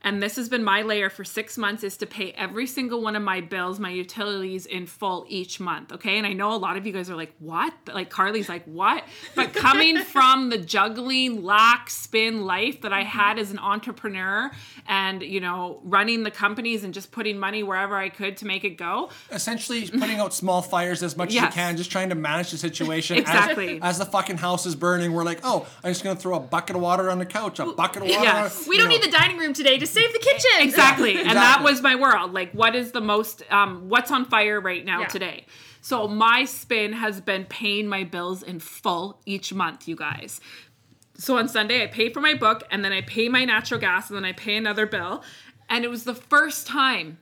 And 0.03 0.21
this 0.21 0.35
has 0.37 0.49
been 0.49 0.63
my 0.63 0.81
layer 0.81 1.09
for 1.09 1.23
six 1.23 1.57
months 1.57 1.83
is 1.83 1.95
to 1.97 2.07
pay 2.07 2.31
every 2.31 2.65
single 2.65 3.01
one 3.03 3.15
of 3.15 3.21
my 3.21 3.39
bills, 3.39 3.79
my 3.79 3.91
utilities 3.91 4.65
in 4.65 4.87
full 4.87 5.25
each 5.29 5.59
month. 5.59 5.91
Okay. 5.91 6.17
And 6.17 6.25
I 6.25 6.33
know 6.33 6.53
a 6.53 6.57
lot 6.57 6.75
of 6.75 6.87
you 6.87 6.91
guys 6.93 7.09
are 7.09 7.15
like, 7.15 7.33
what? 7.39 7.73
Like 7.93 8.09
Carly's 8.09 8.49
like, 8.49 8.65
what? 8.65 9.03
But 9.35 9.53
coming 9.67 9.97
from 10.03 10.49
the 10.49 10.57
juggling, 10.57 11.43
lack, 11.43 11.89
spin 11.89 12.45
life 12.45 12.81
that 12.81 12.91
I 12.93 13.03
had 13.03 13.37
as 13.37 13.51
an 13.51 13.59
entrepreneur 13.59 14.49
and, 14.87 15.21
you 15.21 15.39
know, 15.39 15.79
running 15.83 16.23
the 16.23 16.31
companies 16.31 16.83
and 16.83 16.93
just 16.93 17.11
putting 17.11 17.37
money 17.37 17.61
wherever 17.61 17.95
I 17.95 18.09
could 18.09 18.37
to 18.37 18.45
make 18.45 18.63
it 18.63 18.77
go. 18.77 19.09
Essentially, 19.31 19.87
putting 19.87 20.19
out 20.19 20.33
small 20.33 20.61
fires 20.61 21.03
as 21.03 21.15
much 21.15 21.29
as 21.29 21.35
you 21.35 21.47
can, 21.49 21.77
just 21.77 21.91
trying 21.91 22.09
to 22.09 22.15
manage 22.15 22.51
the 22.51 22.57
situation. 22.57 23.17
as- 23.17 23.21
Exactly. 23.21 23.79
As, 23.81 23.97
the 23.99 24.05
fucking 24.05 24.37
house 24.37 24.65
is 24.65 24.73
burning, 24.75 25.13
we're 25.13 25.23
like, 25.23 25.41
oh, 25.43 25.67
I'm 25.83 25.91
just 25.91 26.03
gonna 26.03 26.15
throw 26.19 26.35
a 26.35 26.39
bucket 26.39 26.75
of 26.75 26.81
water 26.81 27.09
on 27.11 27.19
the 27.19 27.25
couch, 27.25 27.59
a 27.59 27.65
bucket 27.65 28.01
of 28.03 28.09
water. 28.09 28.23
Yes. 28.23 28.63
on, 28.63 28.69
We 28.69 28.77
don't 28.77 28.87
know. 28.87 28.95
need 28.95 29.03
the 29.03 29.11
dining 29.11 29.37
room 29.37 29.53
today 29.53 29.77
to 29.77 29.85
save 29.91 30.11
the 30.13 30.19
kitchen. 30.19 30.51
exactly. 30.61 31.17
And 31.19 31.31
that 31.37 31.61
was 31.63 31.81
my 31.81 31.95
world. 31.95 32.33
Like 32.33 32.51
what 32.53 32.75
is 32.75 32.91
the 32.91 33.01
most 33.01 33.43
um 33.51 33.89
what's 33.89 34.11
on 34.11 34.25
fire 34.25 34.59
right 34.59 34.83
now 34.85 35.01
Yeah. 35.01 35.07
today? 35.07 35.45
So 35.81 36.07
my 36.07 36.45
spin 36.45 36.93
has 36.93 37.21
been 37.21 37.45
paying 37.45 37.87
my 37.87 38.03
bills 38.03 38.43
in 38.43 38.59
full 38.59 39.19
each 39.25 39.53
month 39.53 39.87
you 39.87 39.95
guys. 39.95 40.39
So 41.17 41.37
on 41.37 41.47
sunday 41.47 41.83
i 41.83 41.87
pay 41.87 42.09
for 42.11 42.19
my 42.19 42.33
book 42.33 42.63
and 42.71 42.83
then 42.83 42.91
i 42.91 43.01
pay 43.01 43.29
my 43.29 43.45
natural 43.45 43.79
gas 43.79 44.09
and 44.09 44.17
then 44.17 44.25
i 44.25 44.31
pay 44.33 44.55
another 44.57 44.85
bill. 44.85 45.23
And 45.69 45.83
it 45.85 45.89
was 45.89 46.03
the 46.03 46.15
first 46.15 46.67
time 46.67 47.17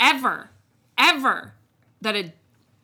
ever 0.00 0.50
ever 0.98 1.54
that 2.00 2.16
it 2.16 2.36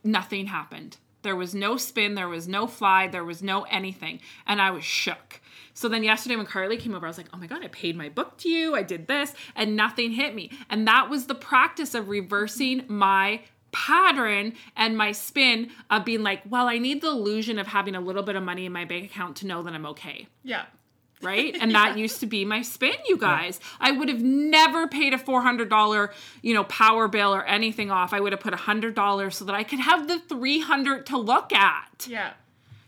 nothing 0.05 0.47
happened. 0.47 0.97
There 1.23 1.37
was 1.37 1.55
no 1.55 1.77
spin 1.77 2.15
there 2.15 2.29
was 2.29 2.47
no 2.49 2.67
fly 2.67 3.07
there 3.09 3.25
was 3.25 3.43
no 3.43 3.63
anything. 3.65 4.21
And 4.47 4.61
i 4.63 4.71
was 4.71 4.85
shook 4.85 5.41
so 5.79 5.89
then 5.89 6.03
yesterday 6.03 6.35
when 6.37 6.45
carly 6.47 6.77
came 6.77 6.95
over 6.95 7.07
i 7.07 7.09
was 7.09 7.19
like 7.19 7.29
oh 7.33 7.37
my 7.39 7.47
god 7.47 7.63
i 7.65 7.69
paid 7.69 7.95
my 7.97 8.09
book 8.09 8.37
to 8.37 8.49
you 8.49 8.75
i 8.75 8.83
did 8.83 9.07
this 9.07 9.33
and 9.55 9.77
nothing 9.77 10.11
hit 10.13 10.35
me 10.35 10.51
and 10.69 10.87
that 10.89 11.09
was 11.09 11.27
the 11.27 11.35
practice 11.35 11.95
of 11.95 12.09
reversing 12.09 12.85
my 12.89 13.41
pattern 13.71 14.53
and 14.77 14.97
my 14.97 15.13
spin 15.13 15.71
of 15.91 16.05
being 16.05 16.23
like 16.23 16.43
well 16.49 16.67
i 16.69 16.79
need 16.79 17.01
the 17.01 17.09
illusion 17.09 17.59
of 17.59 17.67
having 17.69 17.95
a 17.95 18.01
little 18.01 18.23
bit 18.23 18.35
of 18.35 18.43
money 18.43 18.67
in 18.67 18.73
my 18.73 18.85
bank 18.85 19.05
account 19.11 19.37
to 19.37 19.47
know 19.47 19.63
that 19.63 19.73
i'm 19.75 19.87
okay 19.87 20.27
Yeah. 20.43 20.65
right? 21.23 21.55
And 21.61 21.75
that 21.75 21.99
used 21.99 22.21
to 22.21 22.27
be 22.27 22.45
my 22.45 22.63
spin, 22.63 22.95
you 23.09 23.17
guys. 23.19 23.59
I 23.81 23.91
would 23.91 24.09
have 24.09 24.23
never 24.23 24.87
paid 24.87 25.13
a 25.15 25.19
$400, 25.19 26.11
you 26.43 26.55
know, 26.55 26.63
power 26.65 27.09
bill 27.09 27.35
or 27.35 27.45
anything 27.45 27.91
off. 27.91 28.13
I 28.13 28.21
would 28.21 28.31
have 28.33 28.41
put 28.41 28.55
$100 28.55 29.33
so 29.33 29.45
that 29.47 29.55
I 29.55 29.65
could 29.65 29.81
have 29.81 30.07
the 30.07 30.21
300 30.21 31.07
to 31.07 31.19
look 31.19 31.53
at, 31.53 32.07
Yeah. 32.09 32.35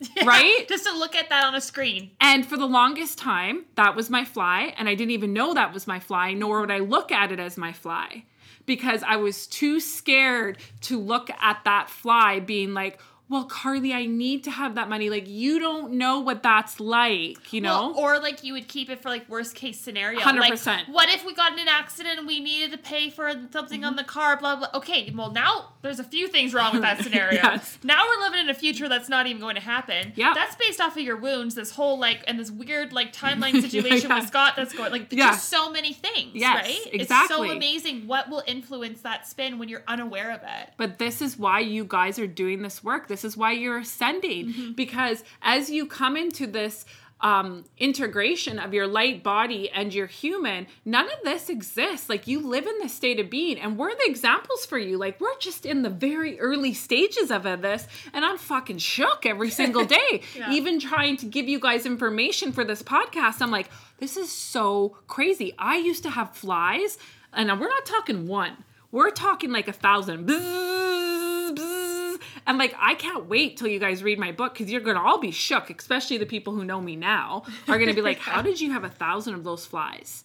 right? 0.25 0.67
Just 0.69 0.87
to 0.87 0.97
look 0.97 1.15
at 1.15 1.29
that 1.29 1.45
on 1.45 1.55
a 1.55 1.61
screen. 1.61 2.11
And 2.21 2.47
for 2.47 2.57
the 2.57 2.67
longest 2.67 3.19
time, 3.19 3.67
that 3.77 3.95
was 3.95 4.09
my 4.11 4.25
fly, 4.25 4.75
and 4.77 4.89
I 4.89 4.95
didn't 4.95 5.13
even 5.13 5.33
know 5.33 5.55
that 5.55 5.75
was 5.75 5.87
my 5.87 6.01
fly, 6.01 6.33
nor 6.33 6.61
would 6.61 6.71
I 6.71 6.79
look 6.79 7.13
at 7.13 7.33
it 7.33 7.41
as 7.41 7.57
my 7.57 7.73
fly 7.73 8.25
because 8.67 9.03
I 9.03 9.17
was 9.17 9.47
too 9.47 9.81
scared 9.81 10.59
to 10.83 10.99
look 10.99 11.29
at 11.41 11.65
that 11.65 11.91
fly 11.91 12.41
being 12.41 12.73
like, 12.73 13.01
well, 13.31 13.45
Carly, 13.45 13.95
I 13.95 14.05
need 14.07 14.45
to 14.45 14.51
have 14.51 14.74
that 14.74 14.89
money. 14.91 15.09
Like, 15.09 15.28
you 15.28 15.59
don't 15.61 15.93
know 15.93 16.18
what 16.20 16.43
that's 16.43 16.81
like, 16.81 17.53
you 17.53 17.61
know? 17.61 17.93
Well, 17.93 17.99
or 17.99 18.18
like 18.18 18.45
you 18.45 18.53
would 18.55 18.68
keep 18.68 18.91
it 18.91 19.01
for 19.01 19.09
like 19.09 19.28
worst 19.28 19.55
case 19.55 19.78
scenario. 19.81 20.18
100%. 20.20 20.66
Like, 20.66 20.87
what 20.89 21.09
if 21.09 21.24
we 21.24 21.33
got 21.35 21.53
in 21.53 21.61
an 21.61 21.68
accident 21.68 22.18
and 22.18 22.26
we 22.26 22.41
needed 22.41 22.72
to 22.72 22.78
pay 22.78 23.09
for 23.09 23.31
something 23.53 23.81
Mm-hmm. 23.81 23.85
on 23.85 23.97
the 23.97 24.05
car? 24.05 24.37
Blah 24.37 24.57
blah. 24.57 24.68
Okay, 24.74 25.11
well 25.16 25.31
now 25.31 25.68
there's 25.83 26.01
a 26.01 26.05
few 26.05 26.26
things 26.26 26.53
wrong 26.53 26.72
with 26.72 26.83
that 26.83 26.99
scenario. 27.05 27.35
Yes. 27.41 27.78
Now 27.85 28.03
we're 28.09 28.20
living 28.24 28.41
in 28.41 28.51
a 28.51 28.55
future 28.55 28.89
that's 28.89 29.09
not 29.09 29.26
even 29.28 29.41
going 29.41 29.55
to 29.55 29.61
happen. 29.62 30.12
Yeah. 30.16 30.33
That's 30.35 30.57
based 30.57 30.81
off 30.81 30.97
of 30.97 31.03
your 31.05 31.16
wounds. 31.16 31.55
This 31.55 31.70
whole 31.70 31.99
like 32.01 32.24
and 32.26 32.37
this 32.39 32.51
weird 32.51 32.93
like 32.93 33.12
timeline 33.24 33.61
situation 33.62 34.11
Yeah. 34.11 34.18
with 34.18 34.26
Scott 34.28 34.55
that's 34.57 34.74
going 34.74 34.91
like 34.91 35.12
Yeah. 35.12 35.31
just 35.31 35.49
so 35.49 35.70
many 35.70 35.93
things. 35.93 36.33
Yes, 36.35 36.66
right? 36.66 36.81
It's 36.93 37.28
so 37.28 37.49
amazing 37.49 38.09
what 38.09 38.28
will 38.28 38.43
influence 38.47 39.03
that 39.03 39.28
spin 39.28 39.59
when 39.59 39.68
you're 39.68 39.85
unaware 39.87 40.33
of 40.33 40.41
it. 40.43 40.70
But 40.76 40.99
this 40.99 41.22
is 41.22 41.39
why 41.39 41.61
you 41.61 41.85
guys 41.85 42.18
are 42.18 42.26
doing 42.26 42.62
this 42.62 42.83
work. 42.83 43.07
This 43.07 43.20
is 43.25 43.37
why 43.37 43.53
you're 43.53 43.79
ascending 43.79 44.73
because 44.77 45.25
as 45.43 45.71
you 45.71 45.87
come 45.87 46.16
into 46.16 46.47
this 46.47 46.85
um, 47.23 47.64
integration 47.79 48.59
of 48.59 48.73
your 48.73 48.87
light 48.87 49.23
body 49.23 49.71
and 49.71 49.93
your 49.93 50.07
human, 50.07 50.66
none 50.85 51.07
of 51.07 51.18
this 51.23 51.49
exists. 51.49 52.09
Like 52.09 52.27
you 52.27 52.41
live 52.41 52.66
in 52.66 52.79
this 52.79 52.95
state 52.95 53.21
of 53.21 53.29
being, 53.29 53.59
and 53.59 53.77
we're 53.77 53.95
the 53.95 54.07
examples 54.07 54.64
for 54.64 54.79
you. 54.79 54.97
Like 54.97 55.21
we're 55.21 55.39
just 55.39 55.66
in 55.66 55.83
the 55.83 55.91
very 55.91 56.41
early 56.41 56.73
stages 56.73 57.31
of 57.31 57.43
this, 57.43 57.87
and 58.12 58.25
I'm 58.25 58.39
fucking 58.39 58.79
shook 58.79 59.27
every 59.27 59.51
single 59.61 59.85
day. 59.85 60.23
Yeah. 60.37 60.51
Even 60.53 60.81
trying 60.81 61.16
to 61.18 61.27
give 61.27 61.49
you 61.49 61.61
guys 61.61 61.87
information 61.87 62.53
for 62.53 62.64
this 62.64 62.83
podcast, 62.83 63.43
I'm 63.43 63.51
like, 63.51 63.68
this 63.99 64.16
is 64.16 64.33
so 64.33 64.97
crazy. 65.07 65.55
I 65.59 65.77
used 65.77 66.03
to 66.05 66.11
have 66.11 66.35
flies, 66.35 66.97
and 67.33 67.49
we're 67.61 67.68
not 67.68 67.87
talking 67.87 68.27
one. 68.27 68.64
We're 68.93 69.11
talking 69.11 69.53
like 69.53 69.68
a 69.68 69.73
thousand. 69.73 70.27
Bzzz, 70.27 71.55
bzzz. 71.55 72.00
And 72.47 72.59
like, 72.59 72.75
I 72.79 72.95
can't 72.95 73.27
wait 73.27 73.57
till 73.57 73.68
you 73.68 73.79
guys 73.79 74.03
read 74.03 74.18
my 74.18 74.33
book 74.33 74.55
because 74.55 74.71
you're 74.71 74.81
gonna 74.81 75.03
all 75.03 75.18
be 75.18 75.31
shook, 75.31 75.71
especially 75.71 76.18
the 76.18 76.27
people 76.27 76.55
who 76.55 76.64
know 76.64 76.81
me 76.81 76.97
now 76.97 77.45
are 77.68 77.79
gonna 77.79 77.95
be 77.95 78.03
like, 78.03 78.18
How 78.31 78.43
did 78.43 78.61
you 78.61 78.73
have 78.73 78.85
a 78.85 78.89
thousand 78.89 79.35
of 79.35 79.45
those 79.45 79.66
flies? 79.66 80.25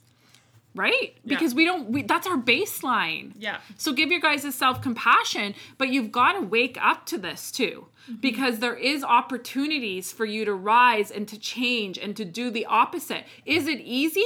Right? 0.74 1.16
Because 1.26 1.56
we 1.56 1.64
don't, 1.64 1.90
we, 1.90 2.04
that's 2.04 2.28
our 2.28 2.36
baseline. 2.36 3.32
Yeah. 3.40 3.60
So 3.78 3.94
give 3.94 4.12
your 4.12 4.20
guys 4.20 4.44
a 4.44 4.52
self 4.52 4.82
compassion, 4.82 5.56
but 5.78 5.88
you've 5.88 6.12
got 6.12 6.34
to 6.34 6.42
wake 6.42 6.78
up 6.82 7.06
to 7.08 7.18
this 7.18 7.50
too. 7.50 7.88
Mm-hmm. 8.04 8.20
Because 8.20 8.60
there 8.60 8.76
is 8.76 9.02
opportunities 9.02 10.12
for 10.12 10.26
you 10.26 10.44
to 10.44 10.54
rise 10.54 11.12
and 11.12 11.30
to 11.30 11.40
change 11.40 11.98
and 11.98 12.16
to 12.18 12.26
do 12.26 12.50
the 12.50 12.66
opposite. 12.66 13.24
Is 13.46 13.68
it 13.68 13.80
easy? 13.80 14.26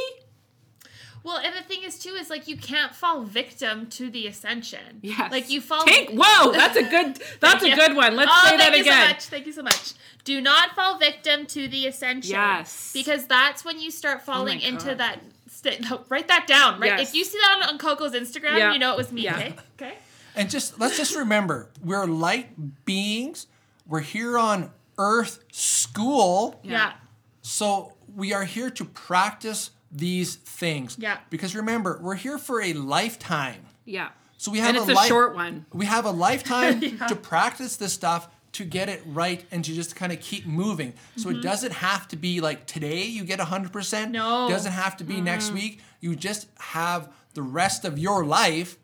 Well, 1.24 1.38
and 1.38 1.53
the 1.55 1.61
thing 1.61 1.84
is 1.84 1.99
too 1.99 2.11
is 2.11 2.30
like 2.30 2.47
you 2.47 2.57
can't 2.57 2.95
fall 2.95 3.24
victim 3.24 3.88
to 3.88 4.09
the 4.09 4.28
ascension. 4.28 4.99
Yes. 5.01 5.32
Like 5.32 5.49
you 5.49 5.61
fall. 5.61 5.84
Take 5.86 6.11
whoa, 6.11 6.51
that's 6.51 6.78
a 6.78 6.84
good 6.84 7.20
that's 7.39 7.63
a 7.63 7.76
good 7.76 7.95
one. 7.95 8.15
Let's 8.15 8.32
oh, 8.34 8.49
say 8.49 8.57
that 8.57 8.72
thank 8.72 8.76
you 8.78 8.82
again. 8.84 9.07
so 9.07 9.13
much. 9.13 9.26
Thank 9.26 9.45
you 9.45 9.51
so 9.53 9.63
much. 9.63 9.93
Do 10.24 10.41
not 10.41 10.76
fall 10.76 10.97
victim 10.97 11.45
to 11.47 11.67
the 11.67 11.88
ascension. 11.88 12.32
Yes. 12.32 12.91
Because 12.93 13.26
that's 13.28 13.65
when 13.65 13.80
you 13.80 13.91
start 13.91 14.20
oh 14.22 14.26
falling 14.26 14.59
my 14.59 14.65
into 14.65 14.88
God. 14.88 14.97
that. 14.99 15.20
St- 15.47 15.89
no, 15.89 16.01
write 16.09 16.28
that 16.28 16.47
down. 16.47 16.80
Right. 16.80 16.97
Yes. 16.97 17.09
If 17.09 17.15
you 17.15 17.26
see 17.26 17.38
that 17.39 17.63
on, 17.63 17.70
on 17.70 17.78
Coco's 17.78 18.13
Instagram, 18.13 18.57
Yeah. 18.57 18.74
you 18.74 18.80
know 18.80 18.93
it 18.93 18.97
was 18.97 19.11
me. 19.11 19.24
Yeah. 19.24 19.38
Okay. 19.38 19.55
Okay. 19.76 19.93
And 20.36 20.49
just 20.49 20.80
let's 20.80 20.95
just 20.95 21.15
remember, 21.15 21.70
we're 21.84 22.05
light 22.05 22.86
beings. 22.86 23.47
We're 23.88 24.01
here 24.01 24.38
on 24.38 24.72
Earth 24.97 25.43
school. 25.51 26.59
Yeah. 26.63 26.93
So 27.41 27.93
we 28.15 28.34
are 28.34 28.43
here 28.45 28.70
to 28.70 28.86
practice 28.86 29.72
these 29.91 30.35
things. 30.35 30.97
Yeah. 30.99 31.17
Because 31.29 31.55
remember, 31.55 31.99
we're 32.01 32.15
here 32.15 32.37
for 32.37 32.61
a 32.61 32.73
lifetime. 32.73 33.65
Yeah. 33.85 34.09
So 34.37 34.51
we 34.51 34.59
have 34.59 34.69
And 34.69 34.77
it's 34.77 34.87
a 34.87 35.01
li- 35.01 35.07
short 35.07 35.35
one. 35.35 35.65
We 35.73 35.85
have 35.85 36.05
a 36.05 36.11
lifetime 36.11 36.81
to 37.07 37.15
practice 37.15 37.75
this 37.75 37.93
stuff 37.93 38.29
to 38.53 38.65
get 38.65 38.89
it 38.89 39.01
right 39.05 39.45
and 39.51 39.63
to 39.63 39.73
just 39.73 39.95
kind 39.95 40.11
of 40.11 40.19
keep 40.21 40.45
moving. 40.45 40.93
So 41.17 41.29
it 41.29 41.33
mm-hmm. 41.33 41.41
doesn't 41.41 41.73
have 41.73 42.07
to 42.09 42.15
be 42.15 42.41
like 42.41 42.65
today 42.65 43.03
you 43.03 43.23
get 43.23 43.39
100%. 43.39 44.11
No. 44.11 44.47
It 44.47 44.51
doesn't 44.51 44.71
have 44.71 44.97
to 44.97 45.03
be 45.03 45.21
next 45.21 45.51
week. 45.51 45.81
You 45.99 46.15
just 46.15 46.47
have 46.57 47.11
the 47.33 47.41
rest 47.41 47.85
of 47.85 47.99
your 47.99 48.25
life 48.25 48.77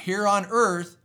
here 0.00 0.26
on 0.26 0.46
earth 0.50 0.96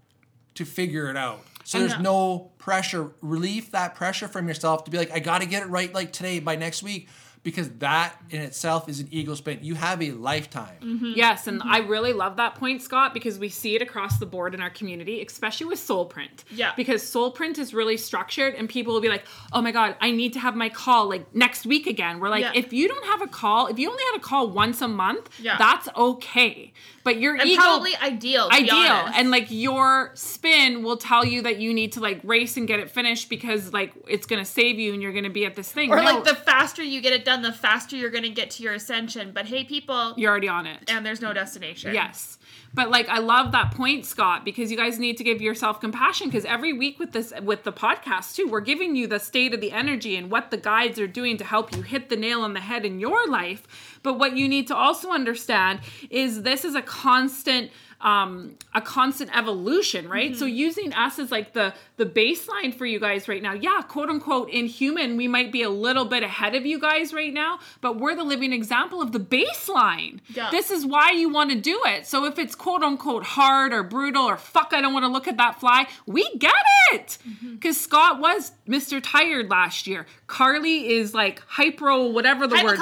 to 0.56 0.66
figure 0.66 1.10
it 1.10 1.18
out. 1.18 1.42
So 1.64 1.78
And 1.78 1.90
there's 1.90 1.98
the- 1.98 2.04
no 2.04 2.52
pressure. 2.58 3.12
Relieve 3.22 3.72
that 3.72 3.96
pressure 3.96 4.28
from 4.28 4.48
yourself 4.48 4.86
to 4.86 4.92
be 4.92 4.98
like, 4.98 5.12
I 5.12 5.20
got 5.20 5.42
to 5.42 5.46
get 5.46 5.64
it 5.64 5.68
right 5.68 5.94
like 5.94 6.12
today 6.12 6.40
by 6.40 6.56
next 6.56 6.82
week. 6.82 7.10
Because 7.42 7.70
that 7.80 8.16
in 8.32 8.42
itself 8.42 8.90
is 8.90 9.00
an 9.00 9.08
ego 9.12 9.34
spin. 9.34 9.60
You 9.62 9.76
have 9.76 10.02
a 10.04 10.12
lifetime. 10.12 10.76
Mm-hmm. 10.82 11.14
Yes, 11.16 11.48
and 11.48 11.62
I 11.64 11.80
really 11.80 12.12
love 12.12 12.36
that 12.36 12.56
point, 12.56 12.82
Scott, 12.82 13.14
because 13.14 13.40
we 13.40 13.48
see 13.48 13.76
it 13.76 13.82
across 13.82 14.20
the 14.20 14.26
board 14.26 14.54
in 14.54 14.60
our 14.62 14.70
community, 14.70 15.22
especially 15.26 15.68
with 15.68 15.80
Soul 15.80 16.06
Print. 16.06 16.44
Yeah. 16.52 16.74
Because 16.76 17.02
Soul 17.02 17.32
Print 17.32 17.58
is 17.58 17.74
really 17.74 17.96
structured, 17.96 18.56
and 18.56 18.68
people 18.68 18.94
will 18.94 19.00
be 19.02 19.08
like, 19.08 19.24
"Oh 19.54 19.62
my 19.62 19.72
god, 19.72 19.96
I 20.02 20.12
need 20.12 20.34
to 20.34 20.40
have 20.40 20.56
my 20.56 20.68
call 20.68 21.08
like 21.08 21.34
next 21.34 21.66
week 21.66 21.88
again." 21.88 22.20
We're 22.20 22.30
like, 22.30 22.42
Yeah. 22.44 22.52
if 22.56 22.74
you 22.74 22.90
don't 22.90 23.06
have 23.06 23.22
a 23.22 23.28
call, 23.28 23.68
if 23.68 23.80
you 23.80 23.90
only 23.90 24.04
had 24.12 24.18
a 24.18 24.22
call 24.22 24.50
once 24.50 24.82
a 24.82 24.88
month, 24.90 25.30
Yeah. 25.40 25.58
that's 25.58 25.88
okay. 25.96 26.74
But 27.06 27.20
your 27.20 27.36
And 27.36 27.48
ego 27.50 27.62
probably 27.62 27.96
ideal. 27.96 28.50
To 28.50 28.56
ideal 28.56 28.76
honest. 28.76 29.18
and 29.18 29.32
like 29.32 29.48
your 29.50 30.12
spin 30.16 30.84
will 30.84 30.98
tell 30.98 31.24
you 31.26 31.42
that 31.44 31.58
you 31.60 31.74
need 31.74 31.94
to 31.94 32.02
like 32.02 32.20
race 32.24 32.58
and 32.58 32.68
get 32.68 32.80
it 32.82 32.92
finished 32.92 33.30
because 33.30 33.72
like 33.74 33.94
it's 34.08 34.26
gonna 34.28 34.46
save 34.46 34.78
you 34.78 34.94
and 34.94 35.02
you're 35.02 35.14
gonna 35.14 35.30
be 35.30 35.46
at 35.46 35.56
this 35.56 35.72
thing 35.72 35.90
or 35.92 35.96
No, 35.96 36.04
like 36.04 36.24
the 36.26 36.36
faster 36.36 36.84
you 36.84 37.00
get 37.02 37.14
it 37.14 37.26
done, 37.30 37.42
the 37.44 37.54
faster 37.54 37.96
you're 37.96 38.10
going 38.10 38.24
to 38.24 38.30
get 38.30 38.50
to 38.52 38.64
your 38.64 38.74
ascension. 38.74 39.32
But 39.32 39.46
hey, 39.46 39.64
people, 39.64 40.14
you're 40.18 40.32
already 40.32 40.48
on 40.48 40.66
it 40.66 40.80
and 40.88 41.06
there's 41.06 41.22
no 41.22 41.32
destination. 41.32 41.94
Yes. 41.94 42.40
But 42.74 42.90
like 42.90 43.08
I 43.10 43.20
love 43.20 43.52
that 43.52 43.74
point, 43.76 44.06
Scott, 44.06 44.46
because 44.46 44.72
you 44.72 44.78
guys 44.78 45.00
need 45.00 45.18
to 45.18 45.24
give 45.24 45.42
yourself 45.42 45.80
compassion 45.80 46.28
because 46.28 46.46
every 46.46 46.74
week 46.74 47.00
with 47.00 47.12
this 47.12 47.34
with 47.44 47.64
the 47.64 47.72
podcast 47.72 48.36
too, 48.36 48.48
we're 48.48 48.62
giving 48.62 48.96
you 48.96 49.08
the 49.08 49.20
state 49.20 49.54
of 49.54 49.62
the 49.62 49.72
energy 49.72 50.16
and 50.16 50.32
what 50.32 50.52
the 50.52 50.58
guides 50.58 51.00
are 51.00 51.08
doing 51.08 51.38
to 51.38 51.44
help 51.44 51.76
you 51.76 51.82
hit 51.82 52.10
the 52.10 52.16
nail 52.16 52.42
on 52.42 52.54
the 52.54 52.60
head 52.60 52.86
in 52.86 53.00
your 53.00 53.28
life. 53.28 54.00
But 54.04 54.20
what 54.20 54.36
you 54.36 54.48
need 54.48 54.68
to 54.68 54.76
also 54.76 55.10
understand 55.10 55.82
is 56.10 56.44
this 56.44 56.66
is 56.66 56.76
a 56.76 56.82
constant 56.82 57.72
um 58.02 58.56
a 58.74 58.82
constant 58.82 59.36
evolution 59.38 60.08
right? 60.08 60.36
So 60.36 60.46
using 60.46 60.94
us 60.94 61.20
as 61.20 61.32
like 61.32 61.54
the 61.54 61.74
the 61.98 62.06
baseline 62.06 62.74
for 62.74 62.86
you 62.86 63.00
guys 63.00 63.28
right 63.28 63.42
now 63.42 63.54
yeah 63.54 63.82
quote 63.88 64.10
unquote 64.10 64.50
in 64.50 64.66
human 64.68 65.18
we 65.18 65.28
might 65.28 65.52
be 65.52 65.64
a 65.64 65.70
little 65.70 66.06
bit 66.06 66.24
ahead 66.24 66.56
of 66.56 66.66
you 66.66 66.80
guys 66.80 67.14
right 67.14 67.34
now 67.34 67.60
but 67.82 68.00
we're 68.00 68.16
the 68.16 68.24
living 68.24 68.54
example 68.54 69.02
of 69.02 69.12
the 69.12 69.20
baseline. 69.20 70.20
Yeah. 70.30 70.50
this 70.52 70.72
is 70.72 70.86
why 70.86 71.12
you 71.12 71.30
want 71.30 71.50
to 71.52 71.60
do 71.60 71.82
it. 71.86 72.06
So 72.08 72.26
if 72.26 72.40
it's 72.40 72.56
quote 72.56 72.84
unquote 72.84 73.24
hard 73.24 73.74
or 73.74 73.84
brutal 73.84 74.24
or 74.24 74.38
fuck 74.38 74.70
i 74.74 74.82
don't 74.82 74.94
want 74.94 75.04
to 75.04 75.10
look 75.10 75.28
at 75.28 75.38
that 75.38 75.60
fly 75.60 75.88
we 76.06 76.30
get 76.38 76.54
it! 76.94 77.18
Because 77.52 77.80
scott 77.80 78.20
was 78.20 78.52
mr 78.68 79.02
tired 79.04 79.50
last 79.50 79.88
year. 79.88 80.06
Carly 80.28 80.94
is 80.94 81.14
like 81.14 81.42
hypro 81.48 82.12
whatever 82.12 82.48
the 82.48 82.56
word 82.64 82.78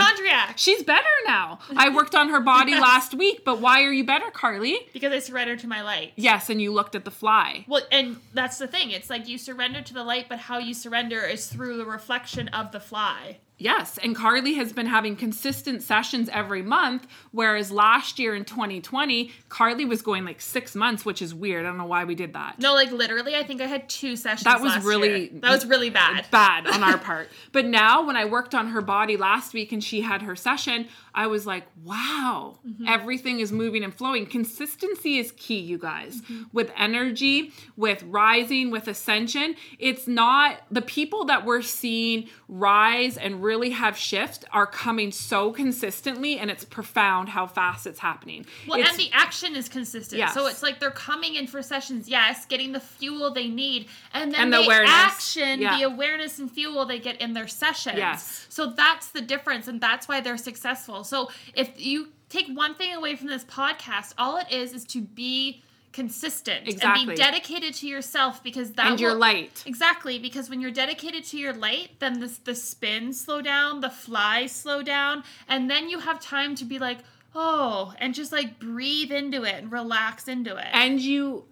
she's 0.55 0.83
better 0.83 1.07
now. 1.25 1.59
I 1.75 1.89
worked 1.89 2.13
on 2.13 2.29
her 2.29 2.39
body 2.41 2.73
last 2.79 3.13
week 3.13 3.43
but 3.43 3.59
why 3.59 3.83
are 3.83 3.91
you 3.91 4.03
better 4.03 4.29
carly? 4.31 4.87
Because 4.93 5.06
I 5.13 5.19
surrender 5.19 5.55
to 5.57 5.67
my 5.67 5.81
light. 5.81 6.13
Yes, 6.15 6.49
and 6.49 6.61
you 6.61 6.71
looked 6.71 6.95
at 6.95 7.05
the 7.05 7.11
fly. 7.11 7.65
Well, 7.67 7.83
and 7.91 8.17
that's 8.33 8.57
the 8.57 8.67
thing. 8.67 8.91
It's 8.91 9.09
like 9.09 9.27
you 9.27 9.37
surrender 9.37 9.81
to 9.81 9.93
the 9.93 10.03
light, 10.03 10.27
but 10.29 10.39
how 10.39 10.57
you 10.57 10.73
surrender 10.73 11.21
is 11.21 11.47
through 11.47 11.77
the 11.77 11.85
reflection 11.85 12.47
of 12.49 12.71
the 12.71 12.79
fly. 12.79 13.37
Yes, 13.59 13.97
and 13.97 14.15
Carly 14.15 14.53
has 14.53 14.71
been 14.71 14.85
having 14.85 15.15
consistent 15.15 15.81
sessions 15.81 16.29
every 16.31 16.61
month, 16.61 17.07
whereas 17.31 17.71
last 17.71 18.19
year 18.19 18.35
in 18.35 18.45
2020, 18.45 19.31
Carly 19.49 19.83
was 19.83 20.03
going 20.03 20.25
like 20.25 20.41
six 20.41 20.75
months, 20.75 21.03
which 21.03 21.23
is 21.23 21.33
weird. 21.33 21.65
I 21.65 21.69
don't 21.69 21.79
know 21.79 21.85
why 21.87 22.03
we 22.03 22.13
did 22.13 22.33
that. 22.33 22.59
No, 22.59 22.75
like 22.75 22.91
literally, 22.91 23.35
I 23.35 23.41
think 23.41 23.59
I 23.61 23.65
had 23.65 23.89
two 23.89 24.15
sessions. 24.15 24.43
That 24.43 24.61
was 24.61 24.77
really- 24.85 25.31
year. 25.31 25.39
that 25.41 25.49
was 25.49 25.65
really 25.65 25.89
bad. 25.89 26.27
Bad 26.29 26.67
on 26.67 26.83
our 26.83 26.99
part. 26.99 27.29
But 27.51 27.65
now, 27.65 28.05
when 28.05 28.15
I 28.15 28.25
worked 28.25 28.53
on 28.53 28.67
her 28.67 28.81
body 28.81 29.17
last 29.17 29.53
week 29.55 29.71
and 29.71 29.83
she 29.83 30.01
had 30.01 30.21
her 30.21 30.35
session, 30.35 30.87
I 31.17 31.25
was 31.27 31.47
like, 31.47 31.65
wow, 31.83 32.59
Mm-hmm. 32.67 32.85
everything 32.87 33.39
is 33.39 33.51
moving 33.51 33.83
and 33.83 33.93
flowing. 33.93 34.25
Consistency 34.27 35.17
is 35.17 35.31
key, 35.35 35.59
you 35.59 35.77
guys. 35.77 36.21
Mm-hmm. 36.21 36.43
With 36.53 36.71
energy, 36.77 37.53
with 37.75 38.03
rising, 38.03 38.69
with 38.71 38.87
ascension, 38.87 39.55
it's 39.79 40.07
not 40.07 40.61
the 40.69 40.81
people 40.81 41.25
that 41.25 41.43
we're 41.45 41.61
seeing 41.63 42.27
rise 42.47 43.17
and 43.17 43.41
really 43.41 43.71
have 43.71 43.97
shift 43.97 44.45
are 44.51 44.67
coming 44.67 45.11
so 45.11 45.51
consistently, 45.51 46.37
and 46.37 46.51
it's 46.51 46.65
profound 46.65 47.29
how 47.29 47.47
fast 47.47 47.87
it's 47.87 47.99
happening. 47.99 48.45
Well, 48.67 48.79
It's- 48.79 48.91
and 48.91 48.99
the 48.99 49.09
action 49.13 49.55
is 49.55 49.67
consistent. 49.69 50.19
Yes. 50.19 50.33
So 50.35 50.45
it's 50.47 50.61
like 50.61 50.79
they're 50.79 50.91
coming 50.91 51.35
in 51.35 51.47
for 51.47 51.61
sessions, 51.63 52.07
yes, 52.07 52.45
getting 52.45 52.71
the 52.73 52.79
fuel 52.79 53.31
they 53.33 53.47
need, 53.47 53.87
and 54.13 54.31
then 54.33 54.41
And 54.41 54.53
the 54.53 54.59
awareness. 54.63 54.91
action 54.93 55.61
Yeah. 55.61 55.77
the 55.77 55.83
awareness 55.83 56.37
and 56.39 56.51
fuel 56.51 56.85
they 56.85 56.99
get 56.99 57.19
in 57.21 57.33
their 57.33 57.47
sessions. 57.47 57.97
Yes. 57.97 58.45
So 58.49 58.67
that's 58.67 59.07
the 59.09 59.21
difference, 59.21 59.67
and 59.67 59.81
that's 59.81 60.07
why 60.07 60.21
they're 60.21 60.37
successful. 60.37 61.03
So 61.07 61.29
if 61.55 61.69
you 61.83 62.09
take 62.29 62.47
one 62.47 62.75
thing 62.75 62.93
away 62.93 63.15
from 63.15 63.27
this 63.27 63.43
podcast, 63.45 64.13
all 64.17 64.37
it 64.37 64.51
is 64.51 64.73
is 64.73 64.83
to 64.85 65.01
be 65.01 65.63
consistent 65.93 66.67
and 66.83 67.07
be 67.07 67.15
dedicated 67.15 67.73
to 67.73 67.87
yourself 67.87 68.43
because 68.43 68.73
that 68.73 68.91
and 68.91 68.99
your 68.99 69.13
will- 69.13 69.19
light. 69.19 69.63
Exactly, 69.65 70.19
because 70.19 70.49
when 70.49 70.61
you're 70.61 70.69
dedicated 70.71 71.23
to 71.25 71.37
your 71.37 71.53
light, 71.53 71.91
then 71.99 72.19
the, 72.19 72.37
the 72.43 72.53
spins 72.53 73.19
slow 73.19 73.41
down, 73.41 73.81
the 73.81 73.89
flies 73.89 74.51
slow 74.51 74.83
down, 74.83 75.23
and 75.47 75.69
then 75.69 75.89
you 75.89 75.99
have 75.99 76.19
time 76.19 76.53
to 76.55 76.65
be 76.65 76.77
like, 76.77 76.99
oh, 77.33 77.93
and 77.97 78.13
just 78.13 78.31
like 78.31 78.59
breathe 78.59 79.11
into 79.11 79.43
it 79.43 79.55
and 79.55 79.71
relax 79.71 80.27
into 80.27 80.55
it. 80.55 80.67
and 80.71 80.99
you 81.01 81.45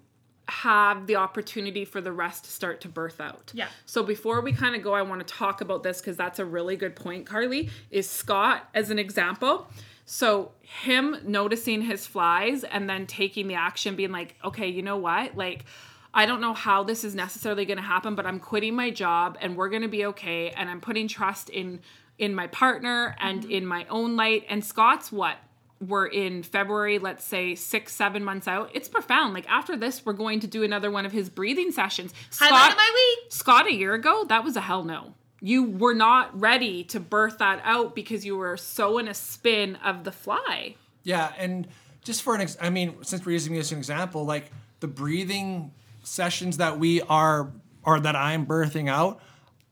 have 0.47 1.07
the 1.07 1.15
opportunity 1.15 1.85
for 1.85 2.01
the 2.01 2.11
rest 2.11 2.45
to 2.45 2.51
start 2.51 2.81
to 2.81 2.89
birth 2.89 3.19
out. 3.19 3.51
Yeah. 3.53 3.67
So 3.85 4.03
before 4.03 4.41
we 4.41 4.53
kind 4.53 4.75
of 4.75 4.83
go, 4.83 4.93
I 4.93 5.01
want 5.01 5.25
to 5.25 5.33
talk 5.33 5.61
about 5.61 5.83
this 5.83 5.99
because 5.99 6.17
that's 6.17 6.39
a 6.39 6.45
really 6.45 6.75
good 6.75 6.95
point, 6.95 7.25
Carly. 7.25 7.69
Is 7.89 8.09
Scott 8.09 8.69
as 8.73 8.89
an 8.89 8.99
example? 8.99 9.67
So 10.05 10.51
him 10.61 11.17
noticing 11.23 11.81
his 11.81 12.05
flies 12.05 12.63
and 12.63 12.87
then 12.89 13.07
taking 13.07 13.47
the 13.47 13.55
action, 13.55 13.95
being 13.95 14.11
like, 14.11 14.35
okay, 14.43 14.67
you 14.67 14.83
know 14.83 14.97
what? 14.97 15.35
Like, 15.35 15.65
I 16.13 16.25
don't 16.25 16.41
know 16.41 16.53
how 16.53 16.83
this 16.83 17.03
is 17.03 17.15
necessarily 17.15 17.65
going 17.65 17.77
to 17.77 17.83
happen, 17.83 18.13
but 18.15 18.25
I'm 18.25 18.39
quitting 18.39 18.75
my 18.75 18.91
job 18.91 19.37
and 19.41 19.57
we're 19.57 19.69
going 19.69 19.81
to 19.81 19.87
be 19.87 20.05
okay. 20.05 20.51
And 20.51 20.69
I'm 20.69 20.79
putting 20.79 21.07
trust 21.07 21.49
in 21.49 21.81
in 22.17 22.33
my 22.33 22.47
partner 22.47 23.13
and 23.19 23.41
mm-hmm. 23.41 23.51
in 23.51 23.65
my 23.65 23.85
own 23.89 24.15
light. 24.15 24.45
And 24.47 24.63
Scott's 24.63 25.11
what? 25.11 25.35
We're 25.79 26.07
in 26.07 26.43
February, 26.43 26.99
let's 26.99 27.23
say 27.23 27.55
six, 27.55 27.93
seven 27.93 28.23
months 28.23 28.47
out, 28.47 28.71
it's 28.73 28.87
profound. 28.87 29.33
Like 29.33 29.49
after 29.49 29.75
this, 29.75 30.05
we're 30.05 30.13
going 30.13 30.39
to 30.41 30.47
do 30.47 30.63
another 30.63 30.89
one 30.89 31.05
of 31.05 31.11
his 31.11 31.29
breathing 31.29 31.71
sessions. 31.71 32.13
Highlight 32.33 32.71
of 32.71 32.77
my 32.77 32.91
week. 32.93 33.31
Scott, 33.31 33.67
a 33.67 33.73
year 33.73 33.93
ago, 33.93 34.25
that 34.29 34.43
was 34.43 34.55
a 34.55 34.61
hell 34.61 34.83
no. 34.83 35.13
You 35.41 35.63
were 35.63 35.93
not 35.93 36.39
ready 36.39 36.83
to 36.85 36.99
birth 36.99 37.39
that 37.39 37.61
out 37.63 37.93
because 37.93 38.25
you 38.25 38.37
were 38.37 38.57
so 38.57 38.97
in 38.97 39.07
a 39.07 39.13
spin 39.13 39.75
of 39.83 40.03
the 40.03 40.11
fly. 40.11 40.75
Yeah, 41.03 41.31
and 41.37 41.67
just 42.03 42.23
for 42.23 42.35
an, 42.35 42.41
ex- 42.41 42.57
I 42.59 42.69
mean, 42.69 43.03
since 43.03 43.25
we're 43.25 43.33
using 43.33 43.53
this 43.53 43.67
as 43.67 43.71
an 43.73 43.77
example, 43.77 44.25
like 44.25 44.51
the 44.79 44.87
breathing 44.87 45.71
sessions 46.03 46.57
that 46.57 46.79
we 46.79 47.01
are 47.01 47.51
or 47.83 47.99
that 47.99 48.15
I'm 48.15 48.45
birthing 48.45 48.89
out, 48.89 49.21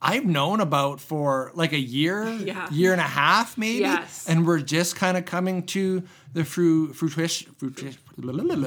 I've 0.06 0.26
known 0.26 0.60
about 0.60 1.00
for 1.00 1.50
like 1.54 1.72
a 1.72 1.78
year, 1.78 2.24
Yeah. 2.44 2.68
year 2.70 2.92
and 2.92 3.00
a 3.00 3.04
half, 3.04 3.56
maybe. 3.56 3.78
Yes. 3.80 4.26
And 4.28 4.46
we're 4.46 4.60
just 4.60 4.96
kind 4.96 5.16
of 5.16 5.24
coming 5.24 5.62
to 5.68 6.02
the 6.34 6.44
fru- 6.44 6.92
fruition, 6.92 7.52
fruition, 7.58 7.96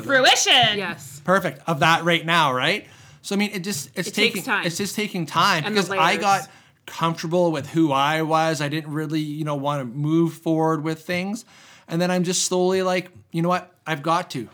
Fruition. 0.02 0.78
Yes. 0.78 1.22
perfect 1.24 1.62
of 1.68 1.80
that 1.82 2.04
right 2.04 2.26
now, 2.26 2.54
right? 2.54 2.88
So 3.22 3.36
I 3.36 3.38
mean, 3.38 3.52
it 3.54 3.64
just 3.64 3.90
it's 3.96 4.08
It 4.10 4.14
takes 4.16 4.34
taking 4.34 4.44
time. 4.44 4.66
it's 4.66 4.78
just 4.78 4.96
taking 4.96 5.26
time 5.26 5.64
And 5.66 5.74
because 5.76 5.90
I 5.92 6.18
got 6.18 6.50
comfortable 6.86 7.52
with 7.52 7.68
who 7.70 7.92
I 7.92 8.22
was. 8.22 8.62
I 8.62 8.70
didn't 8.70 8.94
really, 8.94 9.20
you 9.20 9.44
know, 9.44 9.56
want 9.56 9.82
to 9.82 9.86
move 9.86 10.34
forward 10.34 10.84
with 10.84 11.04
things, 11.06 11.44
and 11.88 12.02
then 12.02 12.10
I'm 12.10 12.24
just 12.24 12.46
slowly 12.46 12.82
like, 12.82 13.12
you 13.32 13.42
know 13.42 13.50
what? 13.50 13.74
I've 13.86 14.02
got 14.02 14.30
to. 14.32 14.48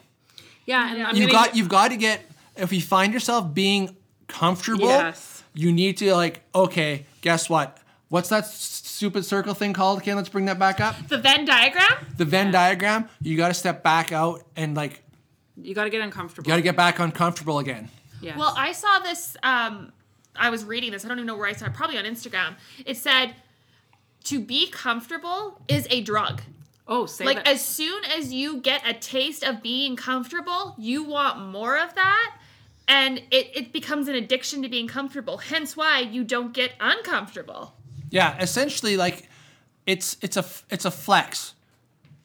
Yeah. 0.65 0.93
And 0.93 1.03
I'm 1.03 1.15
You've 1.15 1.29
gonna- 1.31 1.47
got 1.47 1.55
you've 1.55 1.69
got 1.69 1.89
to 1.91 1.97
get 1.97 2.21
if 2.57 2.73
you 2.73 2.81
find 2.81 3.13
yourself 3.13 3.53
being 3.53 3.95
comfortable, 4.27 4.87
Yes. 4.87 5.32
You 5.53 5.71
need 5.71 5.97
to 5.97 6.13
like, 6.13 6.41
okay, 6.53 7.05
guess 7.21 7.49
what? 7.49 7.79
what's 8.13 8.29
that 8.29 8.45
stupid 8.45 9.25
circle 9.25 9.55
thing 9.55 9.73
called? 9.73 9.97
Okay, 9.97 10.13
let's 10.13 10.29
bring 10.29 10.45
that 10.45 10.59
back 10.59 10.79
up. 10.79 10.95
The 11.07 11.17
Venn 11.17 11.45
diagram? 11.45 12.05
The 12.15 12.25
Venn 12.25 12.51
diagram. 12.51 13.09
You 13.21 13.35
got 13.35 13.47
to 13.47 13.55
step 13.55 13.81
back 13.81 14.11
out 14.11 14.45
and 14.55 14.75
like 14.75 15.01
You 15.57 15.73
got 15.73 15.85
to 15.85 15.89
get 15.89 16.01
uncomfortable. 16.01 16.47
you 16.47 16.51
got 16.51 16.57
to 16.57 16.61
get 16.61 16.75
back 16.75 16.99
uncomfortable 16.99 17.57
again. 17.57 17.89
Yeah. 18.21 18.37
Well, 18.37 18.53
I 18.55 18.71
saw 18.71 18.99
this. 18.99 19.35
Um, 19.41 19.91
I 20.35 20.51
was 20.51 20.63
reading 20.63 20.91
this. 20.91 21.03
I 21.03 21.07
don't 21.07 21.17
even 21.17 21.25
know 21.25 21.35
where 21.35 21.47
I 21.47 21.53
saw 21.53 21.65
it. 21.65 21.73
Probably 21.73 21.97
on 21.97 22.05
Instagram. 22.05 22.55
It 22.85 22.97
said, 22.97 23.33
"To 24.25 24.39
be 24.39 24.69
comfortable 24.69 25.59
is 25.67 25.87
a 25.89 26.01
drug." 26.01 26.41
oh, 26.87 27.05
say 27.05 27.25
like 27.25 27.37
that. 27.37 27.47
as 27.47 27.65
soon 27.65 28.03
as 28.05 28.31
you 28.31 28.57
get 28.61 28.87
a 28.87 28.93
taste 28.93 29.43
of 29.43 29.63
being 29.63 29.95
comfortable, 29.95 30.75
you 30.77 31.03
want 31.03 31.39
more 31.47 31.79
of 31.79 31.95
that. 31.95 32.37
And 32.87 33.19
it, 33.31 33.51
it 33.55 33.73
becomes 33.73 34.07
an 34.07 34.15
addiction 34.15 34.61
to 34.61 34.69
being 34.69 34.87
comfortable. 34.87 35.37
Hence 35.37 35.77
why 35.77 35.99
you 35.99 36.23
don't 36.23 36.53
get 36.53 36.73
uncomfortable. 36.79 37.75
Yeah, 38.09 38.37
essentially, 38.39 38.97
like 38.97 39.29
it's 39.85 40.17
it's 40.21 40.37
a 40.37 40.45
it's 40.69 40.85
a 40.85 40.91
flex. 40.91 41.53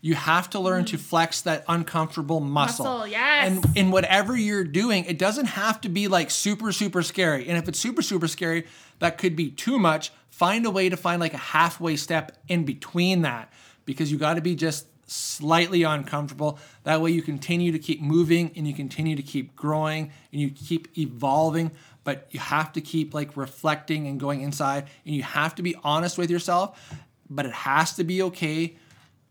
You 0.00 0.14
have 0.14 0.48
to 0.50 0.60
learn 0.60 0.84
to 0.86 0.98
flex 0.98 1.40
that 1.40 1.64
uncomfortable 1.68 2.38
muscle. 2.38 2.84
Muscle, 2.84 3.06
yes. 3.08 3.48
And 3.48 3.76
in 3.76 3.90
whatever 3.90 4.36
you're 4.36 4.64
doing, 4.64 5.04
it 5.06 5.18
doesn't 5.18 5.46
have 5.46 5.80
to 5.80 5.88
be 5.88 6.06
like 6.08 6.30
super 6.30 6.72
super 6.72 7.02
scary. 7.02 7.48
And 7.48 7.56
if 7.56 7.68
it's 7.68 7.78
super 7.78 8.02
super 8.02 8.28
scary, 8.28 8.66
that 8.98 9.18
could 9.18 9.34
be 9.34 9.50
too 9.50 9.78
much. 9.78 10.12
Find 10.30 10.66
a 10.66 10.70
way 10.70 10.88
to 10.88 10.96
find 10.96 11.20
like 11.20 11.34
a 11.34 11.38
halfway 11.38 11.96
step 11.96 12.36
in 12.48 12.64
between 12.64 13.22
that 13.22 13.52
because 13.86 14.12
you 14.12 14.18
got 14.18 14.34
to 14.34 14.40
be 14.40 14.54
just 14.54 14.86
slightly 15.08 15.82
uncomfortable. 15.82 16.58
That 16.84 17.00
way 17.00 17.10
you 17.10 17.22
continue 17.22 17.72
to 17.72 17.78
keep 17.78 18.00
moving 18.00 18.52
and 18.56 18.66
you 18.66 18.74
continue 18.74 19.16
to 19.16 19.22
keep 19.22 19.56
growing 19.56 20.12
and 20.32 20.40
you 20.40 20.50
keep 20.50 20.96
evolving 20.96 21.72
but 22.04 22.26
you 22.30 22.40
have 22.40 22.72
to 22.72 22.80
keep 22.80 23.12
like 23.12 23.36
reflecting 23.36 24.06
and 24.06 24.18
going 24.18 24.40
inside 24.40 24.86
and 25.04 25.14
you 25.14 25.22
have 25.22 25.54
to 25.54 25.62
be 25.62 25.76
honest 25.82 26.16
with 26.16 26.30
yourself 26.30 26.96
but 27.28 27.44
it 27.44 27.52
has 27.52 27.94
to 27.96 28.04
be 28.04 28.22
okay 28.22 28.76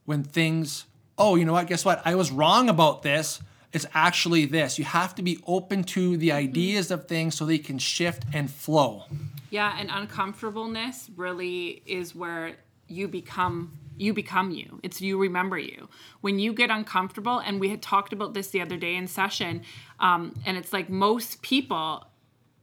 when 0.05 0.23
things 0.23 0.85
oh 1.17 1.35
you 1.35 1.45
know 1.45 1.53
what? 1.53 1.67
Guess 1.67 1.85
what? 1.85 2.01
I 2.05 2.15
was 2.15 2.31
wrong 2.31 2.69
about 2.69 3.01
this. 3.01 3.41
It's 3.73 3.85
actually 3.93 4.45
this. 4.45 4.79
You 4.79 4.85
have 4.85 5.13
to 5.15 5.21
be 5.21 5.39
open 5.45 5.83
to 5.85 6.17
the 6.17 6.29
mm-hmm. 6.29 6.37
ideas 6.37 6.91
of 6.91 7.07
things 7.07 7.35
so 7.35 7.45
they 7.45 7.57
can 7.57 7.77
shift 7.77 8.23
and 8.33 8.49
flow. 8.49 9.03
Yeah, 9.49 9.75
and 9.77 9.89
uncomfortableness 9.91 11.09
really 11.15 11.81
is 11.85 12.15
where 12.15 12.55
you 12.87 13.07
become 13.07 13.77
you 13.97 14.13
become 14.13 14.51
you. 14.51 14.79
It's 14.83 15.01
you 15.01 15.17
remember 15.17 15.57
you. 15.57 15.89
When 16.21 16.39
you 16.39 16.53
get 16.53 16.69
uncomfortable, 16.69 17.39
and 17.39 17.59
we 17.59 17.69
had 17.69 17.81
talked 17.81 18.13
about 18.13 18.33
this 18.33 18.47
the 18.49 18.61
other 18.61 18.77
day 18.77 18.95
in 18.95 19.07
session, 19.07 19.63
um, 19.99 20.33
and 20.45 20.55
it's 20.57 20.71
like 20.71 20.89
most 20.89 21.41
people 21.41 22.05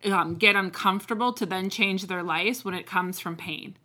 um, 0.04 0.34
get 0.36 0.54
uncomfortable 0.56 1.32
to 1.34 1.46
then 1.46 1.70
change 1.70 2.06
their 2.06 2.22
lives 2.22 2.64
when 2.64 2.74
it 2.74 2.86
comes 2.86 3.18
from 3.20 3.36
pain. 3.36 3.76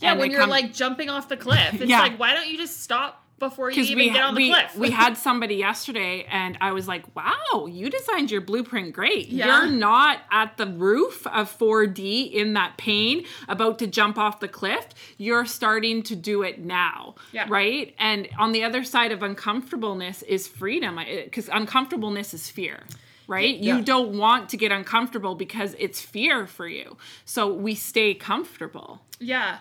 Yeah, 0.00 0.10
And 0.12 0.20
when 0.20 0.30
you're 0.30 0.40
come- 0.40 0.50
like 0.50 0.72
jumping 0.74 1.08
off 1.08 1.28
the 1.28 1.36
cliff. 1.36 1.74
It's 1.74 1.84
Yeah. 1.90 2.00
like, 2.00 2.18
why 2.18 2.34
don't 2.34 2.48
you 2.48 2.56
just 2.58 2.82
stop 2.82 3.24
before 3.38 3.70
you 3.70 3.76
because 3.76 3.90
even 3.90 4.06
we, 4.06 4.10
get 4.12 4.22
on 4.22 4.34
the 4.34 4.42
we, 4.42 4.48
cliff? 4.50 4.76
we 4.76 4.90
had 4.90 5.16
somebody 5.26 5.54
yesterday 5.56 6.26
and 6.30 6.58
i 6.60 6.72
was 6.72 6.88
like 6.88 7.04
wow 7.16 7.66
you 7.66 7.88
designed 7.90 8.30
your 8.30 8.40
blueprint 8.40 8.92
great 8.92 9.28
Yeah. 9.28 9.46
you're 9.62 9.70
not 9.72 10.18
at 10.30 10.56
the 10.56 10.66
roof 10.66 11.26
of 11.26 11.56
4d 11.58 12.32
in 12.32 12.54
that 12.54 12.76
pain 12.76 13.24
about 13.48 13.78
to 13.80 13.86
jump 13.86 14.18
off 14.18 14.40
the 14.40 14.48
cliff 14.48 14.86
you're 15.16 15.46
starting 15.46 16.02
to 16.04 16.16
do 16.16 16.42
it 16.42 16.58
now 16.58 17.14
Yeah. 17.32 17.46
right 17.48 17.94
and 17.98 18.28
on 18.38 18.52
the 18.52 18.64
other 18.64 18.82
side 18.84 19.12
of 19.12 19.22
uncomfortableness 19.22 20.22
is 20.22 20.46
freedom 20.48 20.98
because 21.24 21.48
uncomfortableness 21.48 22.34
is 22.34 22.48
fear 22.50 22.82
right 23.26 23.56
Yeah. 23.58 23.76
you 23.76 23.84
don't 23.84 24.16
want 24.18 24.48
to 24.50 24.56
get 24.56 24.72
uncomfortable 24.72 25.34
because 25.34 25.76
it's 25.78 26.00
fear 26.00 26.46
for 26.46 26.66
you 26.66 26.96
so 27.24 27.52
we 27.52 27.74
stay 27.74 28.14
comfortable 28.14 29.02
Yeah. 29.20 29.58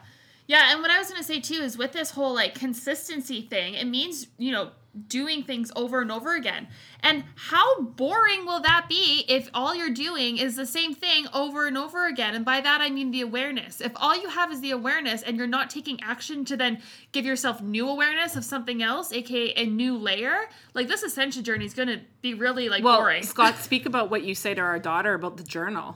Yeah, 0.47 0.71
and 0.71 0.81
what 0.81 0.89
I 0.89 0.97
was 0.97 1.09
going 1.09 1.19
to 1.19 1.27
say 1.27 1.39
too 1.41 1.61
is 1.61 1.77
with 1.77 1.91
this 1.91 2.11
whole 2.11 2.33
like 2.33 2.55
consistency 2.55 3.41
thing, 3.41 3.73
it 3.73 3.85
means, 3.85 4.27
you 4.37 4.51
know, 4.51 4.71
doing 5.07 5.43
things 5.43 5.71
over 5.75 6.01
and 6.01 6.11
over 6.11 6.35
again. 6.35 6.67
And 7.01 7.23
how 7.35 7.81
boring 7.81 8.45
will 8.45 8.61
that 8.61 8.87
be 8.89 9.25
if 9.27 9.49
all 9.53 9.75
you're 9.75 9.91
doing 9.91 10.37
is 10.37 10.55
the 10.55 10.65
same 10.65 10.93
thing 10.93 11.27
over 11.33 11.67
and 11.67 11.77
over 11.77 12.07
again? 12.07 12.33
And 12.33 12.43
by 12.43 12.61
that 12.61 12.81
I 12.81 12.89
mean 12.89 13.11
the 13.11 13.21
awareness. 13.21 13.81
If 13.81 13.91
all 13.95 14.19
you 14.19 14.29
have 14.29 14.51
is 14.51 14.61
the 14.61 14.71
awareness 14.71 15.21
and 15.21 15.37
you're 15.37 15.47
not 15.47 15.69
taking 15.69 16.01
action 16.01 16.45
to 16.45 16.57
then 16.57 16.81
give 17.11 17.25
yourself 17.25 17.61
new 17.61 17.87
awareness 17.87 18.35
of 18.35 18.43
something 18.45 18.81
else, 18.81 19.11
aka 19.11 19.53
a 19.55 19.65
new 19.65 19.97
layer, 19.97 20.49
like 20.73 20.87
this 20.87 21.03
ascension 21.03 21.43
journey 21.43 21.65
is 21.65 21.73
going 21.73 21.89
to 21.89 21.99
be 22.21 22.33
really 22.33 22.69
like 22.69 22.83
well 22.83 22.99
boring. 22.99 23.23
scott 23.23 23.55
speak 23.59 23.85
about 23.85 24.09
what 24.09 24.23
you 24.23 24.33
say 24.33 24.53
to 24.53 24.61
our 24.61 24.79
daughter 24.79 25.13
about 25.13 25.37
the 25.37 25.43
journal 25.43 25.95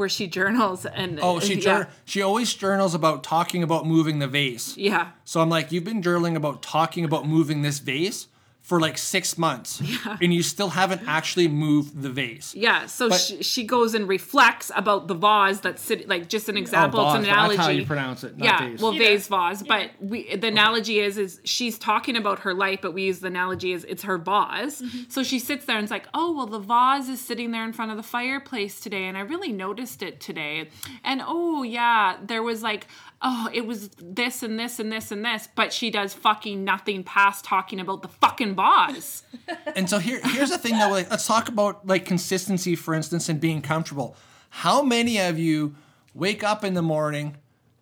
where 0.00 0.08
she 0.08 0.26
journals 0.26 0.84
and 0.86 1.20
oh 1.22 1.38
she 1.38 1.54
yeah, 1.54 1.60
jour- 1.60 1.88
she 2.04 2.22
always 2.22 2.52
journals 2.54 2.94
about 2.94 3.22
talking 3.22 3.62
about 3.62 3.86
moving 3.86 4.18
the 4.18 4.26
vase. 4.26 4.76
Yeah. 4.76 5.10
So 5.24 5.40
I'm 5.40 5.50
like, 5.50 5.70
you've 5.70 5.84
been 5.84 6.02
journaling 6.02 6.34
about 6.34 6.62
talking 6.62 7.04
about 7.04 7.28
moving 7.28 7.62
this 7.62 7.78
vase 7.78 8.26
for 8.62 8.78
like 8.78 8.98
six 8.98 9.36
months, 9.36 9.80
yeah. 9.84 10.18
and 10.20 10.32
you 10.32 10.42
still 10.42 10.68
haven't 10.68 11.02
actually 11.06 11.48
moved 11.48 12.02
the 12.02 12.10
vase. 12.10 12.54
yeah 12.54 12.86
so 12.86 13.08
But- 13.08 13.20
she, 13.20 13.42
she 13.42 13.64
goes 13.64 13.94
and 13.94 14.06
reflects 14.08 14.70
about 14.76 15.08
the 15.08 15.14
vase 15.14 15.60
that's 15.60 15.82
sitting 15.82 16.08
like 16.08 16.28
just 16.28 16.48
an 16.48 16.56
oh, 16.56 16.60
example 16.60 17.06
it's 17.06 17.16
an 17.18 17.24
analogy 17.24 17.56
that's 17.56 17.66
how 17.66 17.72
you 17.72 17.86
pronounce 17.86 18.24
it, 18.24 18.38
not 18.38 18.44
yeah 18.44 18.68
vase. 18.70 18.80
well 18.80 18.94
Either. 18.94 19.04
vase 19.04 19.28
vase 19.28 19.62
but 19.62 19.90
we 20.00 20.36
the 20.36 20.48
analogy 20.48 21.00
is 21.00 21.18
is 21.18 21.40
she's 21.44 21.78
talking 21.78 22.16
about 22.16 22.40
her 22.40 22.54
life 22.54 22.80
but 22.82 22.92
we 22.94 23.02
use 23.04 23.20
the 23.20 23.26
analogy 23.26 23.72
as 23.72 23.84
it's 23.84 24.02
her 24.04 24.18
vase 24.18 24.82
mm-hmm. 24.82 25.02
so 25.08 25.22
she 25.22 25.38
sits 25.38 25.64
there 25.64 25.76
and 25.76 25.84
it's 25.84 25.90
like 25.90 26.06
oh 26.14 26.32
well 26.32 26.46
the 26.46 26.58
vase 26.58 27.08
is 27.08 27.20
sitting 27.20 27.50
there 27.50 27.64
in 27.64 27.72
front 27.72 27.90
of 27.90 27.96
the 27.96 28.02
fireplace 28.02 28.78
today 28.80 29.04
and 29.06 29.16
i 29.16 29.20
really 29.20 29.52
noticed 29.52 30.02
it 30.02 30.20
today 30.20 30.68
and 31.02 31.22
oh 31.26 31.62
yeah 31.62 32.16
there 32.22 32.42
was 32.42 32.62
like 32.62 32.86
oh, 33.22 33.48
it 33.52 33.66
was 33.66 33.90
this 34.00 34.42
and 34.42 34.58
this 34.58 34.78
and 34.78 34.90
this 34.90 35.12
and 35.12 35.24
this, 35.24 35.48
but 35.54 35.72
she 35.72 35.90
does 35.90 36.14
fucking 36.14 36.64
nothing 36.64 37.04
past 37.04 37.44
talking 37.44 37.78
about 37.80 38.02
the 38.02 38.08
fucking 38.08 38.54
boss. 38.54 39.22
And 39.76 39.88
so 39.90 39.98
here, 39.98 40.20
here's 40.22 40.50
the 40.50 40.58
thing 40.58 40.78
though. 40.78 40.90
Like, 40.90 41.10
let's 41.10 41.26
talk 41.26 41.48
about 41.48 41.86
like 41.86 42.04
consistency, 42.04 42.76
for 42.76 42.94
instance, 42.94 43.28
and 43.28 43.40
being 43.40 43.62
comfortable. 43.62 44.16
How 44.48 44.82
many 44.82 45.18
of 45.18 45.38
you 45.38 45.74
wake 46.14 46.42
up 46.42 46.64
in 46.64 46.74
the 46.74 46.82
morning, 46.82 47.36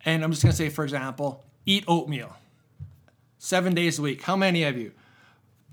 and 0.05 0.23
I'm 0.23 0.31
just 0.31 0.43
gonna 0.43 0.53
say, 0.53 0.69
for 0.69 0.83
example, 0.83 1.43
eat 1.65 1.83
oatmeal 1.87 2.35
seven 3.37 3.73
days 3.73 3.99
a 3.99 4.01
week? 4.01 4.23
How 4.23 4.35
many 4.35 4.63
of 4.63 4.77
you? 4.77 4.91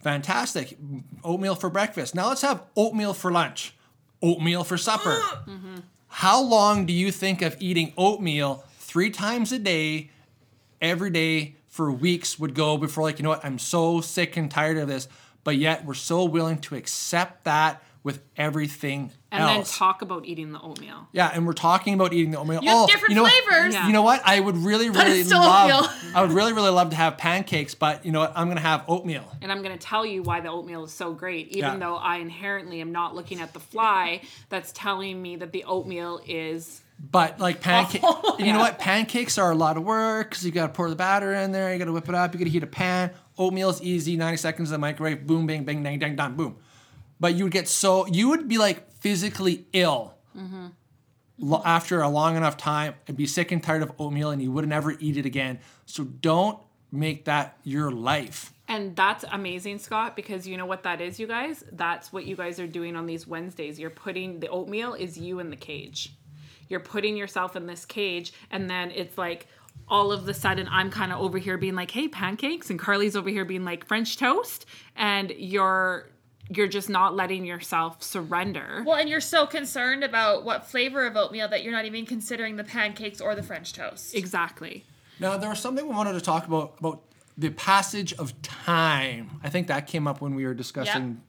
Fantastic. 0.00 0.76
Oatmeal 1.24 1.54
for 1.54 1.70
breakfast. 1.70 2.14
Now 2.14 2.28
let's 2.28 2.42
have 2.42 2.62
oatmeal 2.76 3.12
for 3.14 3.32
lunch, 3.32 3.74
oatmeal 4.22 4.64
for 4.64 4.78
supper. 4.78 5.18
Mm-hmm. 5.46 5.76
How 6.08 6.42
long 6.42 6.86
do 6.86 6.92
you 6.92 7.12
think 7.12 7.42
of 7.42 7.56
eating 7.60 7.92
oatmeal 7.96 8.64
three 8.96 9.10
times 9.10 9.52
a 9.52 9.58
day, 9.58 10.08
every 10.80 11.10
day 11.10 11.54
for 11.68 11.92
weeks 11.92 12.38
would 12.38 12.54
go 12.54 12.78
before, 12.78 13.04
like, 13.04 13.18
you 13.18 13.22
know 13.22 13.28
what, 13.28 13.44
I'm 13.44 13.58
so 13.58 14.00
sick 14.00 14.38
and 14.38 14.50
tired 14.50 14.78
of 14.78 14.88
this, 14.88 15.06
but 15.44 15.58
yet 15.58 15.84
we're 15.84 15.92
so 15.92 16.24
willing 16.24 16.56
to 16.60 16.76
accept 16.76 17.44
that 17.44 17.82
with 18.02 18.22
everything 18.38 19.02
else. 19.02 19.12
And 19.32 19.42
else. 19.42 19.52
then 19.52 19.78
talk 19.78 20.00
about 20.00 20.24
eating 20.24 20.52
the 20.52 20.60
oatmeal. 20.62 21.08
yeah, 21.12 21.30
and 21.34 21.46
we're 21.46 21.52
talking 21.52 21.92
about 21.92 22.14
eating 22.14 22.30
the 22.30 22.38
oatmeal. 22.38 22.62
You 22.62 22.70
have 22.70 22.78
oh, 22.78 22.86
different 22.86 23.10
you 23.10 23.16
know 23.16 23.24
what? 23.24 23.44
flavors. 23.44 23.74
Yeah. 23.74 23.86
You 23.86 23.92
know 23.92 24.00
what? 24.00 24.22
I 24.24 24.40
would 24.40 24.56
really, 24.56 24.88
really 24.88 25.24
love. 25.24 25.70
oatmeal. 25.70 26.12
I 26.14 26.22
would 26.22 26.30
really, 26.30 26.54
really 26.54 26.70
love 26.70 26.88
to 26.88 26.96
have 26.96 27.18
pancakes, 27.18 27.74
but 27.74 28.06
you 28.06 28.12
know 28.12 28.20
what? 28.20 28.32
I'm 28.34 28.48
gonna 28.48 28.60
have 28.60 28.82
oatmeal. 28.88 29.30
And 29.42 29.52
I'm 29.52 29.60
going 29.62 29.76
to 29.76 29.86
tell 29.86 30.06
you 30.06 30.22
why 30.22 30.40
the 30.40 30.48
oatmeal 30.48 30.84
is 30.84 30.92
so 30.92 31.12
great, 31.12 31.48
even 31.48 31.58
Yeah. 31.58 31.76
though 31.76 31.96
I 31.96 32.16
inherently 32.16 32.80
am 32.80 32.92
not 32.92 33.14
looking 33.14 33.42
at 33.42 33.52
the 33.52 33.60
fly 33.60 34.22
that's 34.48 34.72
telling 34.72 35.20
me 35.20 35.36
that 35.36 35.52
the 35.52 35.64
oatmeal 35.64 36.22
is. 36.26 36.80
But 36.98 37.38
like 37.38 37.60
pancake, 37.60 38.00
Oh. 38.04 38.36
you 38.38 38.52
know 38.52 38.58
what? 38.58 38.78
Pancakes 38.78 39.38
are 39.38 39.50
a 39.50 39.54
lot 39.54 39.76
of 39.76 39.84
work 39.84 40.30
because 40.30 40.44
you 40.44 40.50
got 40.50 40.68
to 40.68 40.72
pour 40.72 40.88
the 40.88 40.96
batter 40.96 41.34
in 41.34 41.52
there. 41.52 41.72
You 41.72 41.78
got 41.78 41.84
to 41.86 41.92
whip 41.92 42.08
it 42.08 42.14
up. 42.14 42.32
You 42.32 42.38
got 42.38 42.44
to 42.44 42.50
heat 42.50 42.62
a 42.62 42.66
pan. 42.66 43.10
Oatmeal 43.38 43.68
is 43.70 43.82
easy, 43.82 44.16
90 44.16 44.36
seconds 44.38 44.70
in 44.70 44.72
the 44.72 44.78
microwave. 44.78 45.26
Boom, 45.26 45.46
bang, 45.46 45.64
bang, 45.64 45.82
dang, 45.82 45.98
dang, 45.98 46.16
dang, 46.16 46.34
boom. 46.36 46.56
But 47.20 47.34
you 47.34 47.44
would 47.44 47.52
get 47.52 47.68
so 47.68 48.06
you 48.06 48.28
would 48.30 48.48
be 48.48 48.58
like 48.58 48.90
physically 48.92 49.66
ill 49.72 50.14
Mm-hmm. 50.36 50.66
lo- 51.38 51.62
after 51.64 52.02
a 52.02 52.08
long 52.08 52.36
enough 52.36 52.56
time 52.58 52.94
and 53.08 53.16
be 53.16 53.26
sick 53.26 53.52
and 53.52 53.62
tired 53.62 53.82
of 53.82 53.92
oatmeal, 53.98 54.30
and 54.30 54.42
you 54.42 54.52
would 54.52 54.68
never 54.68 54.92
eat 54.98 55.16
it 55.16 55.24
again. 55.26 55.58
So 55.86 56.04
don't 56.04 56.58
make 56.92 57.24
that 57.26 57.56
your 57.62 57.90
life. 57.90 58.52
And 58.68 58.94
that's 58.96 59.24
amazing, 59.32 59.78
Scott, 59.78 60.14
because 60.16 60.46
you 60.46 60.56
know 60.58 60.66
what 60.66 60.82
that 60.82 61.00
is, 61.00 61.18
you 61.20 61.26
guys? 61.26 61.64
That's 61.72 62.12
what 62.12 62.26
you 62.26 62.36
guys 62.36 62.58
are 62.60 62.66
doing 62.66 62.96
on 62.96 63.06
these 63.06 63.26
Wednesdays. 63.26 63.78
You're 63.78 63.90
putting 63.90 64.40
the 64.40 64.48
oatmeal 64.48 64.92
is 64.94 65.16
you 65.16 65.38
in 65.40 65.50
the 65.50 65.56
cage. 65.56 66.12
You're 66.68 66.80
putting 66.80 67.16
yourself 67.16 67.56
in 67.56 67.66
this 67.66 67.84
cage, 67.84 68.32
and 68.50 68.68
then 68.68 68.90
it's 68.90 69.16
like 69.18 69.46
all 69.88 70.10
of 70.12 70.24
the 70.26 70.34
sudden 70.34 70.68
I'm 70.70 70.90
kind 70.90 71.12
of 71.12 71.20
over 71.20 71.38
here 71.38 71.56
being 71.58 71.74
like, 71.74 71.90
hey, 71.90 72.08
pancakes, 72.08 72.70
and 72.70 72.78
Carly's 72.78 73.14
over 73.16 73.28
here 73.30 73.44
being 73.44 73.64
like 73.64 73.86
French 73.86 74.16
toast, 74.16 74.66
and 74.96 75.30
you're 75.36 76.08
you're 76.48 76.68
just 76.68 76.88
not 76.88 77.14
letting 77.16 77.44
yourself 77.44 78.02
surrender. 78.02 78.84
Well, 78.86 78.96
and 78.96 79.08
you're 79.08 79.20
so 79.20 79.46
concerned 79.46 80.04
about 80.04 80.44
what 80.44 80.64
flavor 80.64 81.04
of 81.04 81.16
oatmeal 81.16 81.48
that 81.48 81.64
you're 81.64 81.72
not 81.72 81.86
even 81.86 82.06
considering 82.06 82.54
the 82.54 82.62
pancakes 82.62 83.20
or 83.20 83.34
the 83.34 83.42
French 83.42 83.72
toast. 83.72 84.14
Exactly. 84.14 84.84
Now 85.18 85.36
there 85.38 85.48
was 85.50 85.58
something 85.58 85.86
we 85.88 85.94
wanted 85.94 86.12
to 86.12 86.20
talk 86.20 86.46
about 86.46 86.76
about 86.78 87.02
the 87.38 87.50
passage 87.50 88.12
of 88.14 88.40
time. 88.42 89.40
I 89.42 89.48
think 89.50 89.66
that 89.68 89.86
came 89.86 90.06
up 90.06 90.20
when 90.20 90.34
we 90.34 90.44
were 90.46 90.54
discussing 90.54 91.20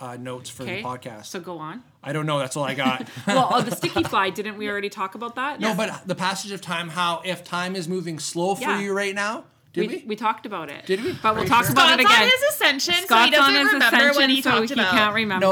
uh, 0.00 0.16
notes 0.16 0.50
for 0.50 0.62
Okay. 0.64 0.82
the 0.82 0.88
podcast. 0.88 1.26
So 1.26 1.40
go 1.40 1.58
on. 1.58 1.82
I 2.04 2.12
don't 2.12 2.26
know. 2.26 2.38
That's 2.38 2.56
all 2.56 2.64
I 2.64 2.74
got. 2.74 3.08
Well, 3.26 3.48
oh, 3.52 3.62
the 3.62 3.74
sticky 3.74 4.04
fly, 4.04 4.30
didn't 4.30 4.56
we 4.58 4.68
already 4.68 4.90
talk 4.90 5.14
about 5.14 5.34
that? 5.36 5.60
no, 5.60 5.74
but 5.74 6.06
the 6.06 6.14
passage 6.14 6.52
of 6.52 6.60
time. 6.60 6.88
How 6.88 7.22
if 7.24 7.42
time 7.44 7.74
is 7.76 7.88
moving 7.88 8.18
slow 8.18 8.54
for 8.54 8.62
Yeah. 8.62 8.80
you 8.80 8.92
right 8.92 9.14
now? 9.14 9.44
Did 9.72 9.88
we, 9.90 9.96
we? 9.96 10.04
we 10.08 10.16
talked 10.16 10.46
about 10.46 10.70
it. 10.70 10.86
Did 10.86 11.02
we? 11.02 11.12
But 11.14 11.30
Are 11.30 11.34
we'll 11.34 11.46
talk 11.46 11.64
sure? 11.64 11.72
about 11.72 11.98
it 11.98 12.06
Scott's 12.06 12.14
again. 12.14 12.22
on 12.22 12.30
his 12.30 12.42
ascension, 12.54 13.08
so 13.08 13.16
he 13.24 13.30
doesn't 13.30 13.44
on 13.44 13.60
his 13.64 13.72
remember 13.72 13.96
ascension, 13.96 14.14
what 14.22 14.30
he 14.30 14.40
so 14.42 14.50
talked 14.52 14.68
he 14.68 14.72
about. 14.74 14.90
can't 14.92 15.14
remember. 15.16 15.46
No, 15.46 15.50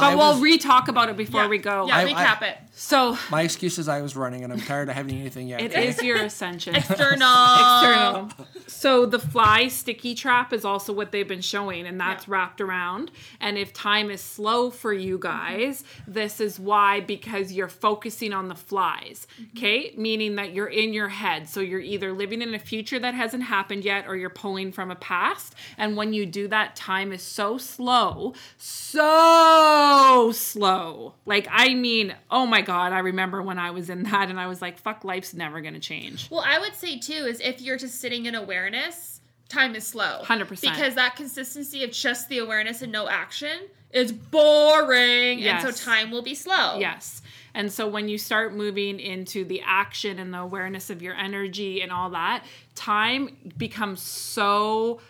but 0.00 0.06
I 0.06 0.14
we'll 0.14 0.32
was- 0.34 0.40
re-talk 0.40 0.88
about 0.88 1.10
it 1.10 1.18
before 1.18 1.48
we 1.48 1.58
go. 1.58 1.86
Yeah, 1.86 1.98
I- 1.98 2.04
recap 2.06 2.40
I- 2.42 2.46
it. 2.46 2.58
So 2.78 3.18
My 3.28 3.42
excuse 3.42 3.76
is 3.78 3.88
I 3.88 4.00
was 4.02 4.14
running 4.14 4.44
and 4.44 4.52
I'm 4.52 4.60
tired 4.60 4.88
of 4.88 4.94
having 4.94 5.18
anything 5.18 5.48
yet. 5.48 5.60
it 5.60 5.72
okay? 5.72 5.88
is 5.88 6.00
your 6.00 6.16
ascension. 6.24 6.76
External. 6.76 7.10
external. 7.18 8.30
So 8.68 9.06
the 9.06 9.18
fly 9.18 9.66
sticky 9.66 10.14
trap 10.14 10.52
is 10.52 10.64
also 10.64 10.92
what 10.92 11.10
they've 11.10 11.26
been 11.26 11.40
showing, 11.40 11.84
and 11.84 11.98
that's 11.98 12.28
wrapped 12.28 12.60
around. 12.60 13.10
And 13.40 13.58
if 13.58 13.72
time 13.72 14.08
is 14.08 14.20
slow 14.20 14.70
for 14.70 14.92
you 14.92 15.18
mm-hmm. 15.18 15.26
guys, 15.26 15.84
this 16.06 16.40
is 16.40 16.60
why 16.60 17.00
because 17.00 17.50
you're 17.50 17.66
focusing 17.68 18.32
on 18.32 18.46
the 18.46 18.54
flies. 18.54 19.26
Mm-hmm. 19.32 19.58
Okay, 19.58 19.94
meaning 19.96 20.36
that 20.36 20.52
you're 20.52 20.68
in 20.68 20.92
your 20.92 21.08
head. 21.08 21.48
So 21.48 21.58
you're 21.58 21.80
either 21.80 22.12
living 22.12 22.40
in 22.40 22.54
a 22.54 22.58
future 22.60 23.00
that 23.00 23.14
hasn't 23.14 23.42
happened 23.42 23.84
yet, 23.84 24.06
or 24.06 24.14
you're 24.14 24.30
pulling 24.30 24.70
from 24.70 24.92
a 24.92 24.96
past. 24.96 25.56
And 25.76 25.96
when 25.96 26.12
you 26.12 26.24
do 26.24 26.46
that, 26.46 26.76
time 26.76 27.10
is 27.10 27.22
so 27.22 27.58
slow, 27.58 28.34
so 28.58 30.30
slow. 30.32 31.14
Like 31.26 31.48
I 31.50 31.74
mean, 31.74 32.14
oh 32.30 32.46
my 32.46 32.60
god, 32.68 32.92
I 32.92 32.98
remember 32.98 33.42
when 33.42 33.58
I 33.58 33.70
was 33.70 33.88
in 33.88 34.02
that, 34.02 34.28
and 34.28 34.38
I 34.38 34.46
was 34.46 34.60
like, 34.60 34.78
"Fuck, 34.78 35.02
life's 35.02 35.32
never 35.32 35.62
gonna 35.62 35.80
change." 35.80 36.30
Well, 36.30 36.44
I 36.46 36.58
would 36.58 36.74
say 36.74 36.98
too 36.98 37.24
is 37.26 37.40
if 37.40 37.62
you're 37.62 37.78
just 37.78 37.98
sitting 37.98 38.26
in 38.26 38.34
awareness, 38.34 39.22
time 39.48 39.74
is 39.74 39.86
slow. 39.86 40.20
100%. 40.22 40.60
Because 40.60 40.94
that 40.94 41.16
consistency 41.16 41.82
of 41.82 41.92
just 41.92 42.28
the 42.28 42.38
awareness 42.38 42.82
and 42.82 42.92
no 42.92 43.08
action 43.08 43.58
is 43.90 44.12
boring, 44.12 45.42
and 45.44 45.62
so 45.62 45.70
time 45.70 46.10
will 46.10 46.20
be 46.20 46.34
slow. 46.34 46.78
Yes. 46.78 47.22
And 47.54 47.72
so 47.72 47.88
when 47.88 48.10
you 48.10 48.18
start 48.18 48.54
moving 48.54 49.00
into 49.00 49.46
the 49.46 49.62
action 49.64 50.18
and 50.18 50.34
the 50.34 50.40
awareness 50.40 50.90
of 50.90 51.00
your 51.00 51.14
energy 51.14 51.80
and 51.80 51.90
all 51.90 52.10
that, 52.10 52.44
time 52.74 53.34
becomes 53.56 54.02
so 54.02 55.00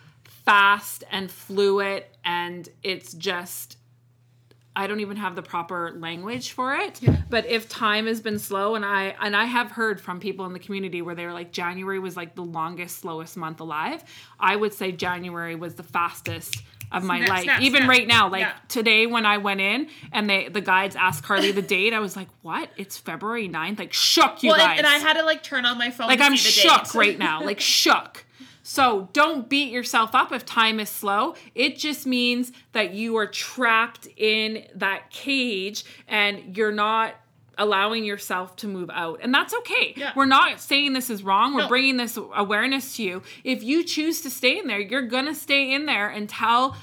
fast 0.44 1.02
and 1.10 1.28
fluid 1.28 2.04
and 2.24 2.68
it's 2.84 3.14
just 3.14 3.77
I 4.80 4.86
don't 4.86 5.00
even 5.00 5.16
have 5.16 5.34
the 5.34 5.42
proper 5.42 5.92
language 5.96 6.52
for 6.52 6.74
it. 6.76 7.00
But 7.28 7.46
if 7.46 7.68
time 7.68 8.06
has 8.06 8.20
been 8.20 8.38
slow 8.38 8.76
and 8.76 8.84
I 8.84 9.14
and 9.20 9.34
I 9.34 9.44
have 9.44 9.72
heard 9.72 10.00
from 10.00 10.20
people 10.20 10.46
in 10.46 10.52
the 10.52 10.58
community 10.60 11.02
where 11.02 11.14
they 11.16 11.26
were 11.26 11.32
like 11.32 11.50
January 11.52 11.98
was 11.98 12.16
like 12.16 12.34
the 12.36 12.42
longest 12.44 12.98
slowest 12.98 13.36
month 13.36 13.60
alive, 13.60 14.04
I 14.38 14.54
would 14.54 14.72
say 14.72 14.92
January 14.92 15.56
was 15.56 15.74
the 15.74 15.82
fastest 15.82 16.62
of 16.92 17.02
my 17.04 17.18
Snap, 17.18 17.28
life. 17.28 17.42
snap, 17.42 17.60
even 17.60 17.80
snap. 17.82 17.90
right 17.90 18.06
now 18.06 18.30
like 18.30 18.40
Yeah. 18.42 18.52
today 18.68 19.06
when 19.06 19.26
I 19.26 19.36
went 19.38 19.60
in 19.60 19.88
and 20.12 20.30
they 20.30 20.48
the 20.48 20.62
guides 20.62 20.96
asked 20.96 21.22
Carly 21.24 21.52
the 21.52 21.60
date, 21.60 21.92
I 21.92 21.98
was 22.00 22.14
like, 22.16 22.28
"What? 22.42 22.70
It's 22.76 22.96
February 22.96 23.48
9th?" 23.48 23.78
Like 23.78 23.92
shook 23.92 24.42
you 24.42 24.50
Well, 24.50 24.58
guys. 24.58 24.78
and, 24.78 24.86
and 24.86 24.86
I 24.86 24.98
had 24.98 25.14
to 25.18 25.24
like 25.24 25.42
turn 25.42 25.66
on 25.66 25.76
my 25.76 25.90
phone. 25.90 26.06
like 26.06 26.20
to 26.20 26.24
I'm 26.24 26.36
see 26.36 26.62
the 26.62 26.68
shook 26.68 26.84
date. 26.84 26.94
right 26.94 27.18
now. 27.18 27.42
Like 27.42 27.60
shook. 27.78 28.24
So 28.70 29.08
don't 29.14 29.48
beat 29.48 29.72
yourself 29.72 30.14
up 30.14 30.30
if 30.30 30.44
time 30.44 30.78
is 30.78 30.90
slow. 30.90 31.36
It 31.54 31.78
just 31.78 32.06
means 32.06 32.52
that 32.72 32.92
you 32.92 33.16
are 33.16 33.26
trapped 33.26 34.06
in 34.14 34.66
that 34.74 35.08
cage 35.08 35.86
and 36.06 36.54
you're 36.54 36.70
not 36.70 37.14
allowing 37.56 38.04
yourself 38.04 38.56
to 38.56 38.68
move 38.68 38.90
out. 38.92 39.20
And 39.22 39.32
that's 39.32 39.54
okay. 39.54 39.94
Yeah. 39.96 40.12
We're 40.14 40.26
not 40.26 40.60
saying 40.60 40.92
this 40.92 41.08
is 41.08 41.22
wrong. 41.22 41.54
We're 41.54 41.62
No. 41.62 41.68
bringing 41.68 41.96
this 41.96 42.18
awareness 42.34 42.96
to 42.96 43.02
you. 43.02 43.22
If 43.42 43.62
you 43.62 43.84
choose 43.84 44.20
to 44.20 44.28
stay 44.28 44.58
in 44.58 44.66
there, 44.66 44.78
you're 44.78 45.00
going 45.00 45.24
to 45.26 45.34
stay 45.34 45.72
in 45.72 45.86
there 45.86 46.10
until 46.10 46.76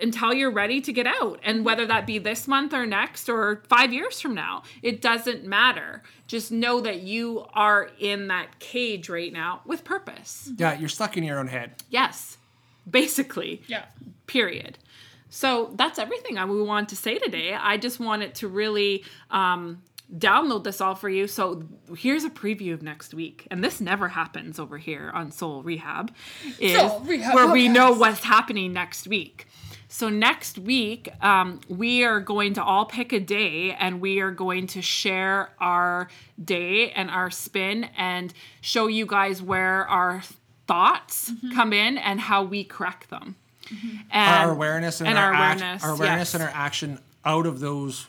until 0.00 0.32
you're 0.32 0.50
ready 0.50 0.80
to 0.80 0.92
get 0.92 1.06
out. 1.06 1.40
And 1.42 1.64
whether 1.64 1.86
that 1.86 2.06
be 2.06 2.18
this 2.18 2.46
month 2.46 2.72
or 2.72 2.86
next 2.86 3.28
or 3.28 3.62
5 3.68 3.92
years 3.92 4.20
from 4.20 4.34
now, 4.34 4.62
it 4.82 5.00
doesn't 5.00 5.44
matter. 5.44 6.02
Just 6.26 6.50
know 6.50 6.80
that 6.80 7.00
you 7.00 7.46
are 7.54 7.90
in 7.98 8.28
that 8.28 8.58
cage 8.58 9.08
right 9.08 9.32
now 9.32 9.62
with 9.64 9.84
purpose. 9.84 10.50
Yeah, 10.56 10.78
you're 10.78 10.88
stuck 10.88 11.16
in 11.16 11.24
your 11.24 11.38
own 11.38 11.48
head. 11.48 11.72
Yes. 11.90 12.38
Basically. 12.88 13.62
Yeah. 13.66 13.86
Period. 14.26 14.78
So 15.28 15.72
that's 15.74 15.98
everything 15.98 16.38
I 16.38 16.44
we 16.44 16.62
want 16.62 16.88
to 16.90 16.96
say 16.96 17.18
today. 17.18 17.54
I 17.54 17.76
just 17.76 18.00
wanted 18.00 18.34
to 18.36 18.48
really 18.48 19.04
um, 19.30 19.82
download 20.14 20.64
this 20.64 20.80
all 20.80 20.94
for 20.94 21.08
you. 21.08 21.26
So 21.26 21.64
here's 21.96 22.24
a 22.24 22.30
preview 22.30 22.72
of 22.72 22.82
next 22.82 23.12
week, 23.12 23.46
and 23.50 23.62
this 23.62 23.80
never 23.80 24.08
happens 24.08 24.58
over 24.58 24.78
here 24.78 25.10
on 25.14 25.30
Soul 25.30 25.62
Rehab, 25.62 26.14
is 26.60 26.78
Soul 26.78 27.00
Rehab 27.00 27.34
where 27.34 27.48
we 27.50 27.68
know 27.68 27.92
what's 27.92 28.22
happening 28.22 28.72
next 28.72 29.06
week. 29.06 29.46
So 29.88 30.08
next 30.08 30.58
week, 30.58 31.08
um, 31.22 31.60
we 31.68 32.04
are 32.04 32.20
going 32.20 32.54
to 32.54 32.62
all 32.62 32.86
pick 32.86 33.12
a 33.12 33.20
day, 33.20 33.72
and 33.72 34.00
we 34.00 34.20
are 34.20 34.30
going 34.32 34.66
to 34.68 34.82
share 34.82 35.50
our 35.60 36.08
day 36.42 36.90
and 36.90 37.10
our 37.10 37.30
spin, 37.30 37.84
and 37.96 38.34
show 38.60 38.88
you 38.88 39.06
guys 39.06 39.40
where 39.42 39.86
our 39.88 40.22
thoughts 40.66 41.30
Mm-hmm. 41.30 41.52
come 41.54 41.72
in 41.72 41.98
and 41.98 42.20
how 42.20 42.42
we 42.42 42.64
correct 42.64 43.08
them. 43.10 43.36
And 44.10 44.44
our 44.44 44.50
awareness 44.50 45.00
and, 45.00 45.08
and 45.08 45.18
our, 45.18 45.26
our 45.26 45.34
act- 45.34 45.60
awareness, 45.60 45.84
our 45.84 45.90
awareness 45.90 46.18
yes. 46.28 46.34
and 46.34 46.42
our 46.42 46.50
action 46.50 46.98
out 47.24 47.46
of 47.46 47.60
those 47.60 48.06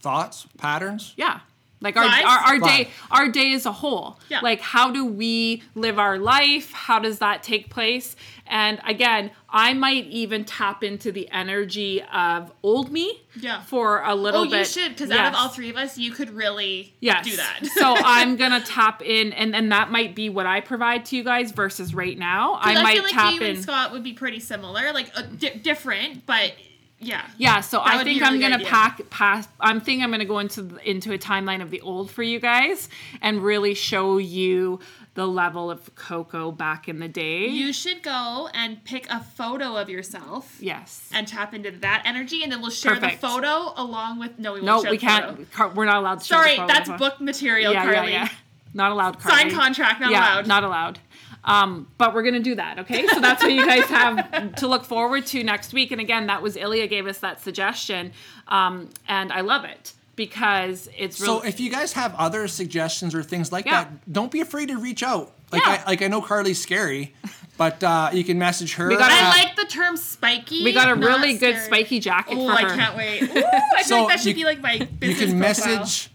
thoughts 0.00 0.46
patterns. 0.56 1.14
Yeah. 1.16 1.40
Like 1.80 1.96
our, 1.96 2.04
Lives? 2.06 2.24
our, 2.26 2.38
our 2.38 2.58
day 2.58 2.78
Life. 2.78 3.02
our 3.10 3.28
day 3.28 3.52
as 3.52 3.64
a 3.66 3.72
whole. 3.72 4.18
Yeah. 4.28 4.40
Like 4.40 4.60
how 4.60 4.90
do 4.90 5.04
we 5.04 5.62
live 5.74 5.98
our 5.98 6.18
life? 6.18 6.72
How 6.72 6.98
does 6.98 7.20
that 7.20 7.42
take 7.42 7.70
place? 7.70 8.16
And 8.50 8.80
again, 8.86 9.30
I 9.50 9.74
might 9.74 10.06
even 10.06 10.44
tap 10.44 10.82
into 10.82 11.12
the 11.12 11.30
energy 11.30 12.02
of 12.02 12.50
old 12.62 12.90
me 12.90 13.20
Yeah. 13.36 13.60
for 13.62 14.02
a 14.02 14.14
little 14.14 14.40
Oh, 14.42 14.50
bit. 14.50 14.58
you 14.60 14.64
should, 14.64 14.92
because 14.96 15.10
out 15.10 15.26
of 15.28 15.34
all 15.34 15.48
three 15.50 15.68
of 15.70 15.76
us, 15.76 15.98
you 15.98 16.10
could 16.12 16.30
really 16.30 16.94
yes. 17.00 17.24
do 17.26 17.36
that. 17.36 17.60
so 17.74 17.94
I'm 17.98 18.36
gonna 18.36 18.60
tap 18.62 19.02
in, 19.02 19.32
and 19.34 19.54
and 19.54 19.70
that 19.70 19.90
might 19.92 20.14
be 20.16 20.30
what 20.30 20.46
I 20.46 20.60
provide 20.60 21.04
to 21.06 21.16
you 21.16 21.22
guys 21.24 21.52
versus 21.52 21.94
right 21.94 22.18
now. 22.18 22.58
I 22.60 22.82
might 22.82 22.94
feel 22.94 23.02
like 23.04 23.12
tap 23.12 23.34
you 23.34 23.40
in. 23.42 23.50
and 23.56 23.62
Scott 23.62 23.92
would 23.92 24.02
be 24.02 24.14
pretty 24.14 24.40
similar, 24.40 24.92
like 24.92 25.10
uh, 25.14 25.22
di- 25.22 25.58
different, 25.58 26.24
but 26.26 26.52
yeah. 27.00 27.24
Yeah, 27.36 27.60
so 27.60 27.80
I 27.82 28.02
think 28.02 28.22
a 28.22 28.26
I'm 28.26 28.40
gonna 28.40 28.56
idea. 28.56 28.66
pack 28.66 29.10
pass. 29.10 29.46
I'm 29.60 29.80
thinking 29.80 30.02
I'm 30.02 30.10
gonna 30.10 30.24
go 30.24 30.38
into 30.38 30.78
into 30.84 31.12
a 31.12 31.18
timeline 31.18 31.62
of 31.62 31.70
the 31.70 31.80
old 31.80 32.10
for 32.10 32.22
you 32.22 32.40
guys 32.40 32.88
and 33.22 33.42
really 33.42 33.74
show 33.74 34.18
you 34.18 34.80
the 35.14 35.26
level 35.26 35.70
of 35.70 35.94
Coco 35.94 36.52
back 36.52 36.88
in 36.88 37.00
the 37.00 37.08
day. 37.08 37.48
You 37.48 37.72
should 37.72 38.02
go 38.02 38.48
and 38.54 38.82
pick 38.84 39.08
a 39.10 39.20
photo 39.20 39.76
of 39.76 39.88
yourself 39.88 40.56
yes. 40.60 41.10
and 41.12 41.26
tap 41.26 41.54
into 41.54 41.70
that 41.70 42.02
energy, 42.04 42.42
and 42.42 42.52
then 42.52 42.60
we'll 42.60 42.70
share 42.70 42.94
Perfect. 42.94 43.20
the 43.20 43.26
photo 43.26 43.72
along 43.76 44.18
with. 44.18 44.38
No, 44.38 44.52
we 44.52 44.60
won't. 44.60 44.66
No, 44.66 44.82
share 44.82 44.90
we 44.90 44.98
can't. 44.98 45.50
Car- 45.52 45.70
we're 45.70 45.86
not 45.86 45.96
allowed 45.96 46.20
to. 46.20 46.24
Sorry, 46.24 46.56
photo. 46.56 46.68
that's 46.68 46.90
book 46.90 47.20
material, 47.20 47.72
yeah, 47.72 47.84
Carly. 47.84 48.12
Yeah, 48.12 48.24
yeah. 48.24 48.28
Not 48.74 48.92
allowed. 48.92 49.20
Sign 49.22 49.50
Carly. 49.50 49.54
contract, 49.54 50.00
not 50.00 50.10
yeah, 50.10 50.34
allowed. 50.34 50.46
Not 50.46 50.64
allowed. 50.64 50.98
Um, 51.44 51.86
but 51.98 52.14
we're 52.14 52.22
gonna 52.24 52.40
do 52.40 52.56
that, 52.56 52.80
okay? 52.80 53.06
So 53.06 53.20
that's 53.20 53.42
what 53.42 53.52
you 53.52 53.64
guys 53.66 53.84
have 53.84 54.56
to 54.56 54.66
look 54.68 54.84
forward 54.84 55.24
to 55.26 55.42
next 55.42 55.72
week. 55.72 55.92
And 55.92 56.00
again, 56.00 56.26
that 56.26 56.42
was 56.42 56.56
Ilya 56.56 56.86
gave 56.88 57.06
us 57.06 57.18
that 57.18 57.40
suggestion, 57.40 58.12
um, 58.48 58.90
and 59.06 59.32
I 59.32 59.40
love 59.42 59.64
it 59.64 59.92
because 60.16 60.88
it's 60.96 61.20
really 61.20 61.40
So 61.40 61.46
if 61.46 61.60
you 61.60 61.70
guys 61.70 61.92
have 61.92 62.14
other 62.16 62.48
suggestions 62.48 63.14
or 63.14 63.22
things 63.22 63.52
like 63.52 63.64
Yeah. 63.66 63.84
that, 63.84 64.12
don't 64.12 64.30
be 64.32 64.40
afraid 64.40 64.68
to 64.68 64.76
reach 64.76 65.02
out. 65.02 65.32
Like 65.52 65.62
Yeah. 65.64 65.82
I 65.86 65.90
like 65.90 66.02
I 66.02 66.08
know 66.08 66.20
Carly's 66.20 66.60
scary, 66.60 67.14
but 67.56 67.82
uh, 67.82 68.10
you 68.12 68.24
can 68.24 68.38
message 68.38 68.74
her. 68.74 68.88
We 68.88 68.96
got 68.96 69.10
I 69.10 69.20
uh, 69.26 69.28
like 69.46 69.56
the 69.56 69.64
term 69.64 69.96
spiky. 69.96 70.64
we 70.64 70.72
got 70.72 70.88
a 70.94 70.96
not 70.96 71.06
really 71.08 71.38
good 71.38 71.56
spiky 71.58 72.00
jacket 72.00 72.36
Oh, 72.36 72.48
I 72.48 72.62
her. 72.62 72.74
can't 72.76 72.96
wait. 72.96 73.22
Ooh, 73.22 73.26
I 73.26 73.82
feel 73.82 73.84
So 73.84 73.98
like 74.04 74.08
that 74.16 74.18
should 74.20 74.30
you- 74.30 74.34
be 74.34 74.44
like 74.44 74.60
my 74.60 74.72
you 74.74 74.86
business 74.86 75.30
can 75.30 75.38
profile. 75.40 75.76
message 75.78 76.10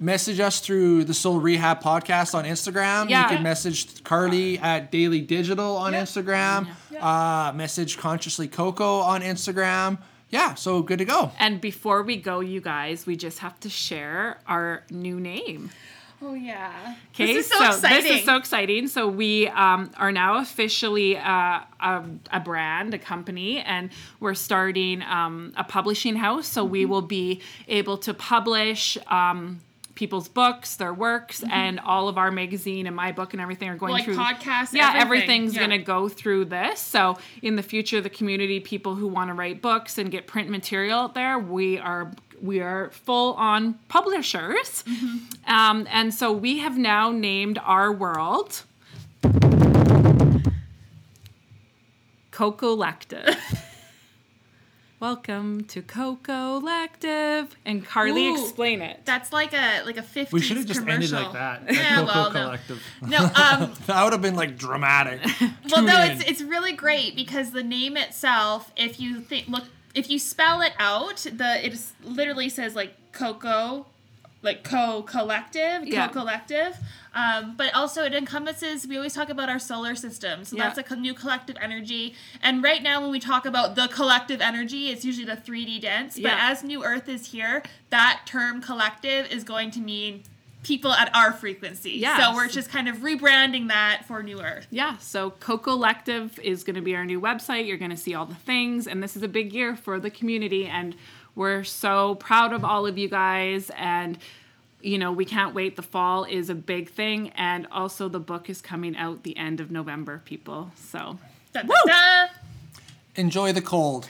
message 0.00 0.38
us 0.40 0.60
through 0.60 1.04
the 1.04 1.14
Soul 1.14 1.40
Rehab 1.40 1.82
podcast 1.82 2.34
on 2.34 2.44
Instagram. 2.44 3.08
Yeah. 3.08 3.22
You 3.24 3.28
can 3.36 3.42
message 3.42 4.02
Carly 4.04 4.58
at 4.58 4.90
Daily 4.92 5.20
Digital 5.20 5.76
on 5.76 5.92
Yeah. 5.92 6.02
Instagram. 6.02 6.68
Uh, 7.00 7.52
message 7.54 7.98
Consciously 7.98 8.48
Coco 8.48 8.98
on 9.00 9.22
Instagram. 9.22 9.98
Yeah, 10.30 10.54
so 10.54 10.82
good 10.82 10.98
to 10.98 11.04
go. 11.06 11.32
And 11.38 11.60
before 11.60 12.02
we 12.02 12.16
go, 12.16 12.40
you 12.40 12.60
guys, 12.60 13.06
we 13.06 13.16
just 13.16 13.38
have 13.38 13.58
to 13.60 13.70
share 13.70 14.38
our 14.46 14.84
new 14.90 15.18
name. 15.18 15.70
Oh 16.20 16.34
yeah. 16.34 16.96
Okay, 17.14 17.32
This 17.32 17.46
is 17.46 17.52
so, 17.56 17.64
exciting. 17.64 18.02
this 18.04 18.18
is 18.20 18.24
so 18.24 18.36
exciting. 18.36 18.88
So 18.88 19.06
we 19.08 19.46
um, 19.48 19.92
are 19.96 20.10
now 20.10 20.38
officially 20.38 21.16
uh, 21.16 21.60
a, 21.80 22.02
a 22.32 22.40
brand, 22.40 22.92
a 22.92 22.98
company, 22.98 23.60
and 23.60 23.90
we're 24.18 24.34
starting 24.34 25.00
um, 25.02 25.52
a 25.56 25.62
publishing 25.62 26.16
house. 26.16 26.46
So 26.48 26.64
we 26.64 26.82
Mm-hmm. 26.82 26.90
will 26.90 27.02
be 27.02 27.40
able 27.68 27.98
to 27.98 28.12
publish. 28.14 28.98
Um, 29.06 29.60
people's 29.98 30.28
books 30.28 30.76
their 30.76 30.94
works 30.94 31.42
and 31.50 31.80
all 31.80 32.08
of 32.08 32.16
our 32.16 32.30
magazine 32.30 32.86
and 32.86 32.94
my 32.94 33.10
book 33.10 33.32
and 33.34 33.42
everything 33.42 33.68
are 33.68 33.76
going 33.76 33.92
Mm-hmm. 34.04 34.12
Like 34.16 34.38
through 34.40 34.48
podcasts, 34.50 34.72
yeah 34.72 34.92
everything. 34.94 35.00
everything's 35.02 35.54
Yeah. 35.54 35.60
going 35.66 35.70
to 35.80 35.84
go 35.84 36.08
through 36.08 36.44
this 36.46 36.78
so 36.80 37.18
in 37.42 37.56
the 37.56 37.62
future 37.64 38.00
the 38.00 38.08
community 38.10 38.60
people 38.60 38.94
who 38.94 39.08
want 39.08 39.28
to 39.30 39.34
write 39.34 39.60
books 39.60 39.98
and 39.98 40.08
get 40.10 40.28
print 40.28 40.48
material 40.50 41.00
out 41.00 41.14
there 41.14 41.36
we 41.38 41.78
are 41.78 42.12
we 42.40 42.60
are 42.60 42.90
full 42.90 43.34
on 43.34 43.74
publishers 43.88 44.84
Mm-hmm. 44.86 45.50
um, 45.52 45.86
and 45.90 46.14
so 46.14 46.30
we 46.32 46.58
have 46.58 46.78
now 46.78 47.10
named 47.10 47.58
our 47.64 47.92
world 47.92 48.62
Coco 52.30 52.76
Lective. 52.76 53.36
Welcome 55.00 55.62
to 55.66 55.80
Coco 55.80 56.60
Lective. 56.60 57.50
And 57.64 57.86
Carly, 57.86 58.26
Ooh. 58.26 58.42
explain 58.42 58.82
it. 58.82 58.98
That's 59.04 59.32
like 59.32 59.52
a 59.52 59.84
like 59.84 59.96
a 59.96 60.02
50s 60.02 60.32
We 60.32 60.40
should 60.40 60.56
have 60.56 60.66
just 60.66 60.84
ended 60.84 61.12
like 61.12 61.32
that. 61.34 61.62
Yeah, 61.72 61.96
Coco 62.00 62.06
well, 62.06 62.32
no. 62.32 62.40
Collective. 62.42 62.82
No, 63.02 63.18
um, 63.36 63.74
that 63.86 64.02
would 64.02 64.12
have 64.12 64.22
been 64.22 64.34
like 64.34 64.58
dramatic. 64.58 65.20
well, 65.70 65.82
no, 65.82 65.92
Tune 65.92 66.10
it's 66.10 66.24
in. 66.24 66.28
it's 66.28 66.42
really 66.42 66.72
great 66.72 67.14
because 67.14 67.52
the 67.52 67.62
name 67.62 67.96
itself, 67.96 68.72
if 68.76 68.98
you 68.98 69.20
think 69.20 69.46
look, 69.46 69.64
if 69.94 70.10
you 70.10 70.18
spell 70.18 70.62
it 70.62 70.72
out, 70.80 71.18
the 71.18 71.64
it 71.64 71.74
is- 71.74 71.92
literally 72.02 72.48
says 72.48 72.74
like 72.74 72.94
Coco, 73.12 73.86
like 74.42 74.62
Co 74.62 75.02
Collective, 75.02 75.82
Co 75.82 75.86
Yeah. 75.88 76.08
Collective. 76.08 76.76
Um, 77.14 77.54
but 77.56 77.74
also 77.74 78.04
it 78.04 78.14
encompasses. 78.14 78.86
We 78.86 78.96
always 78.96 79.14
talk 79.14 79.28
about 79.30 79.48
our 79.48 79.58
solar 79.58 79.96
system, 79.96 80.44
so 80.44 80.56
Yeah. 80.56 80.70
that's 80.70 80.90
a 80.90 80.96
new 80.96 81.14
collective 81.14 81.56
energy. 81.60 82.14
And 82.42 82.62
right 82.62 82.82
now, 82.82 83.00
when 83.00 83.10
we 83.10 83.18
talk 83.18 83.44
about 83.46 83.74
the 83.74 83.88
collective 83.88 84.40
energy, 84.40 84.90
it's 84.90 85.04
usually 85.04 85.24
the 85.26 85.36
3D 85.36 85.80
dance. 85.80 86.18
But 86.18 86.32
as 86.38 86.62
New 86.62 86.84
Earth 86.84 87.08
is 87.08 87.32
here, 87.32 87.62
that 87.90 88.20
term 88.26 88.60
collective 88.60 89.30
is 89.32 89.42
going 89.42 89.72
to 89.72 89.80
mean 89.80 90.22
people 90.62 90.92
at 90.92 91.14
our 91.14 91.32
frequency. 91.32 91.92
Yes. 91.92 92.20
So 92.20 92.34
we're 92.34 92.48
just 92.48 92.68
kind 92.68 92.88
of 92.88 92.98
rebranding 92.98 93.68
that 93.68 94.02
for 94.06 94.22
New 94.22 94.40
Earth. 94.40 94.66
Yeah, 94.70 94.98
so 94.98 95.30
Coco 95.30 95.76
Lective 95.76 96.38
is 96.40 96.62
going 96.64 96.76
to 96.76 96.82
be 96.82 96.94
our 96.96 97.04
new 97.06 97.20
website. 97.20 97.66
You're 97.66 97.78
going 97.78 97.92
to 97.92 97.96
see 97.96 98.14
all 98.14 98.26
the 98.26 98.34
things, 98.34 98.86
and 98.86 99.02
this 99.02 99.16
is 99.16 99.22
a 99.22 99.28
big 99.28 99.52
year 99.52 99.76
for 99.76 99.98
the 100.00 100.10
community, 100.10 100.66
and 100.66 100.94
we're 101.38 101.64
so 101.64 102.16
proud 102.16 102.52
of 102.52 102.64
all 102.64 102.86
of 102.86 102.98
you 102.98 103.08
guys. 103.08 103.70
And 103.76 104.18
you 104.80 104.98
know, 104.98 105.10
we 105.10 105.24
can't 105.24 105.54
wait. 105.54 105.74
The 105.76 105.82
fall 105.82 106.24
is 106.24 106.50
a 106.50 106.54
big 106.54 106.88
thing, 106.88 107.30
and 107.30 107.66
also 107.72 108.08
the 108.08 108.20
book 108.20 108.48
is 108.48 108.60
coming 108.60 108.96
out 108.96 109.24
the 109.24 109.36
end 109.36 109.60
of 109.60 109.70
November, 109.72 110.22
people. 110.24 110.70
So 110.76 111.18
Da, 111.52 111.62
da, 111.62 111.74
da. 111.86 112.26
Enjoy 113.16 113.52
the 113.52 113.62
cold. 113.62 114.08